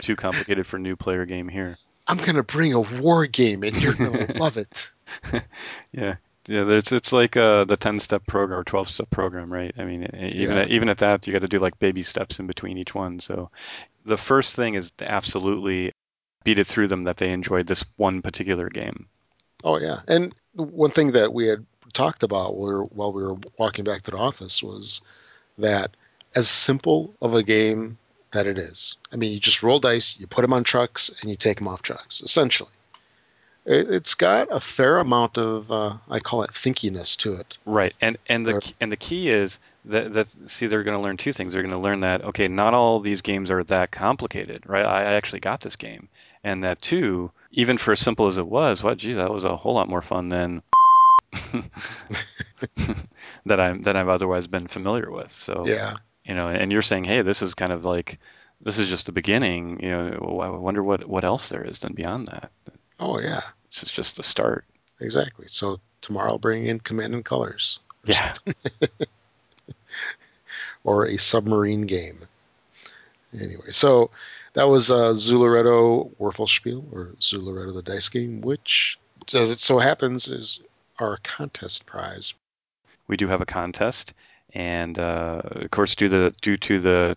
[0.00, 1.78] too complicated for new player game here.
[2.06, 4.90] I'm gonna bring a war game, and you're gonna love it.
[5.92, 6.16] Yeah,
[6.46, 6.64] yeah.
[6.64, 9.72] There's it's like uh, the ten step program or twelve step program, right?
[9.78, 10.62] I mean, even Yeah.
[10.62, 13.20] at, even at that, you got to do like baby steps in between each one.
[13.20, 13.50] So
[14.04, 15.92] the first thing is absolutely
[16.44, 19.06] beat it through them that they enjoyed this one particular game.
[19.64, 23.84] Oh yeah, and one thing that we had talked about while while we were walking
[23.84, 25.00] back to the office was
[25.58, 25.96] that
[26.36, 27.98] as simple of a game
[28.32, 28.96] that it is.
[29.10, 31.66] I mean, you just roll dice, you put them on trucks, and you take them
[31.66, 32.20] off trucks.
[32.20, 32.70] Essentially,
[33.64, 37.56] it, it's got a fair amount of uh, I call it thinkiness to it.
[37.64, 41.02] Right, and and the Or- and the key is that that see they're going to
[41.02, 41.52] learn two things.
[41.52, 44.84] They're going to learn that okay, not all these games are that complicated, right?
[44.84, 46.08] I, I actually got this game,
[46.44, 49.56] and that two, even for as simple as it was, what gee, that was a
[49.56, 50.62] whole lot more fun than
[53.46, 55.32] that I'm that I've otherwise been familiar with.
[55.32, 55.94] So Yeah,
[56.26, 58.18] you know, and you're saying, hey, this is kind of like
[58.60, 59.80] this is just the beginning.
[59.82, 62.50] You know, I wonder what what else there is then beyond that.
[63.00, 64.64] Oh yeah, This is just the start.
[65.00, 65.46] exactly.
[65.48, 68.34] So tomorrow I'll bring in Command and Colors Yeah.
[70.84, 72.18] or a submarine game.
[73.38, 74.10] Anyway, so
[74.54, 78.98] that was uh, Zooloretto Würfelspiel or Zooloretto the dice game, which,
[79.34, 80.60] as it so happens, is
[80.98, 82.32] our contest prize.
[83.08, 84.14] we do have a contest,
[84.56, 87.16] and uh, of course, due the due to the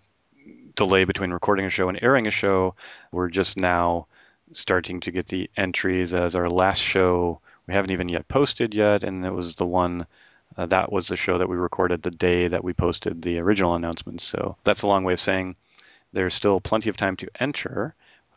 [0.76, 2.76] delay between recording a show and airing a show,
[3.14, 4.08] we're just now
[4.52, 6.14] starting to get the entries.
[6.14, 10.06] As our last show, we haven't even yet posted yet, and it was the one.
[10.58, 13.76] Uh, that was the show that we recorded the day that we posted the original
[13.76, 14.26] announcements.
[14.26, 15.56] So that's a long way of saying
[16.12, 17.96] there's still plenty of time to enter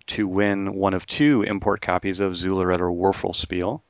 [0.09, 3.81] to win one of two import copies of Zooloretto Würfelspiel.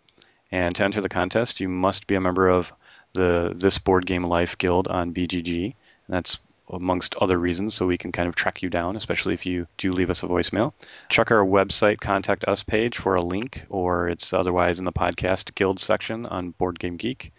[0.51, 2.73] And to enter the contest, you must be a member of
[3.15, 5.65] the This Board Game Life Guild on BGG.
[5.65, 5.75] And
[6.09, 6.39] that's
[6.71, 9.93] amongst other reasons, so we can kind of track you down, especially if you do
[9.93, 10.73] leave us a voicemail.
[11.09, 15.55] Check our website contact us page for a link, or it's otherwise in the podcast
[15.55, 17.33] guild section on Board Game Geek.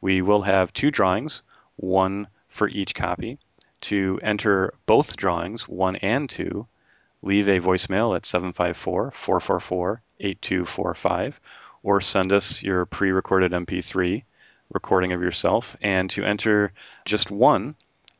[0.00, 1.42] We will have two drawings,
[1.76, 3.38] one for each copy.
[3.82, 6.66] To enter both drawings, one and two,
[7.22, 11.40] leave a voicemail at 754 444 8245
[11.82, 14.22] or send us your pre recorded MP3
[14.72, 15.76] recording of yourself.
[15.80, 16.72] And to enter
[17.04, 17.74] just one,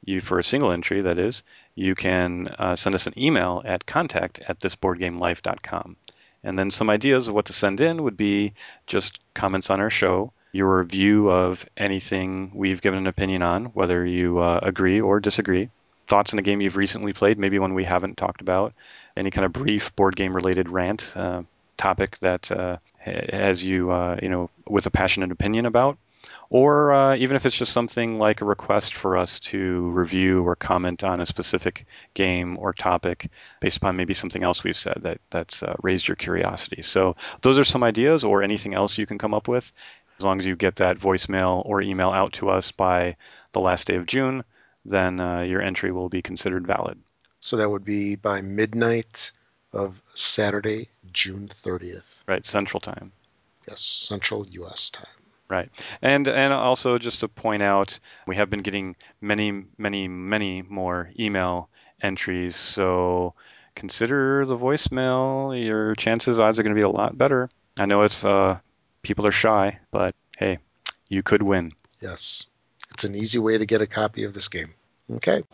[0.05, 1.43] you for a single entry, that is,
[1.75, 5.97] you can uh, send us an email at contact at thisboardgamelife.com.
[6.45, 8.53] And then some ideas of what to send in would be
[8.87, 14.07] just comments on our show, your view of anything we've given an opinion on, whether
[14.07, 15.69] you uh, agree or disagree,
[16.07, 18.73] thoughts on a game you've recently played, maybe one we haven't talked about,
[19.17, 21.43] any kind of brief board game related rant uh,
[21.77, 25.99] topic that uh, has you, uh, you know, with a passionate opinion about,
[26.51, 30.57] or uh, even if it's just something like a request for us to review or
[30.57, 33.31] comment on a specific game or topic
[33.61, 36.83] based upon maybe something else we've said that that's uh, raised your curiosity.
[36.83, 39.73] So those are some ideas, or anything else you can come up with.
[40.19, 43.17] As long as you get that voicemail or email out to us by
[43.53, 44.45] the last day of June,
[44.85, 46.99] then uh, your entry will be considered valid.
[47.41, 49.31] So that would be by midnight
[49.73, 52.23] of Saturday, June 30th.
[52.27, 53.13] Right, Central Time.
[53.69, 54.91] Yes, Central U.S.
[54.91, 55.07] time.
[55.49, 55.71] Right,
[56.03, 61.11] and and also just to point out, we have been getting many, many, many more
[61.19, 61.69] email
[62.03, 62.57] entries.
[62.57, 63.35] So
[63.77, 65.65] consider the voicemail.
[65.65, 67.49] Your chances, odds are going to be a lot better.
[67.77, 68.59] I know it's uh,
[69.03, 70.59] people are shy, but hey,
[71.09, 71.73] you could win.
[72.01, 72.47] Yes,
[72.91, 74.75] it's an easy way to get a copy of this game.
[75.11, 75.45] Okay.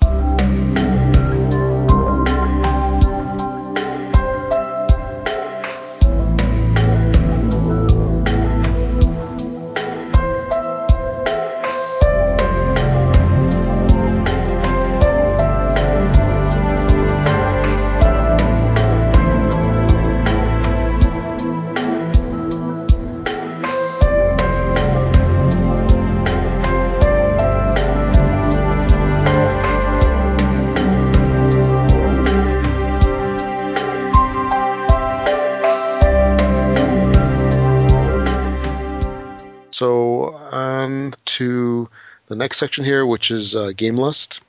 [42.62, 44.40] Section here, which is uh, Game Lust.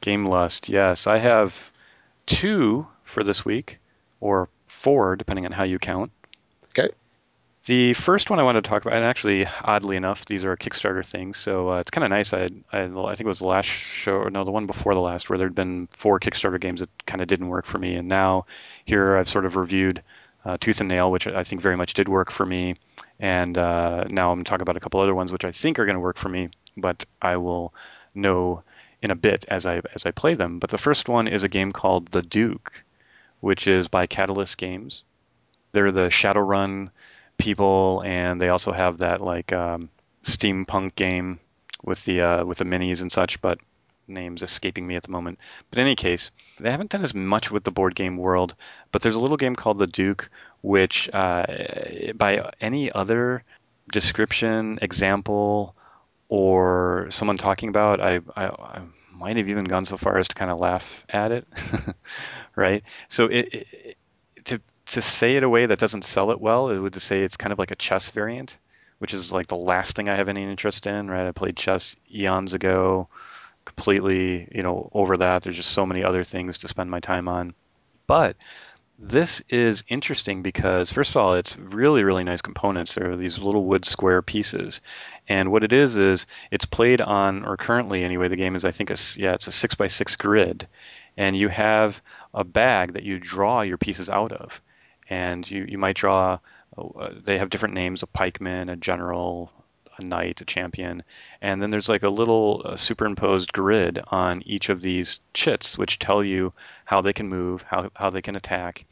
[0.00, 1.54] Game Lust, yes, I have
[2.24, 3.78] two for this week,
[4.22, 6.10] or four depending on how you count.
[6.70, 6.88] Okay.
[7.66, 11.04] The first one I wanted to talk about, and actually, oddly enough, these are Kickstarter
[11.04, 12.32] things, so uh, it's kind of nice.
[12.32, 15.00] I, I, I think it was the last show, or no, the one before the
[15.00, 18.08] last, where there'd been four Kickstarter games that kind of didn't work for me, and
[18.08, 18.46] now
[18.86, 20.02] here I've sort of reviewed
[20.46, 22.76] uh, Tooth and Nail, which I think very much did work for me,
[23.20, 25.96] and uh, now I'm talking about a couple other ones which I think are going
[25.96, 27.74] to work for me, but I will
[28.14, 28.62] know
[29.02, 30.58] in a bit as I as I play them.
[30.58, 32.84] But the first one is a game called The Duke,
[33.40, 35.02] which is by Catalyst Games.
[35.72, 36.90] They're the Shadowrun
[37.38, 39.90] people, and they also have that like um,
[40.24, 41.38] steampunk game
[41.84, 43.40] with the uh, with the minis and such.
[43.40, 43.58] But
[44.08, 45.38] names escaping me at the moment.
[45.70, 46.30] But in any case,
[46.60, 48.54] they haven't done as much with the board game world.
[48.92, 50.30] But there's a little game called The Duke,
[50.62, 51.46] which uh,
[52.14, 53.44] by any other
[53.92, 55.75] description, example,
[56.28, 58.82] or someone talking about, I, I, I
[59.12, 61.46] might have even gone so far as to kind of laugh at it,
[62.56, 62.82] right?
[63.08, 63.96] So it, it,
[64.44, 67.22] to to say it a way that doesn't sell it well, it would to say
[67.22, 68.58] it's kind of like a chess variant,
[68.98, 71.26] which is like the last thing I have any interest in, right?
[71.26, 73.08] I played chess eons ago,
[73.64, 75.42] completely, you know, over that.
[75.42, 77.54] There's just so many other things to spend my time on.
[78.06, 78.36] But
[78.98, 82.94] this is interesting because, first of all, it's really, really nice components.
[82.94, 84.80] There are these little wood square pieces.
[85.28, 88.70] And what it is, is it's played on, or currently anyway, the game is, I
[88.70, 90.66] think, a, yeah, it's a six by six grid.
[91.16, 92.00] And you have
[92.34, 94.60] a bag that you draw your pieces out of.
[95.08, 96.38] And you, you might draw
[96.76, 99.50] uh, they have different names: a pikeman, a general,
[99.98, 101.02] a knight, a champion,
[101.40, 105.98] and then there's like a little uh, superimposed grid on each of these chits, which
[105.98, 106.52] tell you
[106.84, 108.84] how they can move, how how they can attack,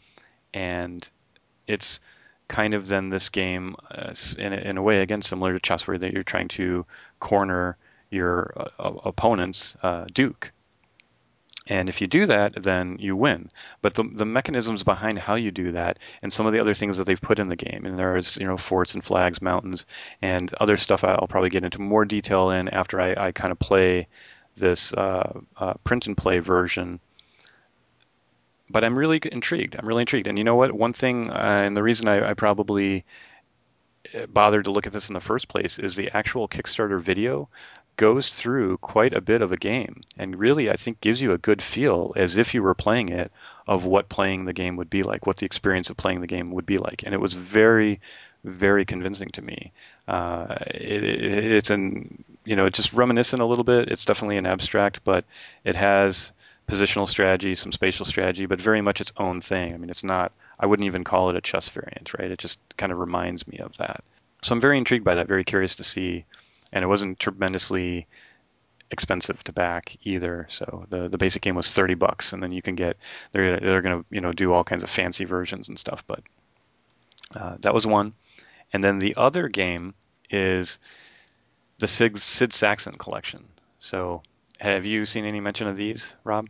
[0.52, 1.08] and
[1.66, 2.00] it's
[2.48, 5.86] kind of then this game uh, in, a, in a way again similar to chess
[5.86, 6.84] where that you're trying to
[7.20, 7.76] corner
[8.10, 10.52] your uh, opponent's uh, duke
[11.66, 13.50] and if you do that, then you win.
[13.80, 16.98] But the, the mechanisms behind how you do that and some of the other things
[16.98, 19.86] that they've put in the game, and there's you know forts and flags, mountains,
[20.20, 23.58] and other stuff I'll probably get into more detail in after I, I kind of
[23.58, 24.08] play
[24.56, 27.00] this uh, uh, print and play version.
[28.68, 29.76] But I'm really intrigued.
[29.76, 30.26] I'm really intrigued.
[30.26, 30.72] And you know what?
[30.72, 33.04] One thing, uh, and the reason I, I probably
[34.14, 37.48] uh, bothered to look at this in the first place is the actual Kickstarter video
[37.96, 41.38] goes through quite a bit of a game and really I think gives you a
[41.38, 43.30] good feel as if you were playing it
[43.66, 46.50] of what playing the game would be like, what the experience of playing the game
[46.50, 47.02] would be like.
[47.04, 48.00] And it was very,
[48.42, 49.72] very convincing to me.
[50.08, 53.88] Uh, it, it, it's an, you know, it's just reminiscent a little bit.
[53.88, 55.24] It's definitely an abstract, but
[55.64, 56.32] it has
[56.68, 59.72] positional strategy, some spatial strategy, but very much its own thing.
[59.72, 62.30] I mean, it's not, I wouldn't even call it a chess variant, right?
[62.30, 64.02] It just kind of reminds me of that.
[64.42, 66.24] So I'm very intrigued by that, very curious to see
[66.74, 68.06] and it wasn't tremendously
[68.90, 70.46] expensive to back either.
[70.50, 72.98] So the the basic game was thirty bucks, and then you can get
[73.32, 76.04] they're they're gonna you know do all kinds of fancy versions and stuff.
[76.06, 76.20] But
[77.34, 78.12] uh, that was one,
[78.72, 79.94] and then the other game
[80.28, 80.78] is
[81.78, 83.48] the Sid, Sid Sackson collection.
[83.78, 84.22] So
[84.58, 86.48] have you seen any mention of these, Rob?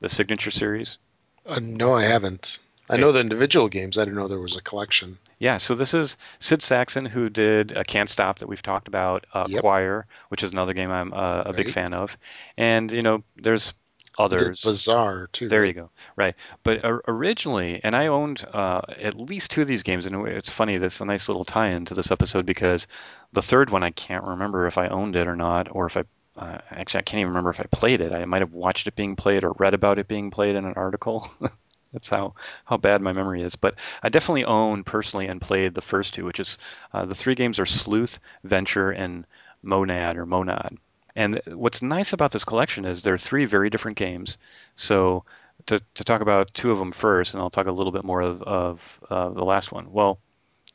[0.00, 0.98] The signature series?
[1.46, 2.58] Uh, no, I haven't.
[2.88, 3.98] I know the individual games.
[3.98, 5.18] I didn't know there was a collection.
[5.38, 9.26] Yeah, so this is Sid Sackson who did uh, Can't Stop that we've talked about,
[9.34, 9.58] uh, yep.
[9.58, 11.56] Acquire, which is another game I'm uh, a right.
[11.56, 12.16] big fan of,
[12.56, 13.72] and you know there's
[14.18, 14.62] others.
[14.62, 15.48] Bazaar too.
[15.48, 15.66] There right?
[15.66, 15.90] you go.
[16.16, 20.26] Right, but uh, originally, and I owned uh, at least two of these games, and
[20.28, 20.78] it's funny.
[20.78, 22.86] That's a nice little tie-in to this episode because
[23.32, 26.04] the third one I can't remember if I owned it or not, or if I
[26.36, 28.12] uh, actually I can't even remember if I played it.
[28.12, 30.74] I might have watched it being played or read about it being played in an
[30.76, 31.28] article.
[31.92, 32.34] That's how,
[32.64, 33.56] how bad my memory is.
[33.56, 36.58] But I definitely own personally and played the first two, which is
[36.92, 39.26] uh, the three games are Sleuth, Venture, and
[39.62, 40.78] Monad or Monad.
[41.14, 44.36] And what's nice about this collection is they're three very different games.
[44.74, 45.24] So
[45.66, 48.20] to, to talk about two of them first, and I'll talk a little bit more
[48.20, 49.90] of, of uh, the last one.
[49.92, 50.18] Well,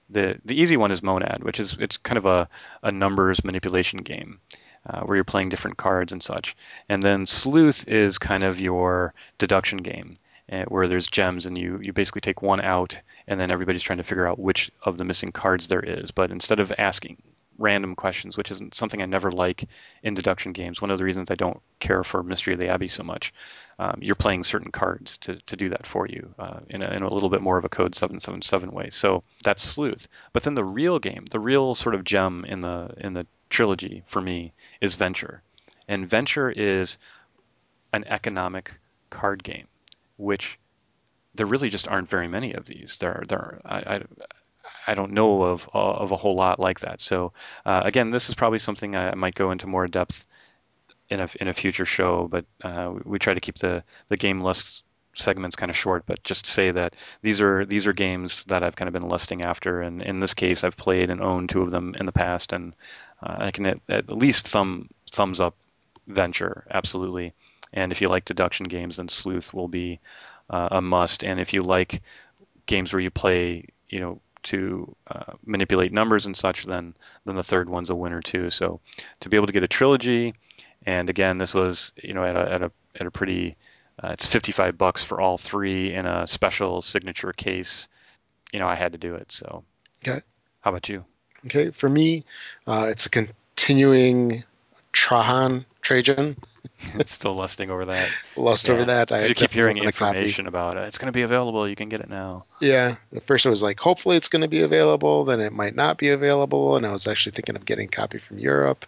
[0.10, 2.50] the the easy one is Monad, which is it's kind of a,
[2.84, 4.40] a numbers manipulation game.
[4.84, 6.58] Uh, where you're playing different cards and such.
[6.90, 10.18] And then Sleuth is kind of your deduction game,
[10.68, 14.04] where there's gems and you, you basically take one out and then everybody's trying to
[14.04, 16.12] figure out which of the missing cards there is.
[16.12, 17.22] But instead of asking
[17.58, 19.70] random questions, which isn't something I never like
[20.04, 22.90] in deduction games, one of the reasons I don't care for Mystery of the Abbey
[22.90, 23.34] so much,
[23.80, 27.04] um, you're playing certain cards to, to do that for you uh, in, a, in
[27.04, 28.90] a little bit more of a code 777 way.
[28.92, 30.08] So that's Sleuth.
[30.34, 34.04] But then the real game, the real sort of gem in the in the trilogy
[34.08, 35.44] for me is Venture.
[35.88, 36.98] And Venture is
[37.94, 38.80] an economic
[39.10, 39.68] card game
[40.22, 40.60] which
[41.36, 42.98] there really just aren't very many of these.
[43.00, 44.02] There, there, I, I,
[44.88, 47.02] I don't know of of a whole lot like that.
[47.02, 47.34] So
[47.66, 50.26] uh, again, this is probably something I might go into more depth
[51.10, 52.28] in a in a future show.
[52.28, 54.84] But uh, we try to keep the the game list
[55.14, 56.04] segments kind of short.
[56.06, 59.10] But just to say that these are these are games that I've kind of been
[59.10, 62.12] lusting after, and in this case, I've played and owned two of them in the
[62.12, 62.74] past, and
[63.22, 65.56] uh, I can at, at least thumb thumbs up
[66.08, 67.34] Venture absolutely.
[67.74, 70.00] And if you like deduction games, then Sleuth will be
[70.50, 71.24] uh, a must.
[71.24, 72.02] And if you like
[72.66, 76.96] games where you play, you know, to uh, manipulate numbers and such, then
[77.26, 78.50] then the third one's a winner too.
[78.50, 78.80] So
[79.20, 80.34] to be able to get a trilogy,
[80.86, 83.56] and again, this was you know at a at a at a pretty
[84.04, 87.88] uh, it's 55 bucks for all three in a special signature case.
[88.52, 89.32] You know, I had to do it.
[89.32, 89.64] So
[90.04, 90.22] okay.
[90.62, 91.06] How about you?
[91.46, 92.24] Okay, for me,
[92.68, 94.44] uh, it's a continuing
[94.92, 96.38] Trajan Trajan
[97.06, 98.10] Still lusting over that.
[98.36, 98.74] Lust yeah.
[98.74, 99.12] over that.
[99.12, 100.88] I you keep hearing information about it.
[100.88, 101.68] It's going to be available.
[101.68, 102.46] You can get it now.
[102.60, 102.96] Yeah.
[103.16, 105.26] At first, I was like, hopefully it's going to be available.
[105.26, 106.76] Then it might not be available.
[106.76, 108.86] And I was actually thinking of getting a copy from Europe.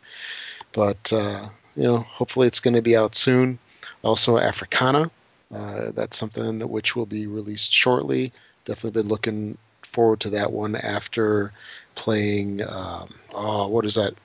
[0.72, 3.60] But, uh, you know, hopefully it's going to be out soon.
[4.04, 5.10] Also, Africana.
[5.54, 8.34] Uh, that's something that which will be released shortly.
[8.66, 11.54] Definitely been looking forward to that one after
[11.96, 12.62] playing.
[12.68, 14.16] Um, oh, what is that?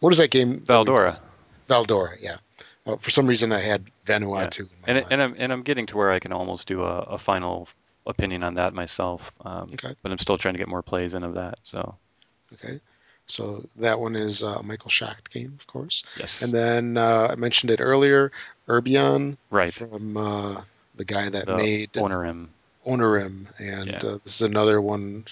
[0.00, 0.60] What is that game?
[0.60, 1.18] Valdora.
[1.68, 2.36] Valdora, yeah.
[3.00, 4.60] For some reason, I had Vanuatu.
[4.60, 4.66] Yeah.
[4.86, 7.68] and and I'm and I'm getting to where I can almost do a, a final
[8.06, 9.32] opinion on that myself.
[9.44, 9.94] Um, okay.
[10.02, 11.58] But I'm still trying to get more plays in of that.
[11.62, 11.96] So.
[12.54, 12.80] Okay.
[13.26, 16.04] So that one is uh, Michael Schacht game, of course.
[16.16, 16.42] Yes.
[16.42, 18.30] And then uh, I mentioned it earlier,
[18.68, 19.36] Urbion.
[19.50, 19.74] Right.
[19.74, 20.62] From uh,
[20.94, 22.46] the guy that the made Onirim.
[22.86, 23.96] Onirim, and yeah.
[23.96, 25.24] Uh, this is another one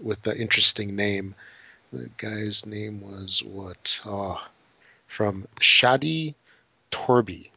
[0.00, 1.34] with the interesting name.
[1.92, 4.00] The guy's name was what?
[4.06, 4.40] Oh,
[5.08, 6.34] from Shadi
[6.90, 7.50] Torby,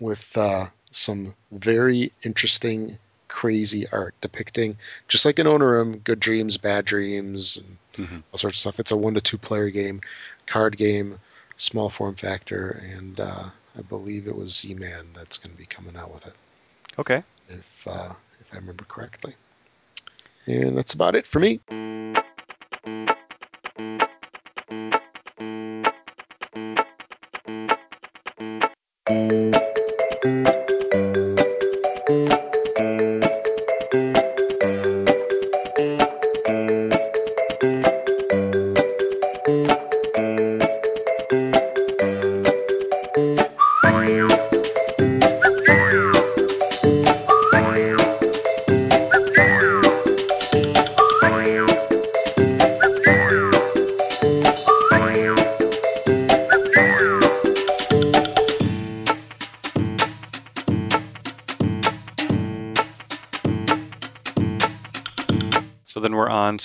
[0.00, 2.98] with uh, some very interesting,
[3.28, 4.76] crazy art depicting,
[5.08, 8.16] just like in Onirim, good dreams, bad dreams, and Mm-hmm.
[8.32, 8.80] all sorts of stuff.
[8.80, 10.00] It's a one to two player game,
[10.46, 11.18] card game,
[11.58, 13.44] small form factor, and uh,
[13.78, 16.32] I believe it was Z-Man that's going to be coming out with it,
[16.98, 17.22] Okay.
[17.50, 19.34] if uh, if I remember correctly.
[20.46, 21.60] And that's about it for me.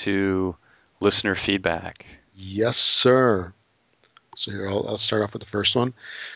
[0.08, 0.56] To
[1.02, 2.06] listener feedback.
[2.34, 3.52] Yes, sir.
[4.38, 5.94] So here, I'll, I'll start off with the first one.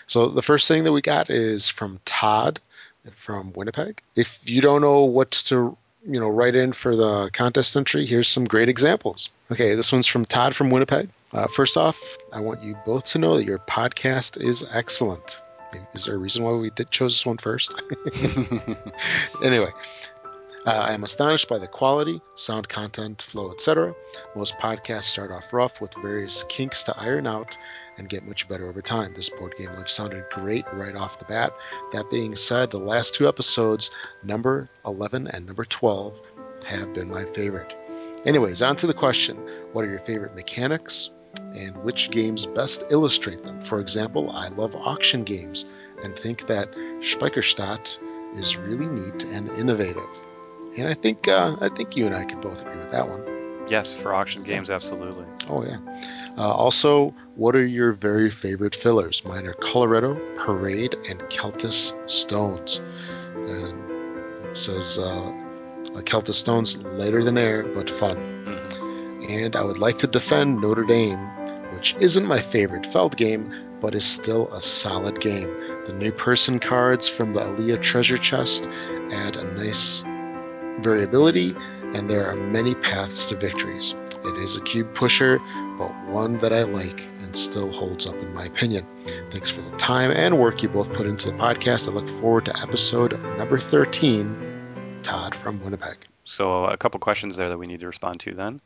[0.07, 2.59] So the first thing that we got is from Todd
[3.15, 4.01] from Winnipeg.
[4.15, 8.27] If you don't know what to, you know, write in for the contest entry, here's
[8.27, 9.29] some great examples.
[9.51, 11.09] Okay, this one's from Todd from Winnipeg.
[11.31, 11.97] Uh, first off,
[12.33, 15.39] I want you both to know that your podcast is excellent.
[15.93, 17.73] Is there a reason why we did chose this one first?
[19.43, 19.71] anyway,
[20.65, 23.95] uh, I am astonished by the quality, sound content, flow, etc.
[24.35, 27.57] Most podcasts start off rough with various kinks to iron out
[27.97, 29.13] and get much better over time.
[29.15, 31.51] This board game life sounded great right off the bat.
[31.93, 33.89] That being said, the last two episodes,
[34.23, 36.13] number 11 and number 12,
[36.65, 37.73] have been my favorite.
[38.25, 39.37] Anyways, on to the question
[39.73, 41.09] What are your favorite mechanics
[41.55, 43.63] and which games best illustrate them?
[43.65, 45.65] For example, I love auction games
[46.03, 46.71] and think that
[47.01, 47.97] Speicherstadt
[48.35, 50.09] is really neat and innovative.
[50.77, 53.21] And I think uh, I think you and I could both agree with that one.
[53.67, 55.25] Yes, for auction games, absolutely.
[55.47, 55.77] Oh yeah.
[56.37, 59.23] Uh, also, what are your very favorite fillers?
[59.25, 62.81] Mine are Colorado, Parade, and Celtus Stones.
[63.35, 63.89] And
[64.49, 65.31] it says uh,
[66.05, 68.17] Celtus Stones later than air, but fun.
[68.45, 69.29] Mhm.
[69.29, 71.19] And I would like to defend Notre Dame,
[71.73, 75.49] which isn't my favorite Feld game, but is still a solid game.
[75.87, 78.67] The new person cards from the alea treasure chest
[79.11, 80.03] add a nice
[80.79, 81.55] variability,
[81.93, 83.93] and there are many paths to victories.
[84.23, 85.39] It is a cube pusher,
[85.77, 88.85] but one that I like and still holds up in my opinion.
[89.31, 91.87] Thanks for the time and work you both put into the podcast.
[91.87, 94.99] I look forward to episode number 13.
[95.03, 95.97] Todd from Winnipeg.
[96.25, 98.61] So a couple questions there that we need to respond to then.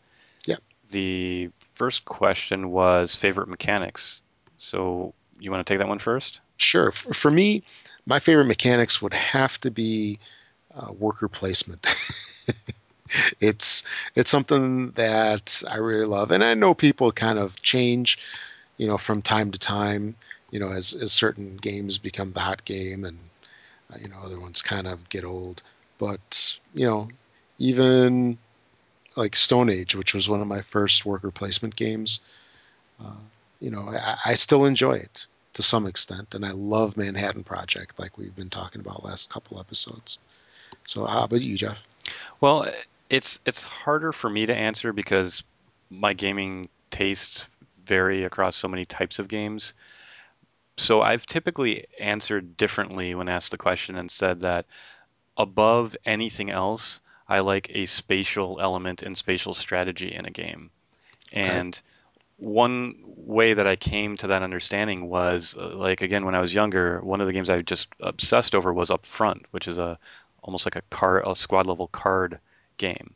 [0.46, 0.58] Yeah.
[0.90, 4.22] The first question was favorite mechanics.
[4.58, 6.42] So you want to take that one first?
[6.58, 6.92] Sure.
[6.92, 7.64] For, for me,
[8.06, 10.20] my favorite mechanics would have to be
[10.76, 11.86] uh, worker placement.
[13.40, 13.84] it's
[14.16, 18.18] it's something that I really love, and I know people kind of change,
[18.78, 20.16] you know, from time to time.
[20.52, 23.18] You know, as as certain games become the hot game, and
[23.94, 25.62] uh, you know other ones kind of get old.
[25.98, 27.10] But you know,
[27.58, 28.38] even
[29.16, 32.20] like Stone Age, which was one of my first worker placement games,
[33.00, 33.12] uh,
[33.60, 37.98] you know, I, I still enjoy it to some extent, and I love Manhattan Project,
[37.98, 40.20] like we've been talking about last couple episodes.
[40.86, 41.78] So, how about you, Jeff?
[42.42, 42.68] Well,
[43.10, 45.44] it's it's harder for me to answer because
[45.90, 47.44] my gaming tastes
[47.86, 49.74] vary across so many types of games.
[50.78, 54.66] So I've typically answered differently when asked the question and said that
[55.38, 60.72] above anything else, I like a spatial element and spatial strategy in a game.
[61.32, 61.80] And
[62.38, 66.54] one way that I came to that understanding was uh, like again when I was
[66.54, 69.98] younger, one of the games I just obsessed over was Up Front, which is a
[70.46, 72.40] almost like a a squad level card
[72.78, 73.16] game.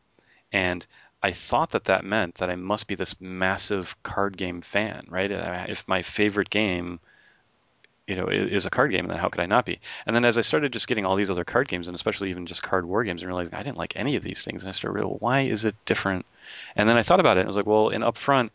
[0.51, 0.85] And
[1.23, 5.31] I thought that that meant that I must be this massive card game fan, right?
[5.31, 6.99] Uh, If my favorite game
[8.07, 9.80] you know, is a card game, then how could I not be?
[10.07, 12.47] And then as I started just getting all these other card games, and especially even
[12.47, 14.72] just card war games, and realizing I didn't like any of these things, and I
[14.73, 16.26] started well, why is it different?
[16.76, 18.49] And then I thought about it, and I was like, well, in Upfront,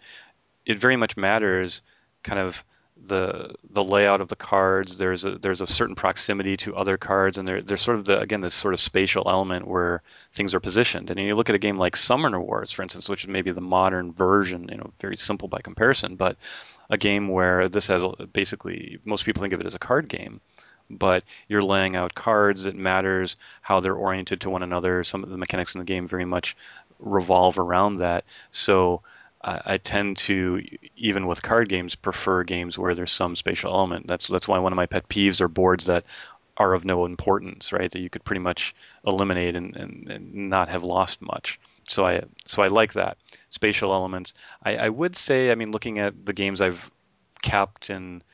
[0.66, 1.82] it very much matters,
[2.24, 2.64] kind of
[2.96, 4.98] the the layout of the cards.
[4.98, 8.20] There's a there's a certain proximity to other cards, and there there's sort of the
[8.20, 10.02] again this sort of spatial element where
[10.34, 11.10] things are positioned.
[11.10, 13.60] And you look at a game like Summoner Wars, for instance, which is maybe the
[13.60, 16.36] modern version, you know, very simple by comparison, but
[16.90, 18.02] a game where this has
[18.32, 20.40] basically most people think of it as a card game
[20.90, 25.30] but you're laying out cards it matters how they're oriented to one another some of
[25.30, 26.54] the mechanics in the game very much
[26.98, 28.24] revolve around that.
[28.50, 29.02] So
[29.44, 30.62] I, tend to,
[30.96, 34.06] even with card games, prefer games where there's some spatial element.
[34.06, 36.04] That's that's why one of my pet peeves are boards that
[36.56, 37.90] are of no importance, right?
[37.90, 38.74] That you could pretty much
[39.06, 41.60] eliminate and, and, and not have lost much.
[41.88, 43.18] So I so I like that
[43.50, 44.32] spatial elements.
[44.62, 46.90] I, I would say, I mean, looking at the games I've
[47.42, 48.24] kept and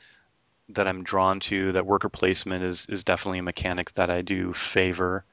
[0.68, 4.52] that I'm drawn to, that worker placement is is definitely a mechanic that I do
[4.52, 5.24] favor.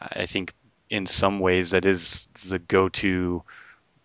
[0.00, 0.54] I think
[0.88, 3.42] in some ways that is the go-to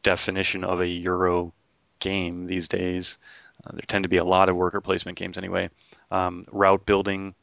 [0.04, 1.54] definition of a Euro
[2.00, 3.18] game these days.
[3.66, 5.70] Uh, there tend to be a lot of worker placement games anyway.
[6.12, 7.36] Um, route building,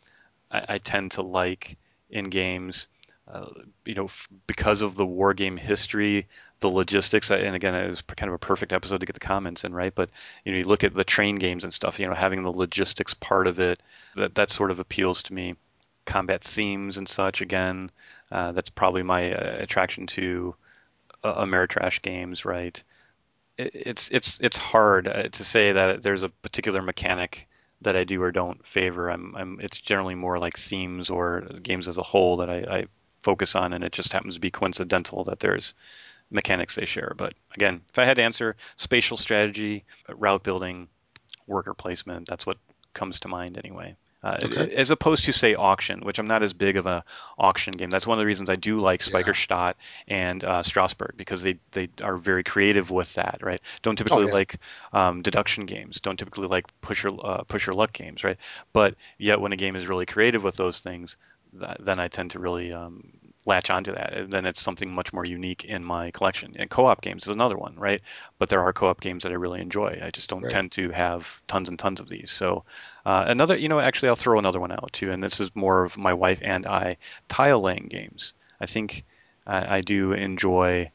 [0.51, 1.77] I, I, tend to like
[2.11, 2.89] in games.
[3.29, 3.51] Uh,
[3.85, 6.27] you know, f- because of the war game history,
[6.61, 9.65] the logistics, and again, it was kind of a perfect episode to get the comments
[9.65, 9.95] in, right?
[9.95, 10.11] But
[10.45, 11.99] you know, you look at the train games and stuff.
[11.99, 13.83] You know, having the logistics part of it,
[14.15, 15.55] that that sort of appeals to me.
[16.07, 17.91] Combat themes and such, again,
[18.31, 20.55] uh, that's probably my uh, attraction to
[21.25, 22.83] Ameritrash games, right?
[23.59, 27.49] It, it's it's it's hard uh, to say that there's a particular mechanic
[27.83, 29.11] that I do or don't favor.
[29.11, 32.87] I'm, I'm it's generally more like themes or games as a whole that I, I
[33.23, 35.75] focus on, and it just happens to be coincidental that there's
[36.31, 37.15] mechanics they share.
[37.17, 40.89] But again, if I had to answer, spatial strategy, route building,
[41.47, 42.59] worker placement, that's what
[42.95, 43.97] comes to mind anyway.
[44.27, 44.75] Uh, okay.
[44.75, 47.05] As opposed to say auction, which I'm not as big of a
[47.39, 47.91] auction game.
[47.91, 49.75] That's one of the reasons I do like Speicherstadt
[50.09, 50.31] yeah.
[50.31, 53.61] and uh, Strasbourg because they they are very creative with that, right?
[53.83, 54.33] Don't typically oh, yeah.
[54.33, 54.59] like
[54.93, 56.01] um, deduction games.
[56.01, 58.37] Don't typically like push your uh, push your luck games, right?
[58.73, 61.17] But yet when a game is really creative with those things,
[61.53, 63.13] that, then I tend to really um,
[63.47, 64.13] latch onto that.
[64.13, 66.55] And then it's something much more unique in my collection.
[66.59, 68.03] And co-op games is another one, right?
[68.39, 70.01] But there are co-op games that I really enjoy.
[70.03, 70.53] I just don't right.
[70.53, 72.31] tend to have tons and tons of these.
[72.31, 72.65] So
[73.07, 75.11] uh, another, you know, actually I'll throw another one out too.
[75.13, 76.97] And this is more of my wife and I
[77.29, 78.35] tile laying games.
[78.61, 79.05] I think
[79.47, 80.91] I, I do enjoy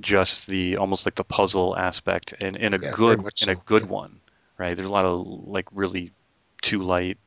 [0.00, 3.50] just the almost like the puzzle aspect in, in a yeah, good in so.
[3.50, 3.88] a good yeah.
[3.88, 4.20] one,
[4.56, 4.76] right?
[4.76, 6.12] There's a lot of like really
[6.62, 7.18] too light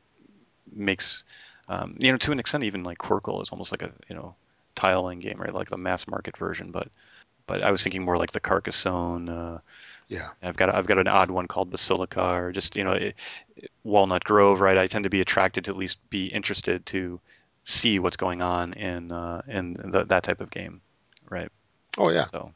[0.73, 1.23] makes
[1.67, 4.35] um, you know to an extent even like Qwirkle is almost like a you know
[4.81, 5.53] tiling game, right?
[5.53, 6.87] Like the mass market version, but
[7.45, 9.29] but I was thinking more like the Carcassonne.
[9.29, 9.59] Uh,
[10.07, 13.15] yeah, I've got I've got an odd one called Basilica, or just you know it,
[13.55, 14.77] it, Walnut Grove, right?
[14.77, 17.19] I tend to be attracted to at least be interested to
[17.63, 20.81] see what's going on in uh, in the, that type of game,
[21.29, 21.49] right?
[21.97, 22.25] Oh yeah.
[22.25, 22.51] So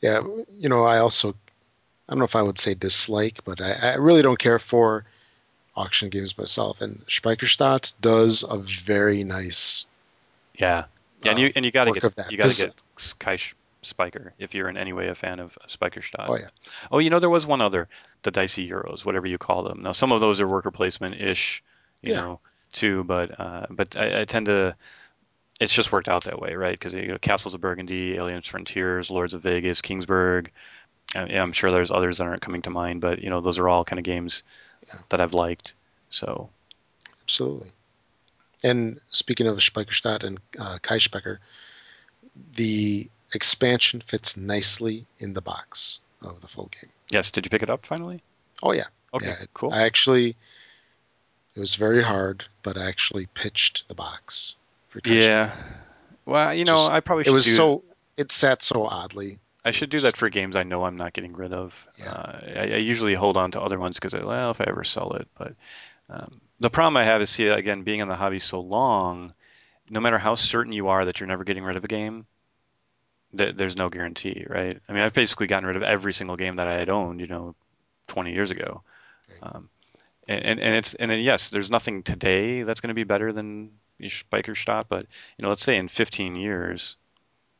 [0.00, 3.72] yeah, you know, I also I don't know if I would say dislike, but I,
[3.72, 5.04] I really don't care for
[5.74, 9.84] auction games myself, and Speicherstadt does a very nice
[10.54, 10.84] yeah
[11.26, 13.38] yeah, and you and you got to get you got to get Kai
[13.82, 16.28] Spiker if you're in any way a fan of Speicherstadt.
[16.28, 16.48] Oh yeah.
[16.90, 17.88] Oh, you know there was one other,
[18.22, 19.82] the Dicey Euros, whatever you call them.
[19.82, 21.62] Now some of those are worker placement ish,
[22.02, 22.20] you yeah.
[22.20, 22.40] know,
[22.72, 23.04] too.
[23.04, 24.76] But uh, but I, I, tend to.
[25.60, 26.78] It's just worked out that way, right?
[26.78, 30.48] Because you know, Castles of Burgundy, Aliens Frontiers, Lords of Vegas, Kingsburg.
[31.14, 33.58] Uh, yeah, I'm sure there's others that aren't coming to mind, but you know those
[33.58, 34.42] are all kind of games
[34.88, 34.98] yeah.
[35.10, 35.74] that I've liked.
[36.10, 36.50] So.
[37.24, 37.72] Absolutely.
[38.66, 41.38] And speaking of Speicherstadt and uh, Specker,
[42.56, 46.90] the expansion fits nicely in the box of the full game.
[47.10, 47.30] Yes.
[47.30, 48.20] Did you pick it up finally?
[48.64, 48.86] Oh yeah.
[49.14, 49.28] Okay.
[49.28, 49.72] Yeah, cool.
[49.72, 50.34] I actually,
[51.54, 54.56] it was very hard, but I actually pitched the box.
[54.88, 55.54] For yeah.
[56.24, 57.30] Well, you know, Just, I probably should.
[57.30, 57.54] It was do...
[57.54, 57.84] so.
[58.16, 59.38] It sat so oddly.
[59.64, 61.86] I should do that for games I know I'm not getting rid of.
[61.98, 62.10] Yeah.
[62.10, 64.84] Uh, I, I, usually hold on to other ones because, I, well, if I ever
[64.84, 65.54] sell it, but
[66.08, 69.34] um, the problem I have is, see, again, being in the hobby so long,
[69.90, 72.26] no matter how certain you are that you're never getting rid of a game,
[73.36, 74.80] th- there's no guarantee, right?
[74.88, 77.26] I mean, I've basically gotten rid of every single game that I had owned, you
[77.26, 77.54] know,
[78.08, 78.82] 20 years ago.
[79.42, 79.68] Um,
[80.28, 83.70] and, and, and it's and yes, there's nothing today that's going to be better than
[84.00, 85.06] Speicherstadt, but
[85.36, 86.96] you know, let's say in 15 years,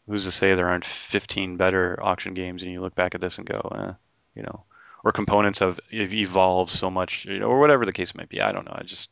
[0.07, 3.39] who's to say there aren't 15 better auction games, and you look back at this
[3.39, 3.93] and go, eh,
[4.35, 4.65] you know,
[5.07, 8.41] or components have, evolved so much, you know, or whatever the case might be.
[8.41, 8.75] I don't know.
[8.77, 9.09] I just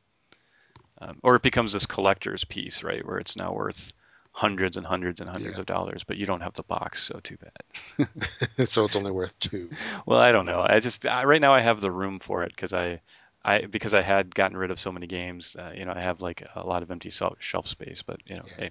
[0.98, 3.92] um, or it becomes this collector's piece, right, where it's now worth
[4.32, 5.60] hundreds and hundreds and hundreds yeah.
[5.60, 8.08] of dollars, but you don't have the box, so too bad.
[8.68, 9.70] so it's only worth two.
[10.04, 10.66] Well, I don't know.
[10.68, 13.00] I just I, right now I have the room for it because I.
[13.46, 16.22] I, because I had gotten rid of so many games, uh, you know, I have
[16.22, 18.00] like a lot of empty shelf space.
[18.00, 18.54] But you know, yeah.
[18.56, 18.70] hey,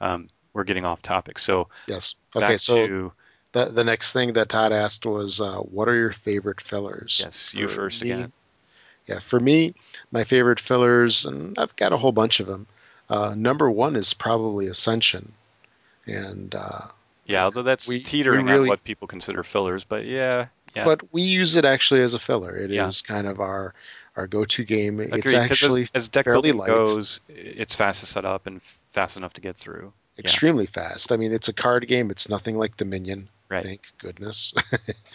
[0.00, 1.38] um, we're getting off topic.
[1.38, 2.56] So yes, okay.
[2.56, 3.12] so to,
[3.54, 7.54] the the next thing that Todd asked was, uh, "What are your favorite fillers?" Yes,
[7.54, 8.32] you first me, again.
[9.06, 9.74] Yeah, for me,
[10.10, 12.66] my favorite fillers, and I've got a whole bunch of them.
[13.08, 15.32] Uh, number one is probably Ascension,
[16.06, 16.86] and uh,
[17.26, 20.84] yeah, although that's we, teetering we really, on what people consider fillers, but yeah, yeah.
[20.84, 22.56] But we use it actually as a filler.
[22.56, 22.88] It yeah.
[22.88, 23.72] is kind of our
[24.16, 24.98] our go-to game.
[24.98, 26.66] Agreed, it's actually as, as deck building light.
[26.66, 28.60] goes, it's fast to set up and
[28.92, 29.92] fast enough to get through.
[30.18, 31.12] extremely fast.
[31.12, 32.10] I mean, it's a card game.
[32.10, 33.28] It's nothing like Dominion.
[33.48, 33.62] Right.
[33.64, 34.54] Thank goodness.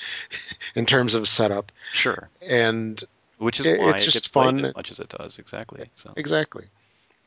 [0.76, 2.30] in terms of setup, Sure.
[2.42, 3.04] and
[3.38, 4.66] Which is It- why it's it just fun.
[4.66, 5.40] as much as it does.
[5.40, 5.90] Exactly.
[5.94, 6.12] So.
[6.18, 6.66] exactly.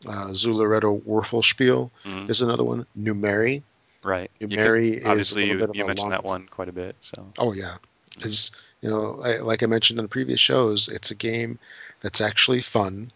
[0.06, 2.28] Uh, Zooloretto Würfelspiel Mhm.
[2.28, 2.84] is another one.
[2.98, 3.62] Numeri.
[4.02, 4.30] Right.
[4.38, 6.96] Could- Numeri is obviously, a you, you mentioned that one quite a bit.
[7.00, 7.32] So.
[7.38, 7.76] Oh yeah,
[8.14, 8.50] because
[8.82, 11.58] you know, I, like I mentioned in previous shows, it's a game
[12.02, 13.10] that's actually fun.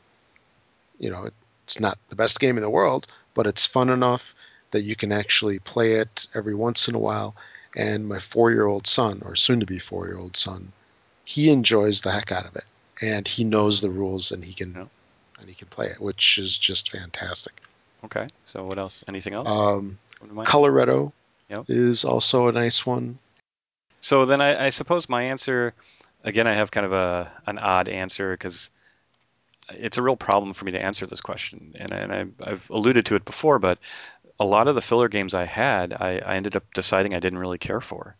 [0.98, 1.28] You know,
[1.64, 4.34] it's not the best game in the world, but it's fun enough
[4.70, 7.34] that you can actually play it every once in a while.
[7.76, 10.72] And my four-year-old son, or soon-to-be four-year-old son,
[11.26, 12.64] he enjoys the heck out of it,
[13.02, 14.86] and he knows the rules, and he can Yeah.
[15.38, 17.52] and he can play it, which is just fantastic.
[18.04, 18.28] Okay.
[18.46, 19.04] So what else?
[19.06, 19.48] Anything else?
[19.48, 20.44] Um, to?
[20.44, 21.12] Colorado
[21.50, 21.66] Yep.
[21.68, 23.18] is also a nice one.
[24.00, 25.74] So then I, I suppose my answer,
[26.24, 28.70] again, I have kind of a an odd answer because
[29.68, 33.04] it's a real problem for me to answer this question, and and I, I've alluded
[33.06, 33.78] to it before, but
[34.38, 37.38] a lot of the filler games I had, I, I ended up deciding I didn't
[37.38, 38.16] really care for,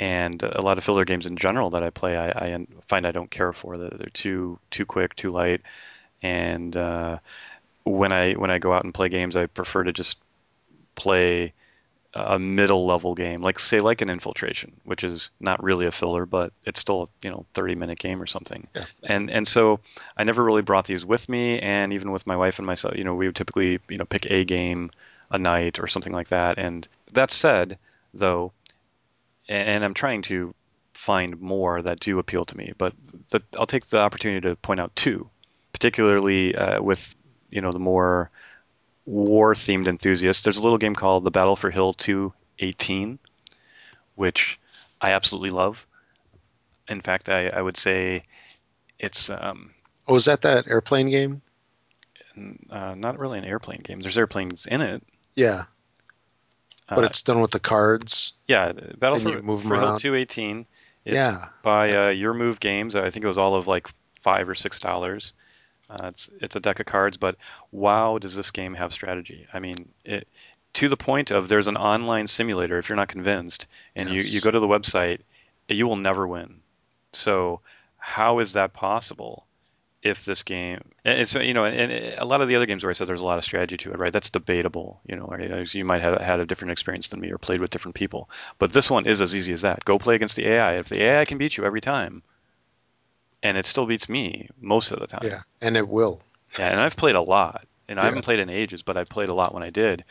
[0.00, 3.12] and a lot of filler games in general that I play, I, I find I
[3.12, 3.78] don't care for.
[3.78, 5.62] They're, they're too too quick, too light,
[6.22, 7.18] and uh,
[7.84, 10.18] when I when I go out and play games, I prefer to just
[10.94, 11.52] play
[12.14, 16.24] a middle level game, like say like an infiltration, which is not really a filler,
[16.26, 18.66] but it's still a you know 30 minute game or something.
[18.74, 18.84] Yeah.
[19.06, 19.80] And and so
[20.16, 23.04] I never really brought these with me, and even with my wife and myself, you
[23.04, 24.90] know, we would typically you know pick a game
[25.30, 26.58] a night or something like that.
[26.58, 27.78] And that said,
[28.14, 28.52] though,
[29.48, 30.54] and, I'm trying to
[30.94, 32.92] find more that do appeal to me, but
[33.30, 35.28] the, I'll take the opportunity to point out two,
[35.72, 37.14] particularly uh, with
[37.50, 38.30] you know the more
[39.06, 40.44] war themed enthusiasts.
[40.44, 43.18] There's a little game called The Battle for Hill 218,
[44.16, 44.58] which
[45.00, 45.86] I absolutely love.
[46.88, 48.24] In fact, I, I would say
[48.98, 49.70] it's um,
[50.06, 51.42] Oh, is that that airplane game?
[52.70, 54.00] uh, not really an airplane game.
[54.00, 55.02] There's airplanes in it.
[55.38, 55.64] Yeah,
[56.88, 58.32] but Uh, it's done with the cards.
[58.48, 60.66] yeah, Battle for, move for Hill 218.
[61.04, 62.96] It's yeah, by uh, Your Move Games.
[62.96, 63.88] I think it was all of like
[64.20, 65.32] five or six dollars.
[65.88, 67.36] Uh, it's it's a deck of cards, but
[67.70, 69.46] wow, does this game have strategy?
[69.54, 70.26] I mean, it
[70.74, 72.78] to the point of there's an online simulator.
[72.78, 74.26] If you're not convinced, and Yes.
[74.30, 75.20] you you go to the website,
[75.68, 76.60] you will never win.
[77.12, 77.60] So
[77.96, 79.46] how is that possible?
[80.08, 82.90] If this game, and it's you know, and, a lot of the other games where
[82.90, 84.12] I said there's a lot of strategy to it, right?
[84.12, 85.26] That's debatable, you know.
[85.26, 85.74] Right?
[85.74, 88.28] You might have had a different experience than me or played with different people,
[88.58, 89.84] but this one is as easy as that.
[89.84, 90.78] Go play against the AI.
[90.78, 92.22] If the AI can beat you every time,
[93.42, 96.20] and it still beats me most of the time, yeah, and it will.
[96.58, 99.28] yeah, and I've played a lot, and I haven't played in ages, but I played
[99.28, 100.04] a lot when I did.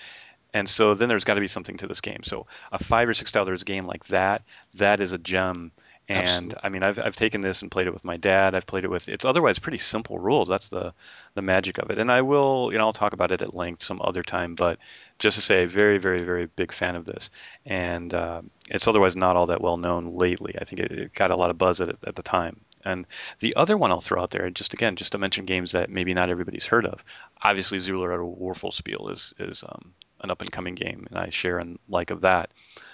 [0.54, 2.24] And so then there's got to be something to this game.
[2.24, 4.44] So a five or six dollars game like that,
[4.76, 5.72] that is a gem.
[6.10, 6.60] And Absolutely.
[6.64, 8.56] I mean, I've I've taken this and played it with my dad.
[8.56, 9.10] I've played it with.
[9.10, 10.48] It's otherwise pretty simple rules.
[10.48, 10.94] That's the
[11.34, 11.98] the magic of it.
[11.98, 14.56] And I will, you know, I'll talk about it at length some other time.
[14.56, 14.80] But
[15.20, 17.30] just to say, very, very, very big fan of this.
[17.66, 20.56] And uh, it's otherwise not all that well known lately.
[20.60, 22.62] I think it, it got a lot of buzz at at the time.
[22.86, 23.06] And
[23.42, 26.14] the other one I'll throw out there, just again, just to mention games that maybe
[26.14, 27.04] not everybody's heard of.
[27.44, 31.80] Obviously, Zooloretto Würfelspiel is is um, an up and coming game, and I share and
[31.90, 32.52] like of that.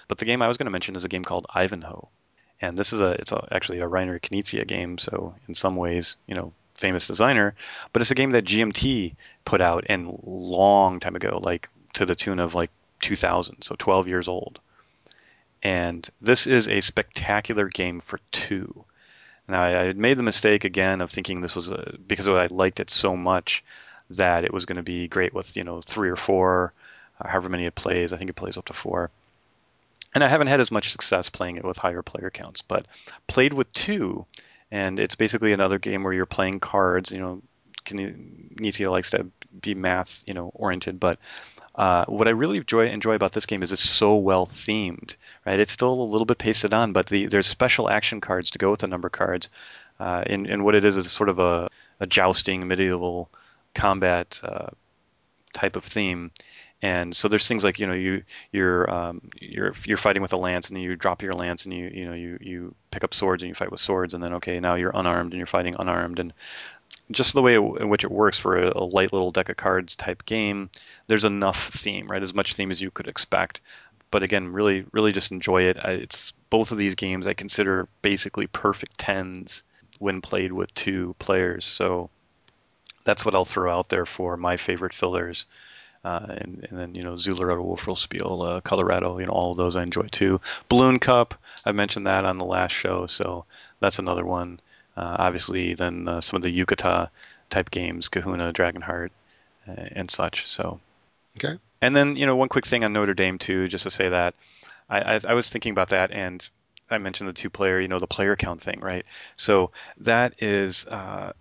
[0.08, 2.08] But the game I was going to mention is a game called Ivanhoe,
[2.60, 4.98] and this is a it's a, actually a Reiner Knizia game.
[4.98, 7.54] So in some ways, you know, famous designer,
[7.92, 9.14] but it's a game that GMT
[9.44, 12.70] put out and long time ago, like to the tune of like
[13.00, 14.60] 2000, so 12 years old.
[15.62, 18.84] And this is a spectacular game for two.
[19.48, 22.90] Now I, made the mistake again of thinking this was a, because I liked it
[22.90, 23.64] so much
[24.10, 26.72] that it was going to be great with you know three or four,
[27.22, 28.12] however many it plays.
[28.12, 29.10] I think it plays up to four.
[30.14, 32.86] And I haven't had as much success playing it with higher player counts, but
[33.26, 34.26] played with two,
[34.70, 37.10] and it's basically another game where you're playing cards.
[37.10, 37.42] You know,
[37.84, 39.26] Knizia likes to
[39.60, 41.18] be math, you know, oriented, but
[41.74, 45.16] uh, what I really enjoy enjoy about this game is it's so well themed.
[45.44, 48.58] Right, it's still a little bit pasted on, but the, there's special action cards to
[48.58, 49.48] go with the number cards.
[49.98, 51.68] Uh, and, and what it is is sort of a,
[52.00, 53.30] a jousting medieval
[53.74, 54.66] combat uh,
[55.52, 56.30] type of theme.
[56.84, 60.36] And so there's things like you know you you're um, you're you're fighting with a
[60.36, 63.42] lance and you drop your lance and you you know you you pick up swords
[63.42, 66.18] and you fight with swords and then okay now you're unarmed and you're fighting unarmed
[66.18, 66.34] and
[67.10, 69.96] just the way in which it works for a, a light little deck of cards
[69.96, 70.68] type game,
[71.06, 72.22] there's enough theme, right?
[72.22, 73.62] As much theme as you could expect.
[74.10, 75.78] But again, really, really just enjoy it.
[75.78, 79.62] It's both of these games I consider basically perfect tens
[80.00, 81.64] when played with two players.
[81.64, 82.10] So
[83.04, 85.46] that's what I'll throw out there for my favorite fillers.
[86.04, 89.74] Uh, and, and then you know Zooloretto, Würfelspiel, uh, Colorado, you know all of those
[89.74, 90.40] I enjoy too.
[90.68, 93.46] Balloon Cup, I mentioned that on the last show, so
[93.80, 94.60] that's another one.
[94.96, 97.08] Uh, obviously, then uh, some of the Yukata
[97.48, 99.10] type games, Kahuna, Dragonheart,
[99.66, 100.48] uh, and such.
[100.48, 100.78] So,
[101.38, 101.58] Okay.
[101.80, 104.34] And then you know one quick thing on Notre Dame too, just to say that
[104.90, 106.46] I, I, I was thinking about that and.
[106.90, 109.06] I mentioned the two player, you know, the player count thing, right?
[109.36, 111.32] So that is uh,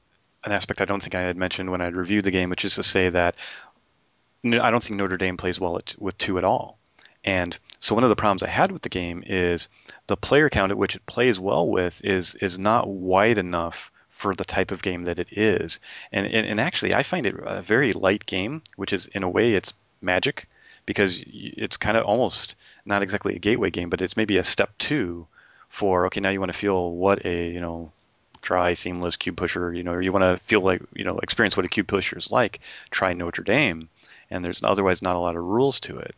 [0.45, 2.76] an aspect I don't think I had mentioned when I reviewed the game, which is
[2.76, 3.35] to say that
[4.45, 6.78] I don't think Notre Dame plays well at, with two at all.
[7.24, 9.70] And so one of the problems I had with the game is
[10.07, 14.36] the player count at which it plays well with is is not wide enough for
[14.36, 15.80] the type of game that it is.
[16.11, 19.30] And, and, and actually, I find it a very light game, which is in a
[19.30, 20.48] way it's magic
[20.86, 22.56] because it's kind of almost
[22.86, 25.28] not exactly a gateway game, but it's maybe a step two
[25.70, 27.91] for okay, now you want to feel what a you know
[28.41, 31.56] try themeless cube pusher, you know, or you want to feel like you know experience
[31.56, 32.60] what a cube pusher is like.
[32.91, 33.90] Try Notre Dame,
[34.29, 36.15] and there's otherwise not a lot of rules to it.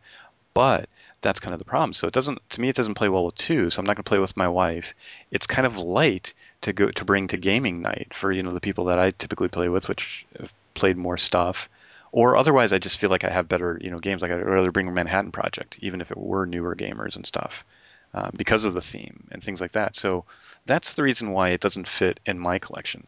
[0.53, 0.87] But
[1.21, 1.93] that's kind of the problem.
[1.93, 3.69] So it doesn't to me it doesn't play well with two.
[3.69, 4.93] So I'm not going to play with my wife.
[5.31, 8.61] It's kind of light to go to bring to gaming night for you know the
[8.61, 11.67] people that I typically play with, which have played more stuff.
[12.11, 14.21] Or otherwise, I just feel like I have better you know games.
[14.21, 17.65] Like I'd rather bring Manhattan Project, even if it were newer gamers and stuff,
[18.13, 19.95] uh, because of the theme and things like that.
[19.95, 20.25] So
[20.65, 23.07] that's the reason why it doesn't fit in my collection.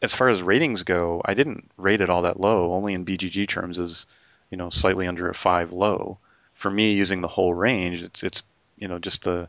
[0.00, 2.72] As far as ratings go, I didn't rate it all that low.
[2.72, 4.06] Only in BGG terms is
[4.52, 6.18] you know slightly under a five low.
[6.54, 8.42] For me, using the whole range, it's it's
[8.76, 9.48] you know just the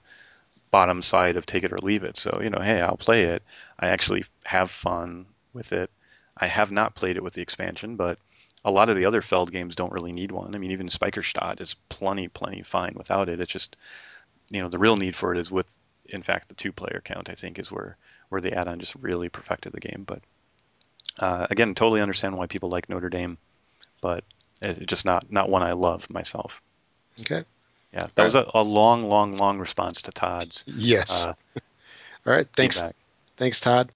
[0.72, 2.18] bottom side of take it or leave it.
[2.18, 3.44] So you know, hey, I'll play it.
[3.78, 5.92] I actually have fun with it.
[6.38, 8.18] I have not played it with the expansion, but
[8.66, 10.56] a lot of the other Feld games don't really need one.
[10.56, 13.42] I mean, even Speicherstadt is plenty, plenty fine without it.
[13.42, 13.76] It's just,
[14.50, 15.68] you know, the real need for it is with,
[16.06, 17.30] in fact, the two-player count.
[17.30, 17.98] I think is where
[18.30, 20.06] where the add-on just really perfected the game.
[20.08, 20.22] But
[21.20, 23.38] uh, again, totally understand why people like Notre Dame,
[24.02, 24.24] but
[24.64, 26.61] it's just not not one I love myself.
[27.19, 27.44] Okay.
[27.94, 30.64] Yeah, that was a, a long, long, long response to Todd's.
[30.65, 31.26] Yes.
[31.26, 31.34] Uh,
[32.26, 32.48] All right.
[32.56, 32.77] Thanks.
[32.77, 32.95] Feedback.
[33.38, 33.91] Thanks, Todd.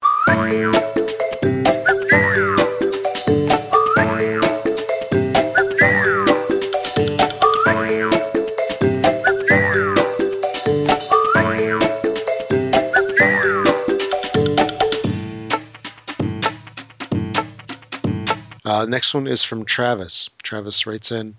[18.77, 20.29] Uh, next one is from Travis.
[20.43, 21.33] Travis writes in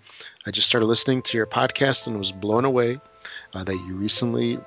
[0.45, 2.99] I just started listening to your podcast and was blown away
[3.53, 4.59] uh, that you recently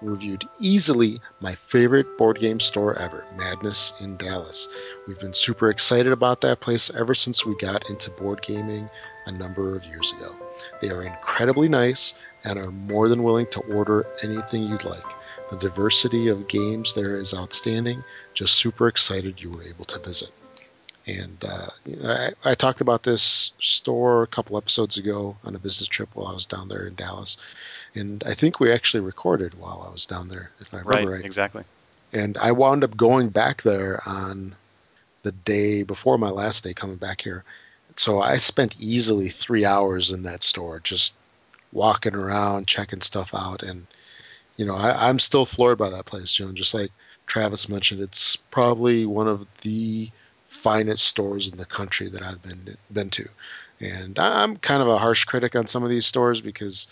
[0.00, 4.66] reviewed easily my favorite board game store ever, Madness in Dallas.
[5.06, 8.88] We've been super excited about that place ever since we got into board gaming
[9.26, 10.34] a number of years ago.
[10.80, 12.14] They are incredibly nice
[12.44, 15.04] and are more than willing to order anything you'd like.
[15.50, 18.02] The diversity of games there is outstanding.
[18.32, 20.30] Just super excited you were able to visit.
[21.06, 25.54] And uh, you know, I, I, talked about this store a couple episodes ago on
[25.54, 27.36] a business trip while I was down there in Dallas.
[27.94, 31.18] And I think we actually recorded while I was down there, if I remember right.
[31.18, 31.24] right.
[31.24, 31.62] Exactly.
[32.12, 34.56] And I wound up going back there on
[35.22, 37.44] the day before my last day coming back here.
[37.96, 41.14] So I spent easily three hours in that store just
[41.72, 43.62] walking around, checking stuff out.
[43.62, 43.86] And,
[44.56, 46.56] you know, I, I'm still floored by that place, Joan.
[46.56, 46.90] Just like
[47.26, 50.10] Travis mentioned, it's probably one of the
[50.56, 53.28] finest stores in the country that I've been been to.
[53.80, 56.86] And I'm kind of a harsh critic on some of these stores because,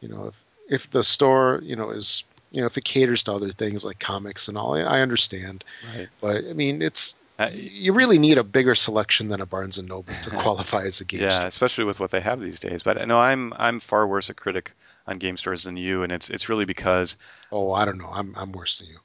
[0.00, 0.34] you know, if
[0.68, 3.98] if the store, you know, is you know, if it caters to other things like
[3.98, 5.64] comics and all, I understand.
[5.94, 6.08] Right.
[6.20, 9.88] But I mean, it's uh, you really need a bigger selection than a Barnes and
[9.88, 11.46] Noble to qualify as a game yeah, store.
[11.46, 12.82] especially with what they have these days.
[12.82, 14.72] But no, I'm I'm far worse a critic
[15.06, 17.16] on game stores than you, and it's it's really because.
[17.52, 18.10] Oh, I don't know.
[18.12, 18.98] I'm I'm worse than you.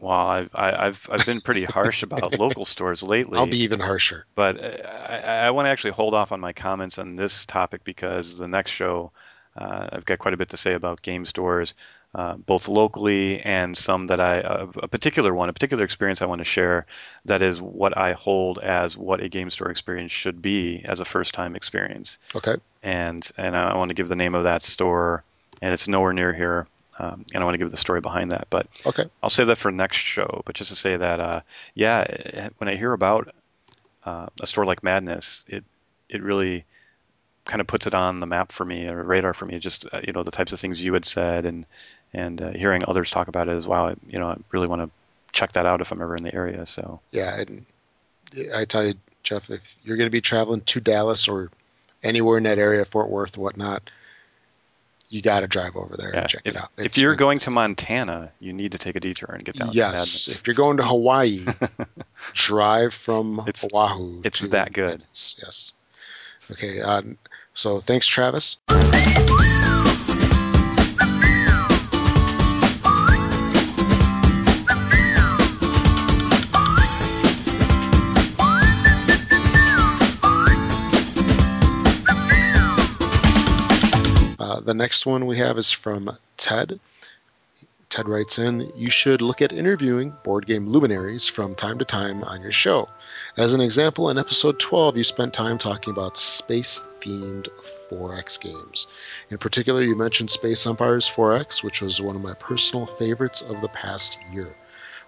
[0.00, 3.38] Well, I've I've I've been pretty harsh about local stores lately.
[3.38, 4.26] I'll be even harsher.
[4.34, 8.38] But I, I want to actually hold off on my comments on this topic because
[8.38, 9.10] the next show,
[9.56, 11.74] uh, I've got quite a bit to say about game stores,
[12.14, 14.36] uh, both locally and some that I
[14.82, 16.86] a particular one, a particular experience I want to share.
[17.24, 21.04] That is what I hold as what a game store experience should be as a
[21.04, 22.18] first time experience.
[22.34, 22.56] Okay.
[22.82, 25.24] And and I want to give the name of that store,
[25.60, 26.68] and it's nowhere near here.
[26.98, 29.58] Um, and I want to give the story behind that, but okay, I'll say that
[29.58, 30.42] for next show.
[30.44, 31.40] But just to say that, uh,
[31.74, 33.32] yeah, when I hear about
[34.04, 35.64] uh, a store like Madness, it
[36.08, 36.64] it really
[37.44, 39.58] kind of puts it on the map for me or radar for me.
[39.58, 41.66] Just uh, you know the types of things you had said and
[42.12, 43.86] and uh, hearing others talk about it as well.
[43.86, 44.90] I, you know, I really want to
[45.32, 46.66] check that out if I'm ever in the area.
[46.66, 47.64] So yeah, and
[48.54, 51.50] I tell you, Jeff, if you're going to be traveling to Dallas or
[52.02, 53.90] anywhere in that area, Fort Worth, whatnot,
[55.08, 56.20] you got to drive over there yeah.
[56.20, 56.70] and check if, it out.
[56.76, 59.70] It's, if you're going to Montana, you need to take a detour and get down.
[59.72, 61.44] Yes, if you're going to Hawaii,
[62.34, 64.20] drive from it's, Oahu.
[64.24, 65.02] It's that good.
[65.12, 65.72] Yes.
[66.50, 66.80] Okay.
[66.80, 67.02] Uh,
[67.54, 68.56] so thanks, Travis.
[84.74, 86.80] Next one we have is from Ted.
[87.90, 92.22] Ted writes in, you should look at interviewing board game luminaries from time to time
[92.22, 92.88] on your show.
[93.38, 97.48] As an example, in episode 12, you spent time talking about space themed
[97.90, 98.86] 4X games.
[99.30, 103.60] In particular, you mentioned Space Empires 4X, which was one of my personal favorites of
[103.62, 104.54] the past year.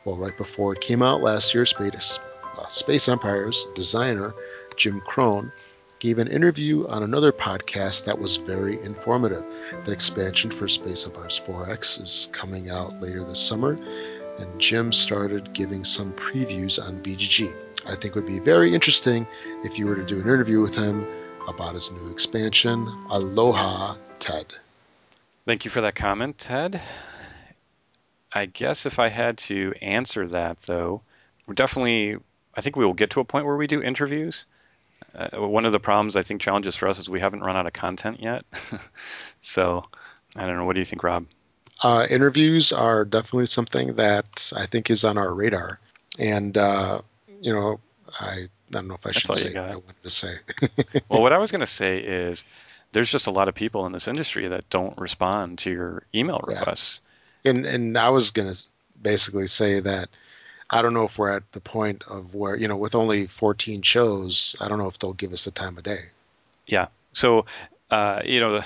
[0.07, 2.19] Well, right before it came out last year, Space,
[2.59, 4.33] uh, Space Empires designer
[4.77, 5.53] Jim Krohn
[6.01, 9.45] gave an interview on another podcast that was very informative.
[9.85, 13.79] The expansion for Space Empires 4X is coming out later this summer,
[14.39, 17.53] and Jim started giving some previews on BGG.
[17.87, 19.27] I think would be very interesting
[19.63, 21.07] if you were to do an interview with him
[21.47, 22.87] about his new expansion.
[23.11, 24.47] Aloha, Ted.
[25.45, 26.81] Thank you for that comment, Ted.
[28.33, 31.03] I guess if I had to answer that, though,
[31.47, 32.17] we're definitely,
[32.55, 34.47] I think we will get to a point where we do interviews
[35.15, 37.67] uh, one of the problems I think challenges for us is we haven't run out
[37.67, 38.45] of content yet.
[39.43, 39.85] so
[40.37, 40.65] I don't know.
[40.65, 41.27] What do you think, Rob?
[41.83, 45.81] Uh, interviews are definitely something that I think is on our radar,
[46.19, 47.01] and uh,
[47.41, 47.81] you know,
[48.21, 50.39] I, I don't know if I That's should say what I wanted to say.
[51.09, 52.45] well, what I was going to say is
[52.93, 56.41] there's just a lot of people in this industry that don't respond to your email
[56.47, 57.01] requests.
[57.45, 57.51] Yeah.
[57.51, 58.65] And and I was going to
[59.01, 60.11] basically say that
[60.71, 63.83] I don't know if we're at the point of where you know with only 14
[63.83, 66.07] shows, I don't know if they'll give us the time of day.
[66.67, 66.89] Yeah.
[67.13, 67.47] So
[67.91, 68.63] uh, you know.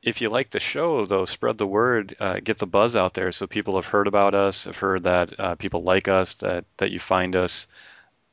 [0.00, 3.32] If you like the show, though, spread the word, uh, get the buzz out there,
[3.32, 6.92] so people have heard about us, have heard that uh, people like us, that that
[6.92, 7.66] you find us.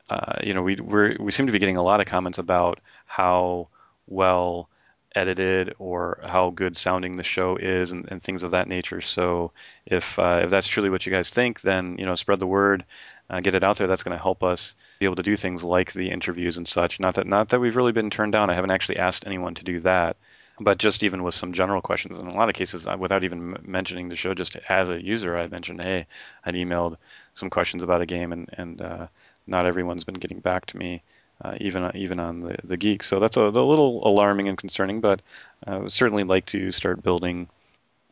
[0.08, 2.78] Uh, you know, we we we seem to be getting a lot of comments about
[3.04, 3.68] how
[4.06, 4.68] well
[5.16, 9.00] edited or how good sounding the show is and, and things of that nature.
[9.00, 9.50] So
[9.86, 12.84] if uh, if that's truly what you guys think, then you know spread the word,
[13.30, 13.88] uh, get it out there.
[13.88, 17.00] That's going to help us be able to do things like the interviews and such.
[17.00, 18.50] Not that not that we've really been turned down.
[18.50, 20.16] I haven't actually asked anyone to do that.
[20.58, 24.08] But just even with some general questions, in a lot of cases, without even mentioning
[24.08, 26.06] the show, just as a user, I mentioned, hey,
[26.46, 26.96] I'd emailed
[27.34, 29.06] some questions about a game, and and uh,
[29.46, 31.02] not everyone's been getting back to me
[31.42, 33.02] uh, even even on the, the geek.
[33.02, 35.20] So that's a, a little alarming and concerning, but
[35.66, 37.48] uh, I would certainly like to start building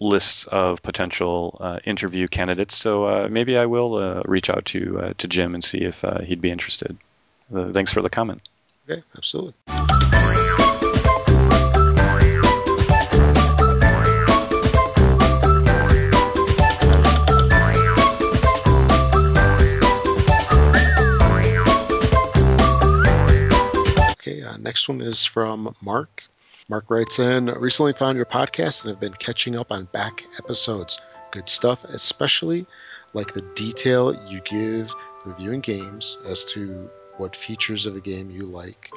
[0.01, 2.77] lists of potential uh, interview candidates.
[2.77, 6.05] So uh, maybe I will uh, reach out to uh, to Jim and see if
[6.25, 6.97] he'd be interested.
[7.51, 8.43] thanks for the comment.
[8.89, 9.55] Okay, absolutely.
[24.65, 26.25] Next one is from Mark.
[26.71, 30.99] Mark writes in Recently found your podcast and have been catching up on back episodes.
[31.31, 32.67] Good stuff, especially
[33.13, 34.91] like the detail you give
[35.27, 38.91] reviewing games as to what features of a game you like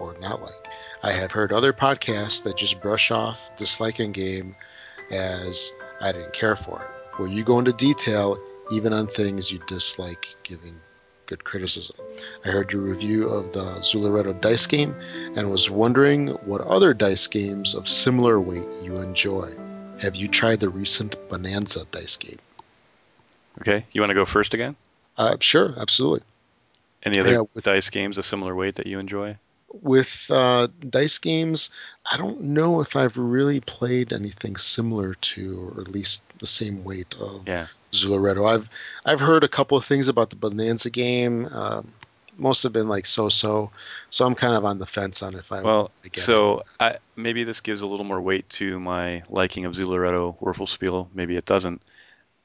[0.00, 0.66] or not like.
[1.04, 4.56] I have heard other podcasts that just brush off disliking game
[5.12, 8.38] as I didn't care for it, where you go into detail
[8.72, 10.80] even on things you dislike giving
[11.32, 11.96] good criticism.
[12.44, 14.94] I heard your review of the Zooloretto dice game
[15.34, 19.50] and was wondering what other dice games of similar weight you enjoy.
[19.98, 22.38] Have you tried the recent Bonanza dice game?
[23.62, 24.76] Okay, you want to go first again?
[25.16, 26.20] Uh, sure, absolutely.
[27.02, 29.38] Any other yeah, with, dice games of similar weight that you enjoy?
[29.80, 31.70] With uh, dice games,
[32.10, 36.84] I don't know if I've really played anything similar to, or at least the same
[36.84, 37.68] weight of yeah.
[37.92, 38.50] Zooloretto.
[38.50, 38.68] I've
[39.04, 41.46] I've heard a couple of things about the Bonanza game.
[41.46, 41.92] Um,
[42.38, 43.70] most have been like so-so,
[44.08, 45.60] so I'm kind of on the fence on if I.
[45.60, 50.38] Well, so I, maybe this gives a little more weight to my liking of Zooloretto
[50.40, 51.08] Würfelspiel.
[51.14, 51.82] Maybe it doesn't,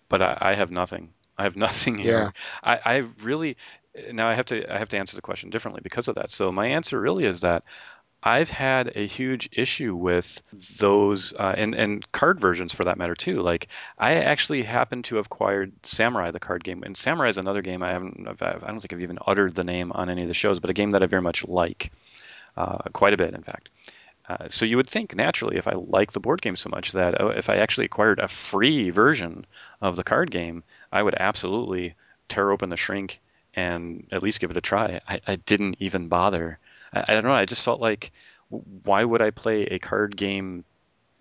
[0.10, 1.10] but I, I have nothing.
[1.38, 2.34] I have nothing here.
[2.64, 2.80] Yeah.
[2.86, 3.58] I, I really
[4.12, 6.32] now I have to I have to answer the question differently because of that.
[6.32, 7.64] So my answer really is that
[8.24, 10.42] I've had a huge issue with
[10.80, 13.42] those uh, and and card versions for that matter too.
[13.42, 13.68] Like
[13.98, 17.84] I actually happen to have acquired Samurai, the card game, and Samurai is another game
[17.84, 18.28] I haven't.
[18.28, 20.74] I've, don't think I've even uttered the name on any of the shows, but a
[20.74, 21.92] game that I very much like,
[22.56, 23.70] uh, quite a bit, in fact.
[24.28, 27.22] Uh, so you would think naturally, if I like the board game so much, that
[27.22, 29.46] oh, if I actually acquired a free version
[29.80, 31.96] of the card game, I would absolutely
[32.28, 33.22] tear open the shrink
[33.54, 35.00] and at least give it a try.
[35.08, 36.60] I, I didn't even bother
[36.94, 37.34] I, I don't know.
[37.34, 38.12] I just felt like
[38.50, 40.64] why would I play a card game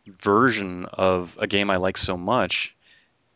[0.07, 2.75] version of a game I like so much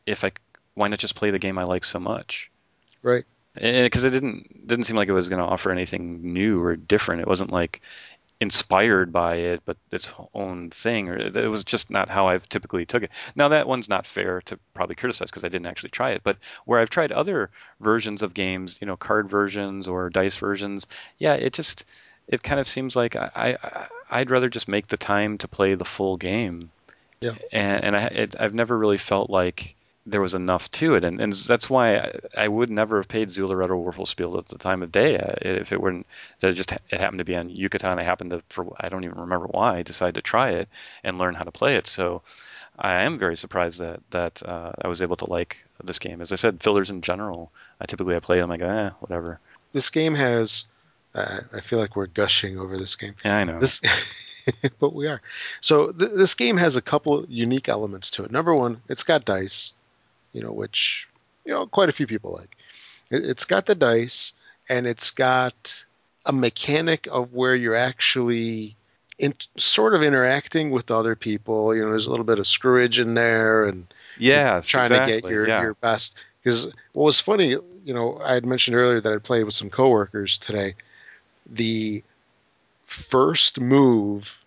[0.06, 0.32] if I
[0.74, 2.50] why not just play the game I like so much?
[3.02, 3.24] Right.
[3.54, 7.20] Because it didn't didn't seem like it was going to offer anything new or different.
[7.20, 7.80] It wasn't like
[8.40, 12.86] inspired by it, but its own thing, or it was just not how I've typically
[12.86, 13.10] took it.
[13.36, 16.38] Now that one's not fair to probably criticize because I didn't actually try it, but
[16.64, 17.50] where I've tried other
[17.80, 20.86] versions of games, you know, card versions or dice versions,
[21.18, 21.84] yeah, it just
[22.30, 25.74] it kind of seems like I, I I'd rather just make the time to play
[25.74, 26.70] the full game
[27.20, 27.34] Yeah.
[27.52, 29.74] And, and I, it, I've never really felt like
[30.06, 33.28] there was enough to it, and, and that's why I, I would never have paid
[33.28, 36.06] Zooloretto Würfelspiel at the time of day if it weren't
[36.40, 37.98] that it just it happened to be on Yucata.
[37.98, 40.68] I happened to for I don't even remember why I decided to try it
[41.04, 41.86] and learn how to play it.
[41.86, 42.22] So
[42.78, 46.22] I am very surprised that that uh, I was able to like this game.
[46.22, 47.50] As I said, fillers in general,
[47.80, 48.48] I typically I play them.
[48.50, 49.38] like eh, whatever.
[49.72, 50.64] This game has.
[51.14, 53.14] Uh, I feel like we're gushing over this game.
[53.24, 53.58] Yeah, I know.
[53.58, 53.80] This,
[54.78, 55.20] but we are.
[55.60, 58.30] So th- this game has a couple unique elements to it.
[58.30, 59.72] Number one, it's got dice
[60.32, 61.08] you know, which
[61.44, 62.56] you know quite a few people like.
[63.10, 64.32] It, it's got the dice,
[64.68, 65.84] and it's got
[66.26, 68.76] a mechanic of where you're actually
[69.18, 71.74] in, sort of interacting with other people.
[71.74, 73.86] You know, there's a little bit of screwage in there, and
[74.18, 75.14] yeah, trying exactly.
[75.14, 75.62] to get your yeah.
[75.62, 76.14] your best.
[76.42, 77.50] Because what was funny,
[77.84, 80.74] you know, I had mentioned earlier that I played with some coworkers today.
[81.50, 82.02] The
[82.86, 84.38] first move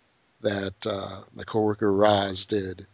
[0.42, 2.86] that uh, my coworker Roz did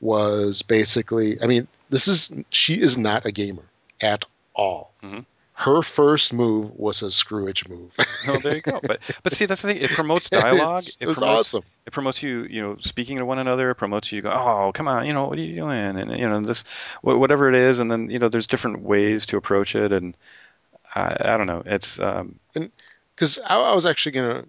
[0.00, 3.64] was basically, I mean, this is she is not a gamer
[4.00, 4.24] at
[4.54, 4.92] all.
[5.02, 5.20] Mm-hmm.
[5.54, 7.96] Her first move was a screwage move.
[8.28, 8.78] oh, there you go.
[8.86, 9.78] But but see, that's the thing.
[9.78, 10.84] It promotes dialogue.
[10.84, 11.64] it it was promotes, awesome.
[11.84, 13.70] It promotes you, you know, speaking to one another.
[13.70, 14.22] It promotes you.
[14.22, 15.98] Go, oh, come on, you know, what are you doing?
[15.98, 16.62] And you know, this,
[17.02, 20.16] whatever it is, and then you know, there's different ways to approach it, and
[20.94, 21.64] I, I don't know.
[21.66, 22.70] It's um, and
[23.18, 24.44] because I, I was actually gonna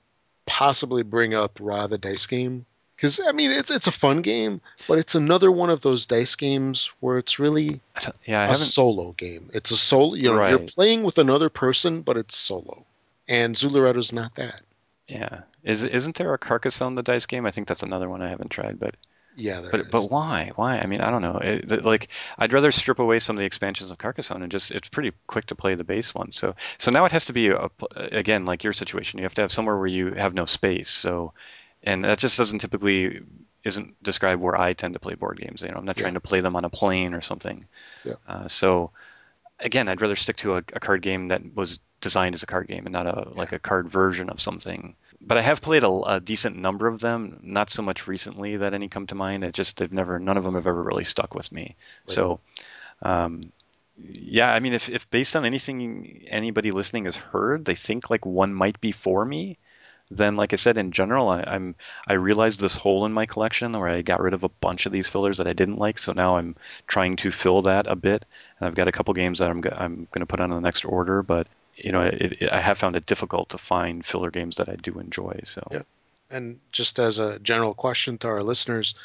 [0.45, 2.65] possibly bring up Ra the dice game
[2.95, 6.35] because I mean it's it's a fun game, but it's another one of those dice
[6.35, 7.79] games where it's really
[8.25, 8.57] yeah, I a haven't...
[8.57, 9.49] solo game.
[9.53, 10.13] It's a solo.
[10.13, 10.49] You know, right.
[10.51, 12.85] you're playing with another person, but it's solo.
[13.27, 14.61] And Zooloretto's not that.
[15.07, 17.45] Yeah, is isn't there a Carcassonne the dice game?
[17.45, 18.95] I think that's another one I haven't tried, but
[19.39, 19.87] yeah, but is.
[19.91, 20.51] but why?
[20.55, 20.77] Why?
[20.77, 21.37] I mean, I don't know.
[21.37, 24.89] It, like, I'd rather strip away some of the expansions of Carcassonne and just it's
[24.89, 26.31] pretty quick to play the base one.
[26.31, 29.19] So so now it has to be a, again like your situation.
[29.19, 30.89] You have to have somewhere where you have no space.
[30.89, 31.33] So
[31.83, 33.21] and that just doesn't typically
[33.63, 35.61] isn't describe where I tend to play board games.
[35.61, 37.65] You know, I'm not trying to play them on a plane or something.
[38.03, 38.13] Yeah.
[38.27, 38.91] Uh, so
[39.59, 42.67] again, I'd rather stick to a, a, card game that was designed as a card
[42.67, 44.95] game and not a like a card version of something.
[45.21, 47.39] But I have played a, a, decent number of them.
[47.43, 49.43] Not so much recently that any come to mind.
[49.43, 51.75] It just they've never none of them have ever really stuck with me.
[52.07, 52.15] Right.
[52.15, 52.39] So.
[53.01, 53.51] Um,
[54.13, 58.25] yeah, I mean, if, if based on anything anybody listening has heard, they think like
[58.25, 59.57] one might be for me,
[60.11, 61.75] then like I said, in general, I, am
[62.07, 64.91] I realized this hole in my collection where I got rid of a bunch of
[64.91, 65.99] these fillers that I didn't like.
[65.99, 66.55] So now I'm
[66.87, 68.25] trying to fill that a bit,
[68.59, 70.83] and I've got a couple games that I'm I'm going to put on the next
[70.83, 71.21] order.
[71.21, 71.47] But
[71.83, 74.75] you know, it, it, I have found it difficult to find filler games that I
[74.75, 75.39] do enjoy.
[75.43, 75.81] So yeah,
[76.29, 78.95] and just as a general question to our listeners.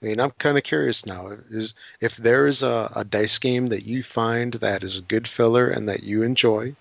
[0.00, 1.30] I mean, I'm kind of curious now.
[1.48, 5.28] Is if there is a, a dice game that you find that is a good
[5.28, 6.74] filler and that you enjoy,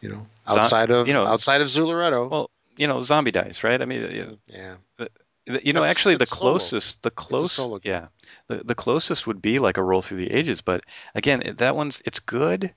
[0.00, 2.30] you know, outside of you know, outside of Zooloretto.
[2.30, 3.82] Well, you know, zombie dice, right?
[3.82, 4.76] I mean, yeah.
[4.76, 5.10] Mm, the,
[5.46, 8.06] the, you know, That's, actually, the closest, the closest, yeah,
[8.46, 10.60] the the closest would be like a roll through the ages.
[10.60, 12.72] But again, that one's it's good,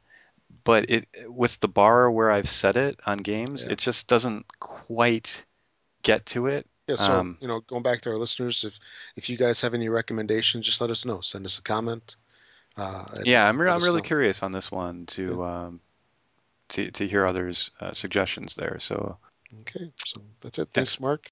[0.64, 3.74] but it with the bar where I've set it on games, Yeah.
[3.74, 5.44] it just doesn't quite
[6.04, 6.68] get to it.
[6.88, 8.74] Yeah, so Um, you know, going back to our listeners, if
[9.16, 11.22] if you guys have any recommendations, just let us know.
[11.22, 12.16] Send us a comment.
[12.78, 14.08] Uh, yeah, I'm re- I'm really know.
[14.08, 15.80] curious on this one to um,
[16.70, 18.78] to to hear others' uh, suggestions there.
[18.80, 19.18] So
[19.62, 20.70] Okay, so that's it.
[20.74, 21.30] Thanks, Mark.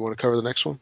[0.00, 0.80] You want to cover the next one?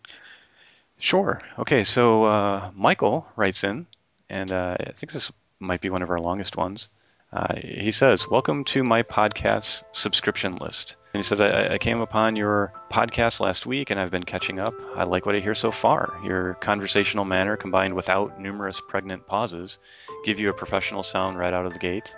[1.00, 1.40] Sure.
[1.58, 3.86] Okay, so uh, Michael writes in,
[4.30, 6.88] and uh, I think this might be one of our longest ones.
[7.32, 10.96] Uh, he says, Welcome to my podcast subscription list.
[11.12, 14.60] And he says, I, I came upon your podcast last week and I've been catching
[14.60, 14.72] up.
[14.96, 16.16] I like what I hear so far.
[16.24, 19.78] Your conversational manner combined without numerous pregnant pauses
[20.24, 22.14] give you a professional sound right out of the gate.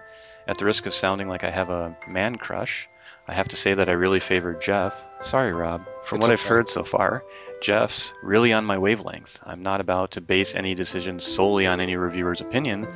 [0.47, 2.89] At the risk of sounding like I have a man crush,
[3.31, 4.93] I have to say that I really favor Jeff.
[5.23, 5.87] Sorry, Rob.
[6.05, 7.23] From It's what I've heard so far,
[7.63, 9.39] Jeff's really on my wavelength.
[9.45, 12.89] I'm not about to base any decisions solely on any reviewer's opinion,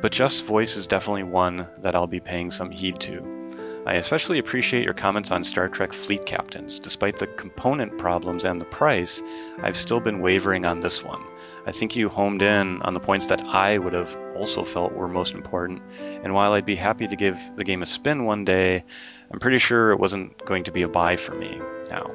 [0.00, 3.42] but Jeff's voice is definitely one that I'll be paying some heed to.
[3.84, 6.78] I especially appreciate your comments on Star Trek fleet captains.
[6.78, 9.20] Despite the component problems and the price,
[9.62, 11.20] I've still been wavering on this one.
[11.66, 15.08] I think you homed in on the points that I would have also felt were
[15.08, 18.84] most important, and while I'd be happy to give the game a spin one day,
[19.32, 22.10] I'm pretty sure it wasn't going to be a buy for me now.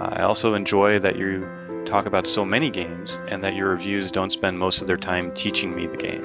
[0.00, 1.48] Uh, I also enjoy that you
[1.86, 5.32] talk about so many games and that your reviews don't spend most of their time
[5.34, 6.24] teaching me the game.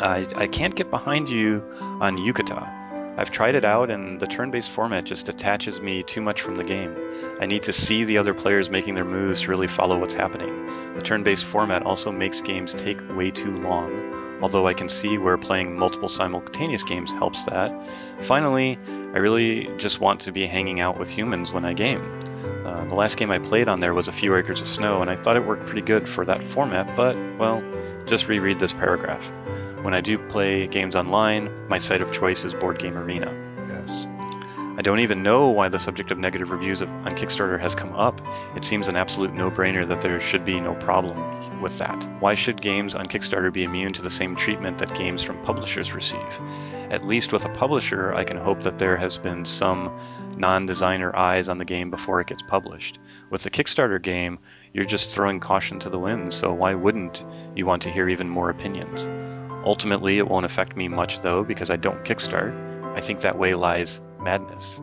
[0.00, 2.78] I, I can't get behind you on Yucata.
[3.16, 6.56] I've tried it out, and the turn based format just detaches me too much from
[6.56, 6.96] the game.
[7.40, 10.94] I need to see the other players making their moves to really follow what's happening.
[10.94, 15.18] The turn based format also makes games take way too long, although I can see
[15.18, 17.70] where playing multiple simultaneous games helps that.
[18.22, 18.78] Finally,
[19.12, 22.02] I really just want to be hanging out with humans when I game.
[22.64, 25.10] Uh, the last game I played on there was A Few Acres of Snow, and
[25.10, 27.62] I thought it worked pretty good for that format, but, well,
[28.06, 29.24] just reread this paragraph.
[29.82, 33.34] When I do play games online, my site of choice is Board Game Arena.
[33.66, 34.06] Yes.
[34.76, 37.92] I don't even know why the subject of negative reviews of, on Kickstarter has come
[37.94, 38.20] up.
[38.54, 42.02] It seems an absolute no brainer that there should be no problem with that.
[42.20, 45.92] Why should games on Kickstarter be immune to the same treatment that games from publishers
[45.92, 46.20] receive?
[46.90, 49.96] At least with a publisher, I can hope that there has been some
[50.36, 52.98] non designer eyes on the game before it gets published.
[53.30, 54.40] With the Kickstarter game,
[54.72, 58.28] you're just throwing caution to the wind, so why wouldn't you want to hear even
[58.28, 59.08] more opinions?
[59.64, 62.54] Ultimately, it won't affect me much though because I don't kickstart.
[62.96, 64.80] I think that way lies madness.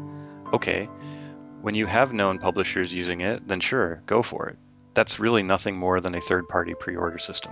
[0.53, 0.85] Okay,
[1.61, 4.57] when you have known publishers using it, then sure, go for it.
[4.93, 7.51] That's really nothing more than a third party pre order system.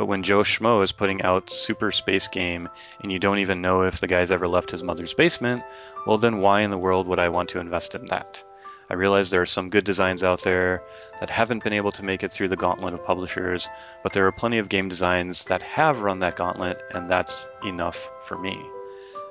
[0.00, 2.70] But when Joe Schmo is putting out Super Space Game
[3.02, 5.62] and you don't even know if the guy's ever left his mother's basement,
[6.06, 8.42] well, then why in the world would I want to invest in that?
[8.88, 10.82] I realize there are some good designs out there
[11.20, 13.68] that haven't been able to make it through the gauntlet of publishers,
[14.02, 17.98] but there are plenty of game designs that have run that gauntlet, and that's enough
[18.26, 18.58] for me.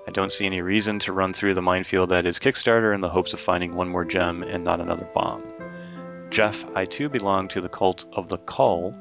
[0.08, 3.10] I don't see any reason to run through the minefield that is Kickstarter in the
[3.10, 5.42] hopes of finding one more gem and not another bomb.
[6.30, 8.94] Jeff, I too belong to the cult of the cull.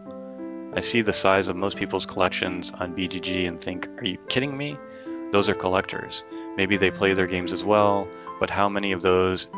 [0.79, 4.57] I see the size of most people's collections on BGG and think, are you kidding
[4.57, 4.79] me?
[5.33, 6.23] Those are collectors.
[6.57, 8.07] Maybe they play their games as well,
[8.39, 9.49] but how many of those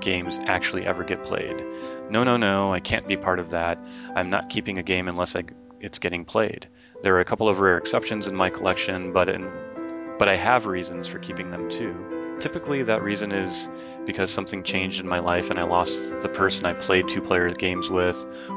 [0.00, 1.60] games actually ever get played.
[2.08, 3.80] No, no, no, I can't be part of that.
[4.14, 5.42] I'm not keeping a game unless I,
[5.80, 6.68] it's getting played.
[7.02, 9.50] There are a couple of rare exceptions in my collection, but in,
[10.20, 12.36] but I have reasons for keeping them too.
[12.38, 13.68] Typically, that reason is
[14.10, 17.48] because something changed in my life and I lost the person I played two player
[17.54, 18.16] games with,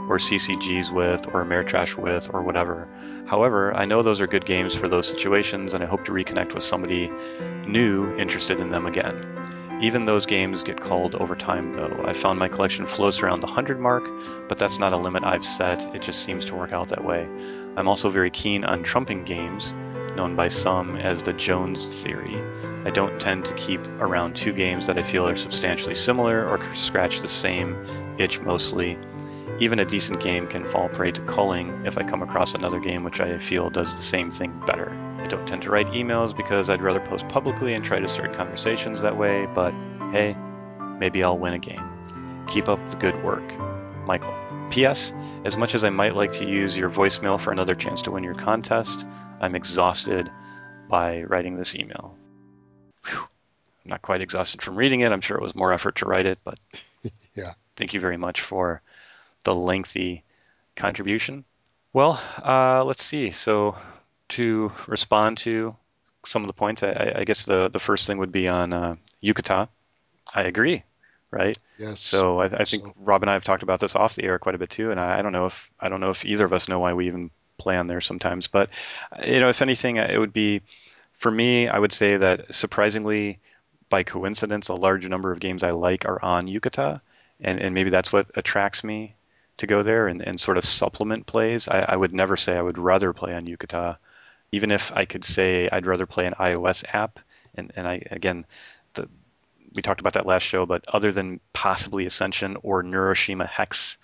[0.09, 2.88] or CCGs with, or Ameritrash with, or whatever.
[3.27, 6.55] However, I know those are good games for those situations, and I hope to reconnect
[6.55, 7.11] with somebody
[7.67, 9.80] new interested in them again.
[9.80, 12.03] Even those games get culled over time, though.
[12.03, 14.03] I found my collection floats around the 100 mark,
[14.49, 17.27] but that's not a limit I've set, it just seems to work out that way.
[17.77, 19.71] I'm also very keen on trumping games,
[20.15, 22.41] known by some as the Jones theory.
[22.85, 26.76] I don't tend to keep around two games that I feel are substantially similar or
[26.76, 27.77] scratch the same
[28.19, 28.97] itch mostly.
[29.60, 33.03] Even a decent game can fall prey to culling if I come across another game
[33.03, 34.91] which I feel does the same thing better.
[35.19, 38.35] I don't tend to write emails because I'd rather post publicly and try to start
[38.35, 39.72] conversations that way, but
[40.11, 40.35] hey,
[40.99, 42.45] maybe I'll win a game.
[42.47, 43.43] Keep up the good work.
[44.05, 44.34] Michael.
[44.69, 45.14] P.S.
[45.45, 48.23] As much as I might like to use your voicemail for another chance to win
[48.23, 49.05] your contest,
[49.39, 50.30] I'm exhausted
[50.89, 52.18] by writing this email.
[53.05, 53.19] Whew.
[53.19, 55.11] I'm not quite exhausted from reading it.
[55.11, 56.57] I'm sure it was more effort to write it, but
[57.35, 57.53] yeah.
[57.75, 58.81] Thank you very much for
[59.43, 60.23] the lengthy
[60.75, 61.43] contribution.
[61.91, 63.31] Well, uh, let's see.
[63.31, 63.75] So
[64.30, 65.75] to respond to
[66.25, 68.95] some of the points, I, I guess the, the first thing would be on uh,
[69.21, 69.67] Yucata.
[70.34, 70.84] I agree,
[71.30, 71.57] right?
[71.77, 71.99] Yes.
[71.99, 72.93] So I, I think so.
[72.97, 74.99] Rob and I have talked about this off the air quite a bit too, and
[74.99, 77.07] I, I don't know if I don't know if either of us know why we
[77.07, 78.47] even play on there sometimes.
[78.47, 78.69] But
[79.23, 80.61] you know, if anything, it would be
[81.24, 81.68] for me.
[81.68, 83.40] I would say that surprisingly,
[83.90, 87.02] by coincidence, a large number of games I like are on Yucata,
[87.41, 89.16] and and maybe that's what attracts me
[89.58, 91.68] to go there and, and sort of supplement plays.
[91.68, 93.98] I, I would never say I would rather play on Yucata
[94.54, 97.20] even if I could say I'd rather play an iOS app,
[97.56, 98.45] and, and I again,
[98.94, 99.10] the,
[99.74, 103.98] we talked about that last show, but other than possibly Ascension or Neuroshima Hex,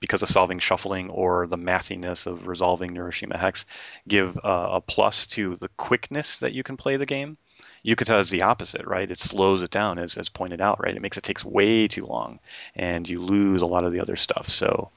[0.00, 3.64] because of solving shuffling or the mathiness of resolving Neuroshima Hex,
[4.06, 7.36] give uh, a plus to the quickness that you can play the game.
[7.84, 9.10] Yucata is the opposite, right?
[9.10, 10.96] It slows it down, as, as pointed out, right?
[10.96, 12.40] It makes it takes way too long,
[12.74, 14.48] and you lose a lot of the other stuff.
[14.48, 14.90] So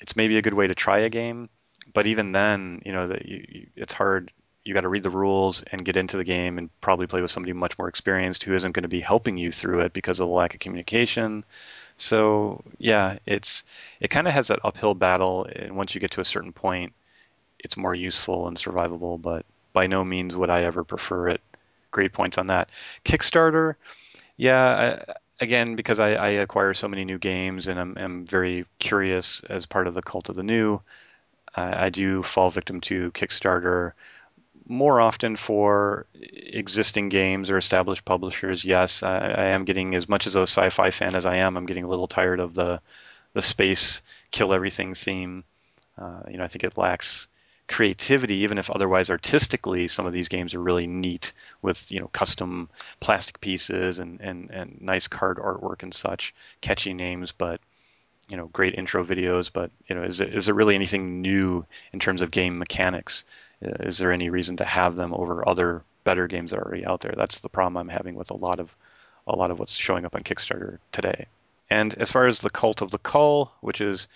[0.00, 1.48] it's maybe a good way to try a game
[1.92, 3.08] but even then, you know,
[3.76, 4.32] it's hard.
[4.64, 7.30] You got to read the rules and get into the game and probably play with
[7.30, 10.28] somebody much more experienced who isn't going to be helping you through it because of
[10.28, 11.44] the lack of communication.
[12.00, 13.62] So yeah, it's
[14.00, 16.92] it kind of has that uphill battle, and once you get to a certain point,
[17.58, 19.20] it's more useful and survivable.
[19.20, 21.40] But by no means would I ever prefer it.
[21.90, 22.70] Great points on that.
[23.04, 23.74] Kickstarter,
[24.36, 25.02] yeah.
[25.08, 29.42] I, again, because I, I, acquire so many new games and I'm, I'm very curious
[29.48, 30.80] as part of the cult of the new,
[31.56, 33.92] I, I do fall victim to Kickstarter
[34.70, 38.64] more often for existing games or established publishers.
[38.64, 41.56] Yes, I, I, am getting as much as a sci-fi fan as I am.
[41.56, 42.80] I'm getting a little tired of the
[43.32, 45.42] the space kill everything theme.
[45.98, 47.26] Uh, you know, I think it lacks
[47.66, 51.32] creativity, even if otherwise artistically, some of these games are really neat
[51.62, 52.70] with you know custom
[53.00, 57.60] plastic pieces and and and nice card artwork and such, catchy names, but
[58.28, 59.50] you know great intro videos.
[59.52, 63.24] But you know, is it, is there really anything new in terms of game mechanics?
[63.64, 66.86] Uh, is there any reason to have them over other better games that are already
[66.86, 67.14] out there?
[67.16, 68.74] That's the problem I'm having with a lot of
[69.26, 71.26] a lot of what's showing up on Kickstarter today.
[71.68, 74.08] And as far as the Cult of the Cull, which is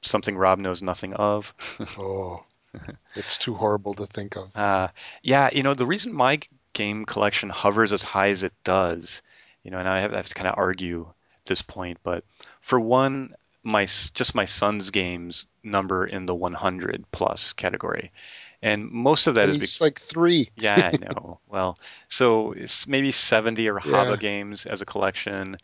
[0.00, 1.54] something Rob knows nothing of.
[1.98, 2.44] oh,
[3.14, 4.54] it's too horrible to think of.
[4.56, 4.88] Uh,
[5.22, 6.40] yeah, you know, the reason my
[6.72, 9.22] game collection hovers as high as it does,
[9.62, 11.06] you know, and I have, I have to kind of argue
[11.46, 12.24] this point, but
[12.60, 18.10] for one, my just my son's games number in the 100 plus category.
[18.62, 20.50] And most of that and is like three.
[20.56, 21.40] yeah, I know.
[21.48, 21.78] well,
[22.08, 23.92] so it's maybe 70 or yeah.
[23.92, 25.56] Haba games as a collection.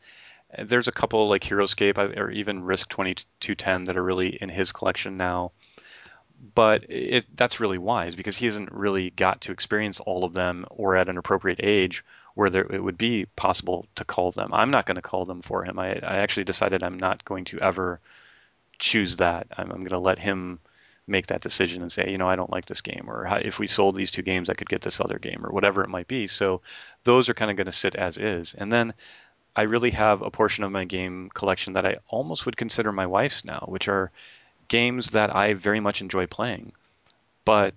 [0.58, 5.16] There's a couple like HeroScape or even Risk 2210 that are really in his collection
[5.16, 5.52] now.
[6.54, 10.66] But it, that's really wise because he hasn't really got to experience all of them
[10.70, 12.04] or at an appropriate age
[12.34, 14.50] where there, it would be possible to call them.
[14.52, 15.78] I'm not going to call them for him.
[15.78, 18.00] I, I actually decided I'm not going to ever
[18.78, 19.48] choose that.
[19.56, 20.60] I'm, I'm going to let him
[21.08, 23.66] make that decision and say, you know, I don't like this game, or if we
[23.66, 26.26] sold these two games, I could get this other game, or whatever it might be.
[26.26, 26.60] So
[27.04, 28.54] those are kind of going to sit as is.
[28.54, 28.94] And then
[29.56, 33.06] I really have a portion of my game collection that I almost would consider my
[33.06, 34.12] wife's now, which are
[34.68, 36.72] games that I very much enjoy playing.
[37.44, 37.74] But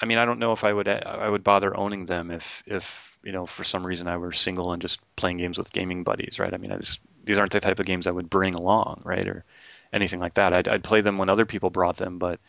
[0.00, 3.18] I mean, I don't know if I would I would bother owning them if if
[3.22, 6.38] you know for some reason I were single and just playing games with gaming buddies,
[6.38, 6.54] right?
[6.54, 9.26] I mean, I just, these aren't the type of games I would bring along, right?
[9.26, 9.44] Or
[9.92, 10.52] anything like that.
[10.52, 12.40] I'd, I'd play them when other people brought them, but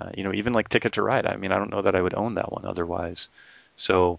[0.00, 1.26] uh, you know, even like Ticket to Ride.
[1.26, 3.28] I mean, I don't know that I would own that one otherwise.
[3.76, 4.18] So,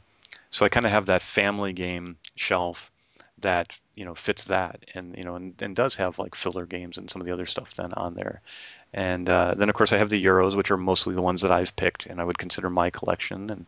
[0.50, 2.92] so I kind of have that family game shelf
[3.40, 6.98] that you know fits that, and you know, and, and does have like filler games
[6.98, 8.42] and some of the other stuff then on there.
[8.94, 11.52] And uh, then of course I have the Euros, which are mostly the ones that
[11.52, 13.50] I've picked, and I would consider my collection.
[13.50, 13.66] And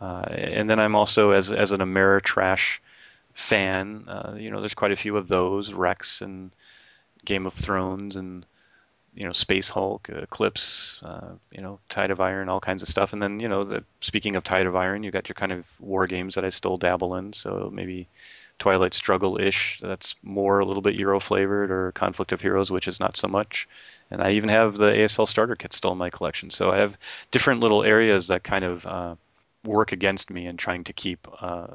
[0.00, 2.78] uh, and then I'm also as as an Ameritrash
[3.34, 6.50] fan, uh, you know, there's quite a few of those Rex and
[7.24, 8.44] Game of Thrones and
[9.14, 13.12] you know Space Hulk, Eclipse, uh, you know Tide of Iron, all kinds of stuff.
[13.12, 15.64] And then you know the speaking of Tide of Iron, you got your kind of
[15.80, 17.32] war games that I still dabble in.
[17.32, 18.08] So maybe
[18.58, 19.80] Twilight Struggle ish.
[19.80, 23.28] That's more a little bit Euro flavored, or Conflict of Heroes, which is not so
[23.28, 23.68] much.
[24.10, 26.50] And I even have the ASL starter kit still in my collection.
[26.50, 26.96] So I have
[27.30, 29.14] different little areas that kind of uh,
[29.64, 31.68] work against me in trying to keep uh,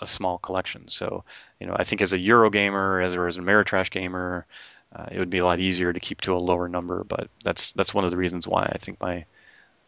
[0.00, 0.88] a small collection.
[0.88, 1.24] So,
[1.58, 4.46] you know, I think as a Euro gamer, as or as an Ameritrash gamer,
[4.94, 7.72] uh, it would be a lot easier to keep to a lower number, but that's
[7.72, 9.24] that's one of the reasons why I think my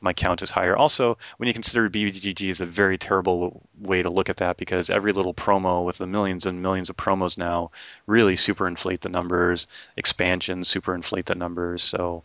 [0.03, 0.77] my count is higher.
[0.77, 4.91] Also, when you consider BGG is a very terrible way to look at that because
[4.91, 7.71] every little promo with the millions and millions of promos now
[8.07, 9.67] really super inflate the numbers.
[9.97, 11.83] Expansions super inflate the numbers.
[11.83, 12.25] So,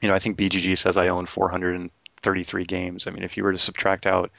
[0.00, 3.06] you know, I think BGG says I own 433 games.
[3.06, 4.30] I mean, if you were to subtract out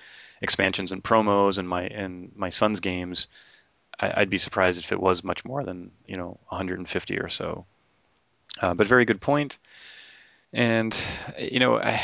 [0.41, 3.27] expansions and promos and my and my son's games,
[3.99, 7.65] I, would be surprised if it was much more than you know 150 or so.
[8.59, 9.57] Uh, but very good point.
[10.53, 10.95] And
[11.37, 12.01] you know, I,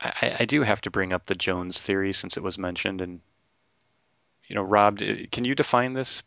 [0.00, 3.00] I, I do have to bring up the Jones theory since it was mentioned.
[3.00, 3.20] And
[4.48, 4.98] you know, Rob,
[5.30, 6.22] can you define this?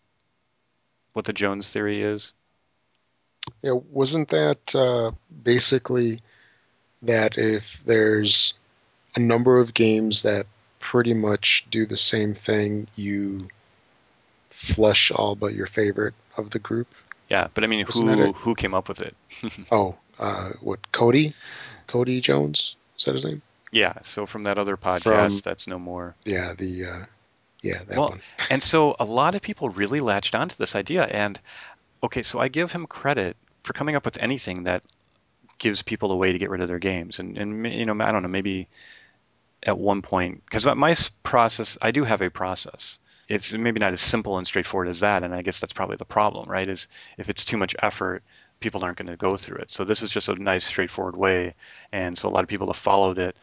[1.13, 2.33] What the Jones theory is?
[3.61, 5.11] Yeah, wasn't that uh,
[5.43, 6.21] basically
[7.03, 8.53] that if there's
[9.15, 10.47] a number of games that
[10.79, 13.47] pretty much do the same thing, you
[14.55, 16.87] flush all but your favorite of the group.
[17.29, 19.15] Yeah, but I mean, who who came up with it?
[19.71, 21.33] oh, uh, what Cody?
[21.87, 23.41] Cody Jones is that his name?
[23.71, 23.93] Yeah.
[24.03, 26.15] So from that other podcast, from, that's no more.
[26.23, 26.53] Yeah.
[26.53, 27.05] The uh,
[27.61, 28.21] yeah that well, one.
[28.49, 31.39] and so a lot of people really latched onto this idea, and
[32.03, 34.83] okay, so I give him credit for coming up with anything that
[35.57, 38.11] gives people a way to get rid of their games, and and you know I
[38.11, 38.67] don't know maybe
[39.63, 44.01] at one point because my process I do have a process it's maybe not as
[44.01, 45.23] simple and straightforward as that.
[45.23, 46.67] And I guess that's probably the problem, right?
[46.67, 46.87] Is
[47.17, 48.23] if it's too much effort,
[48.59, 49.71] people aren't going to go through it.
[49.71, 51.53] So this is just a nice, straightforward way.
[51.91, 53.35] And so a lot of people have followed it.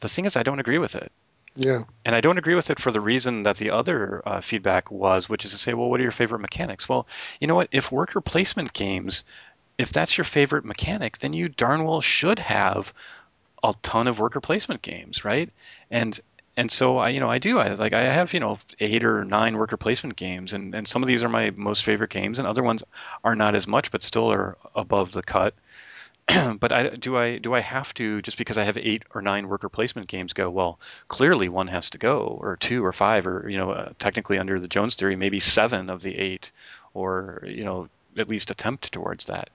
[0.00, 1.10] The thing is, I don't agree with it.
[1.56, 1.84] Yeah.
[2.04, 5.28] And I don't agree with it for the reason that the other uh, feedback was,
[5.28, 6.88] which is to say, well, what are your favorite mechanics?
[6.88, 7.06] Well,
[7.40, 7.68] you know what?
[7.72, 9.24] If worker placement games,
[9.78, 12.92] if that's your favorite mechanic, then you darn well should have
[13.64, 15.50] a ton of worker placement games, right?
[15.90, 16.20] And
[16.56, 17.58] and so I, you know, I do.
[17.58, 21.02] I like I have you know eight or nine worker placement games, and and some
[21.02, 22.82] of these are my most favorite games, and other ones
[23.24, 25.54] are not as much, but still are above the cut.
[26.58, 29.48] but I do I do I have to just because I have eight or nine
[29.48, 30.78] worker placement games go well?
[31.08, 34.58] Clearly, one has to go, or two, or five, or you know, uh, technically under
[34.58, 36.50] the Jones theory, maybe seven of the eight,
[36.94, 39.50] or you know, at least attempt towards that.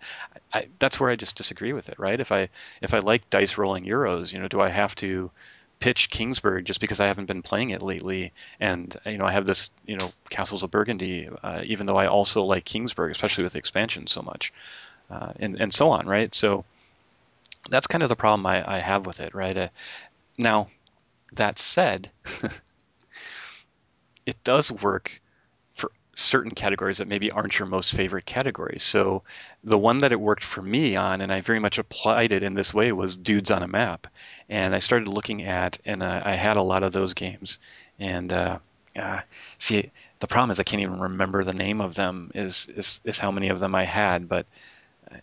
[0.53, 2.19] I, that's where I just disagree with it, right?
[2.19, 2.49] If I
[2.82, 5.32] if I like dice rolling euros, you know, do I have to
[5.81, 9.45] pitch Kingsburg just because I haven't been playing it lately, and you know I have
[9.45, 13.53] this you know Castles of Burgundy, uh, even though I also like Kingsburg, especially with
[13.53, 14.53] the expansion so much,
[15.09, 16.33] uh, and and so on, right?
[16.33, 16.63] So
[17.69, 19.57] that's kind of the problem I, I have with it, right?
[19.57, 19.67] Uh,
[20.37, 20.69] now,
[21.33, 22.09] that said,
[24.25, 25.20] it does work
[26.13, 28.83] certain categories that maybe aren't your most favorite categories.
[28.83, 29.23] So
[29.63, 32.53] the one that it worked for me on, and I very much applied it in
[32.53, 34.07] this way, was Dudes on a Map.
[34.49, 37.59] And I started looking at, and uh, I had a lot of those games.
[37.99, 38.59] And uh,
[38.95, 39.21] uh,
[39.57, 42.31] see, the problem is I can't even remember the name of them.
[42.35, 44.45] Is is, is how many of them I had, but
[45.11, 45.17] uh,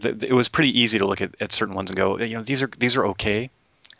[0.00, 2.62] it was pretty easy to look at, at certain ones and go, you know, these
[2.62, 3.50] are these are okay.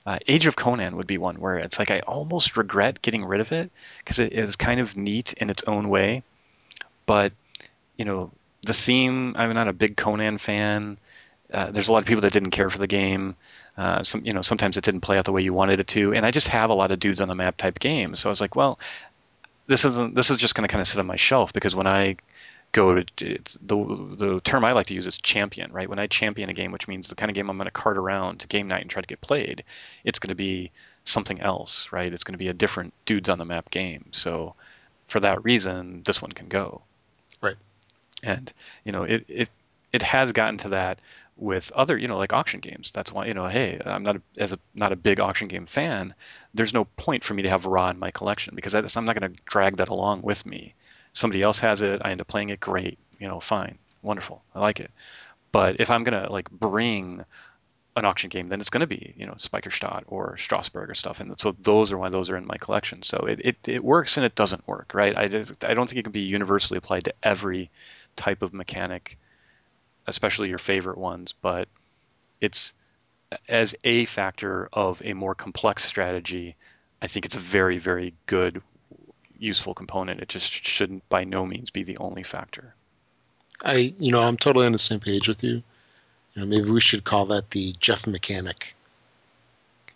[0.05, 3.41] Uh, Age of Conan would be one where it's like I almost regret getting rid
[3.41, 6.23] of it because it is kind of neat in its own way,
[7.07, 7.33] but
[7.97, 9.35] you know the theme.
[9.37, 10.99] I'm not a big Conan fan.
[11.53, 13.37] Uh, there's a lot of people that didn't care for the game.
[13.77, 16.13] Uh, some, you know, sometimes it didn't play out the way you wanted it to,
[16.15, 18.21] and I just have a lot of dudes on the map type games.
[18.21, 18.79] So I was like, well,
[19.67, 20.15] this isn't.
[20.15, 22.17] This is just going to kind of sit on my shelf because when I
[22.73, 23.05] go to
[23.63, 25.89] the the term I like to use is champion, right?
[25.89, 27.99] When I champion a game, which means the kind of game I'm going to cart
[27.99, 29.63] around to game night and try to get played,
[30.05, 30.71] it's going to be
[31.05, 32.13] something else, right?
[32.13, 34.07] It's going to be a different dudes on the map game.
[34.13, 34.55] So
[35.07, 36.83] for that reason, this one can go.
[37.43, 37.57] Right.
[38.23, 38.53] And
[38.85, 39.49] you know, it it
[39.93, 40.99] it has gotten to that
[41.37, 42.91] with other, you know, like auction games.
[42.93, 45.67] That's why, you know, hey, I'm not a, as a not a big auction game
[45.67, 46.15] fan.
[46.55, 49.31] There's no point for me to have Ra in my collection because I'm not going
[49.31, 50.75] to drag that along with me
[51.13, 54.61] somebody else has it, I end up playing it, great, you know, fine, wonderful, I
[54.61, 54.91] like it.
[55.53, 57.25] But if I'm gonna like bring
[57.97, 61.21] an auction game, then it's going to be you know Speicherstadt or Strasbourg or stuff,
[61.21, 63.03] and so those are why those are in my collection.
[63.03, 65.17] So it, it, it works and it doesn't work, right?
[65.17, 67.71] I I don't think it can be universally applied to every
[68.17, 69.19] type of mechanic,
[70.07, 71.35] especially your favorite ones.
[71.41, 71.69] But
[72.41, 72.73] it's
[73.49, 76.57] as a factor of a more complex strategy.
[77.03, 78.63] I think it's a very very good
[79.43, 80.21] useful component.
[80.21, 82.75] It just shouldn't by no means be the only factor.
[83.65, 85.63] I, you know, I'm totally on the same page with you.
[86.35, 88.75] You know, maybe we should call that the Jeff mechanic.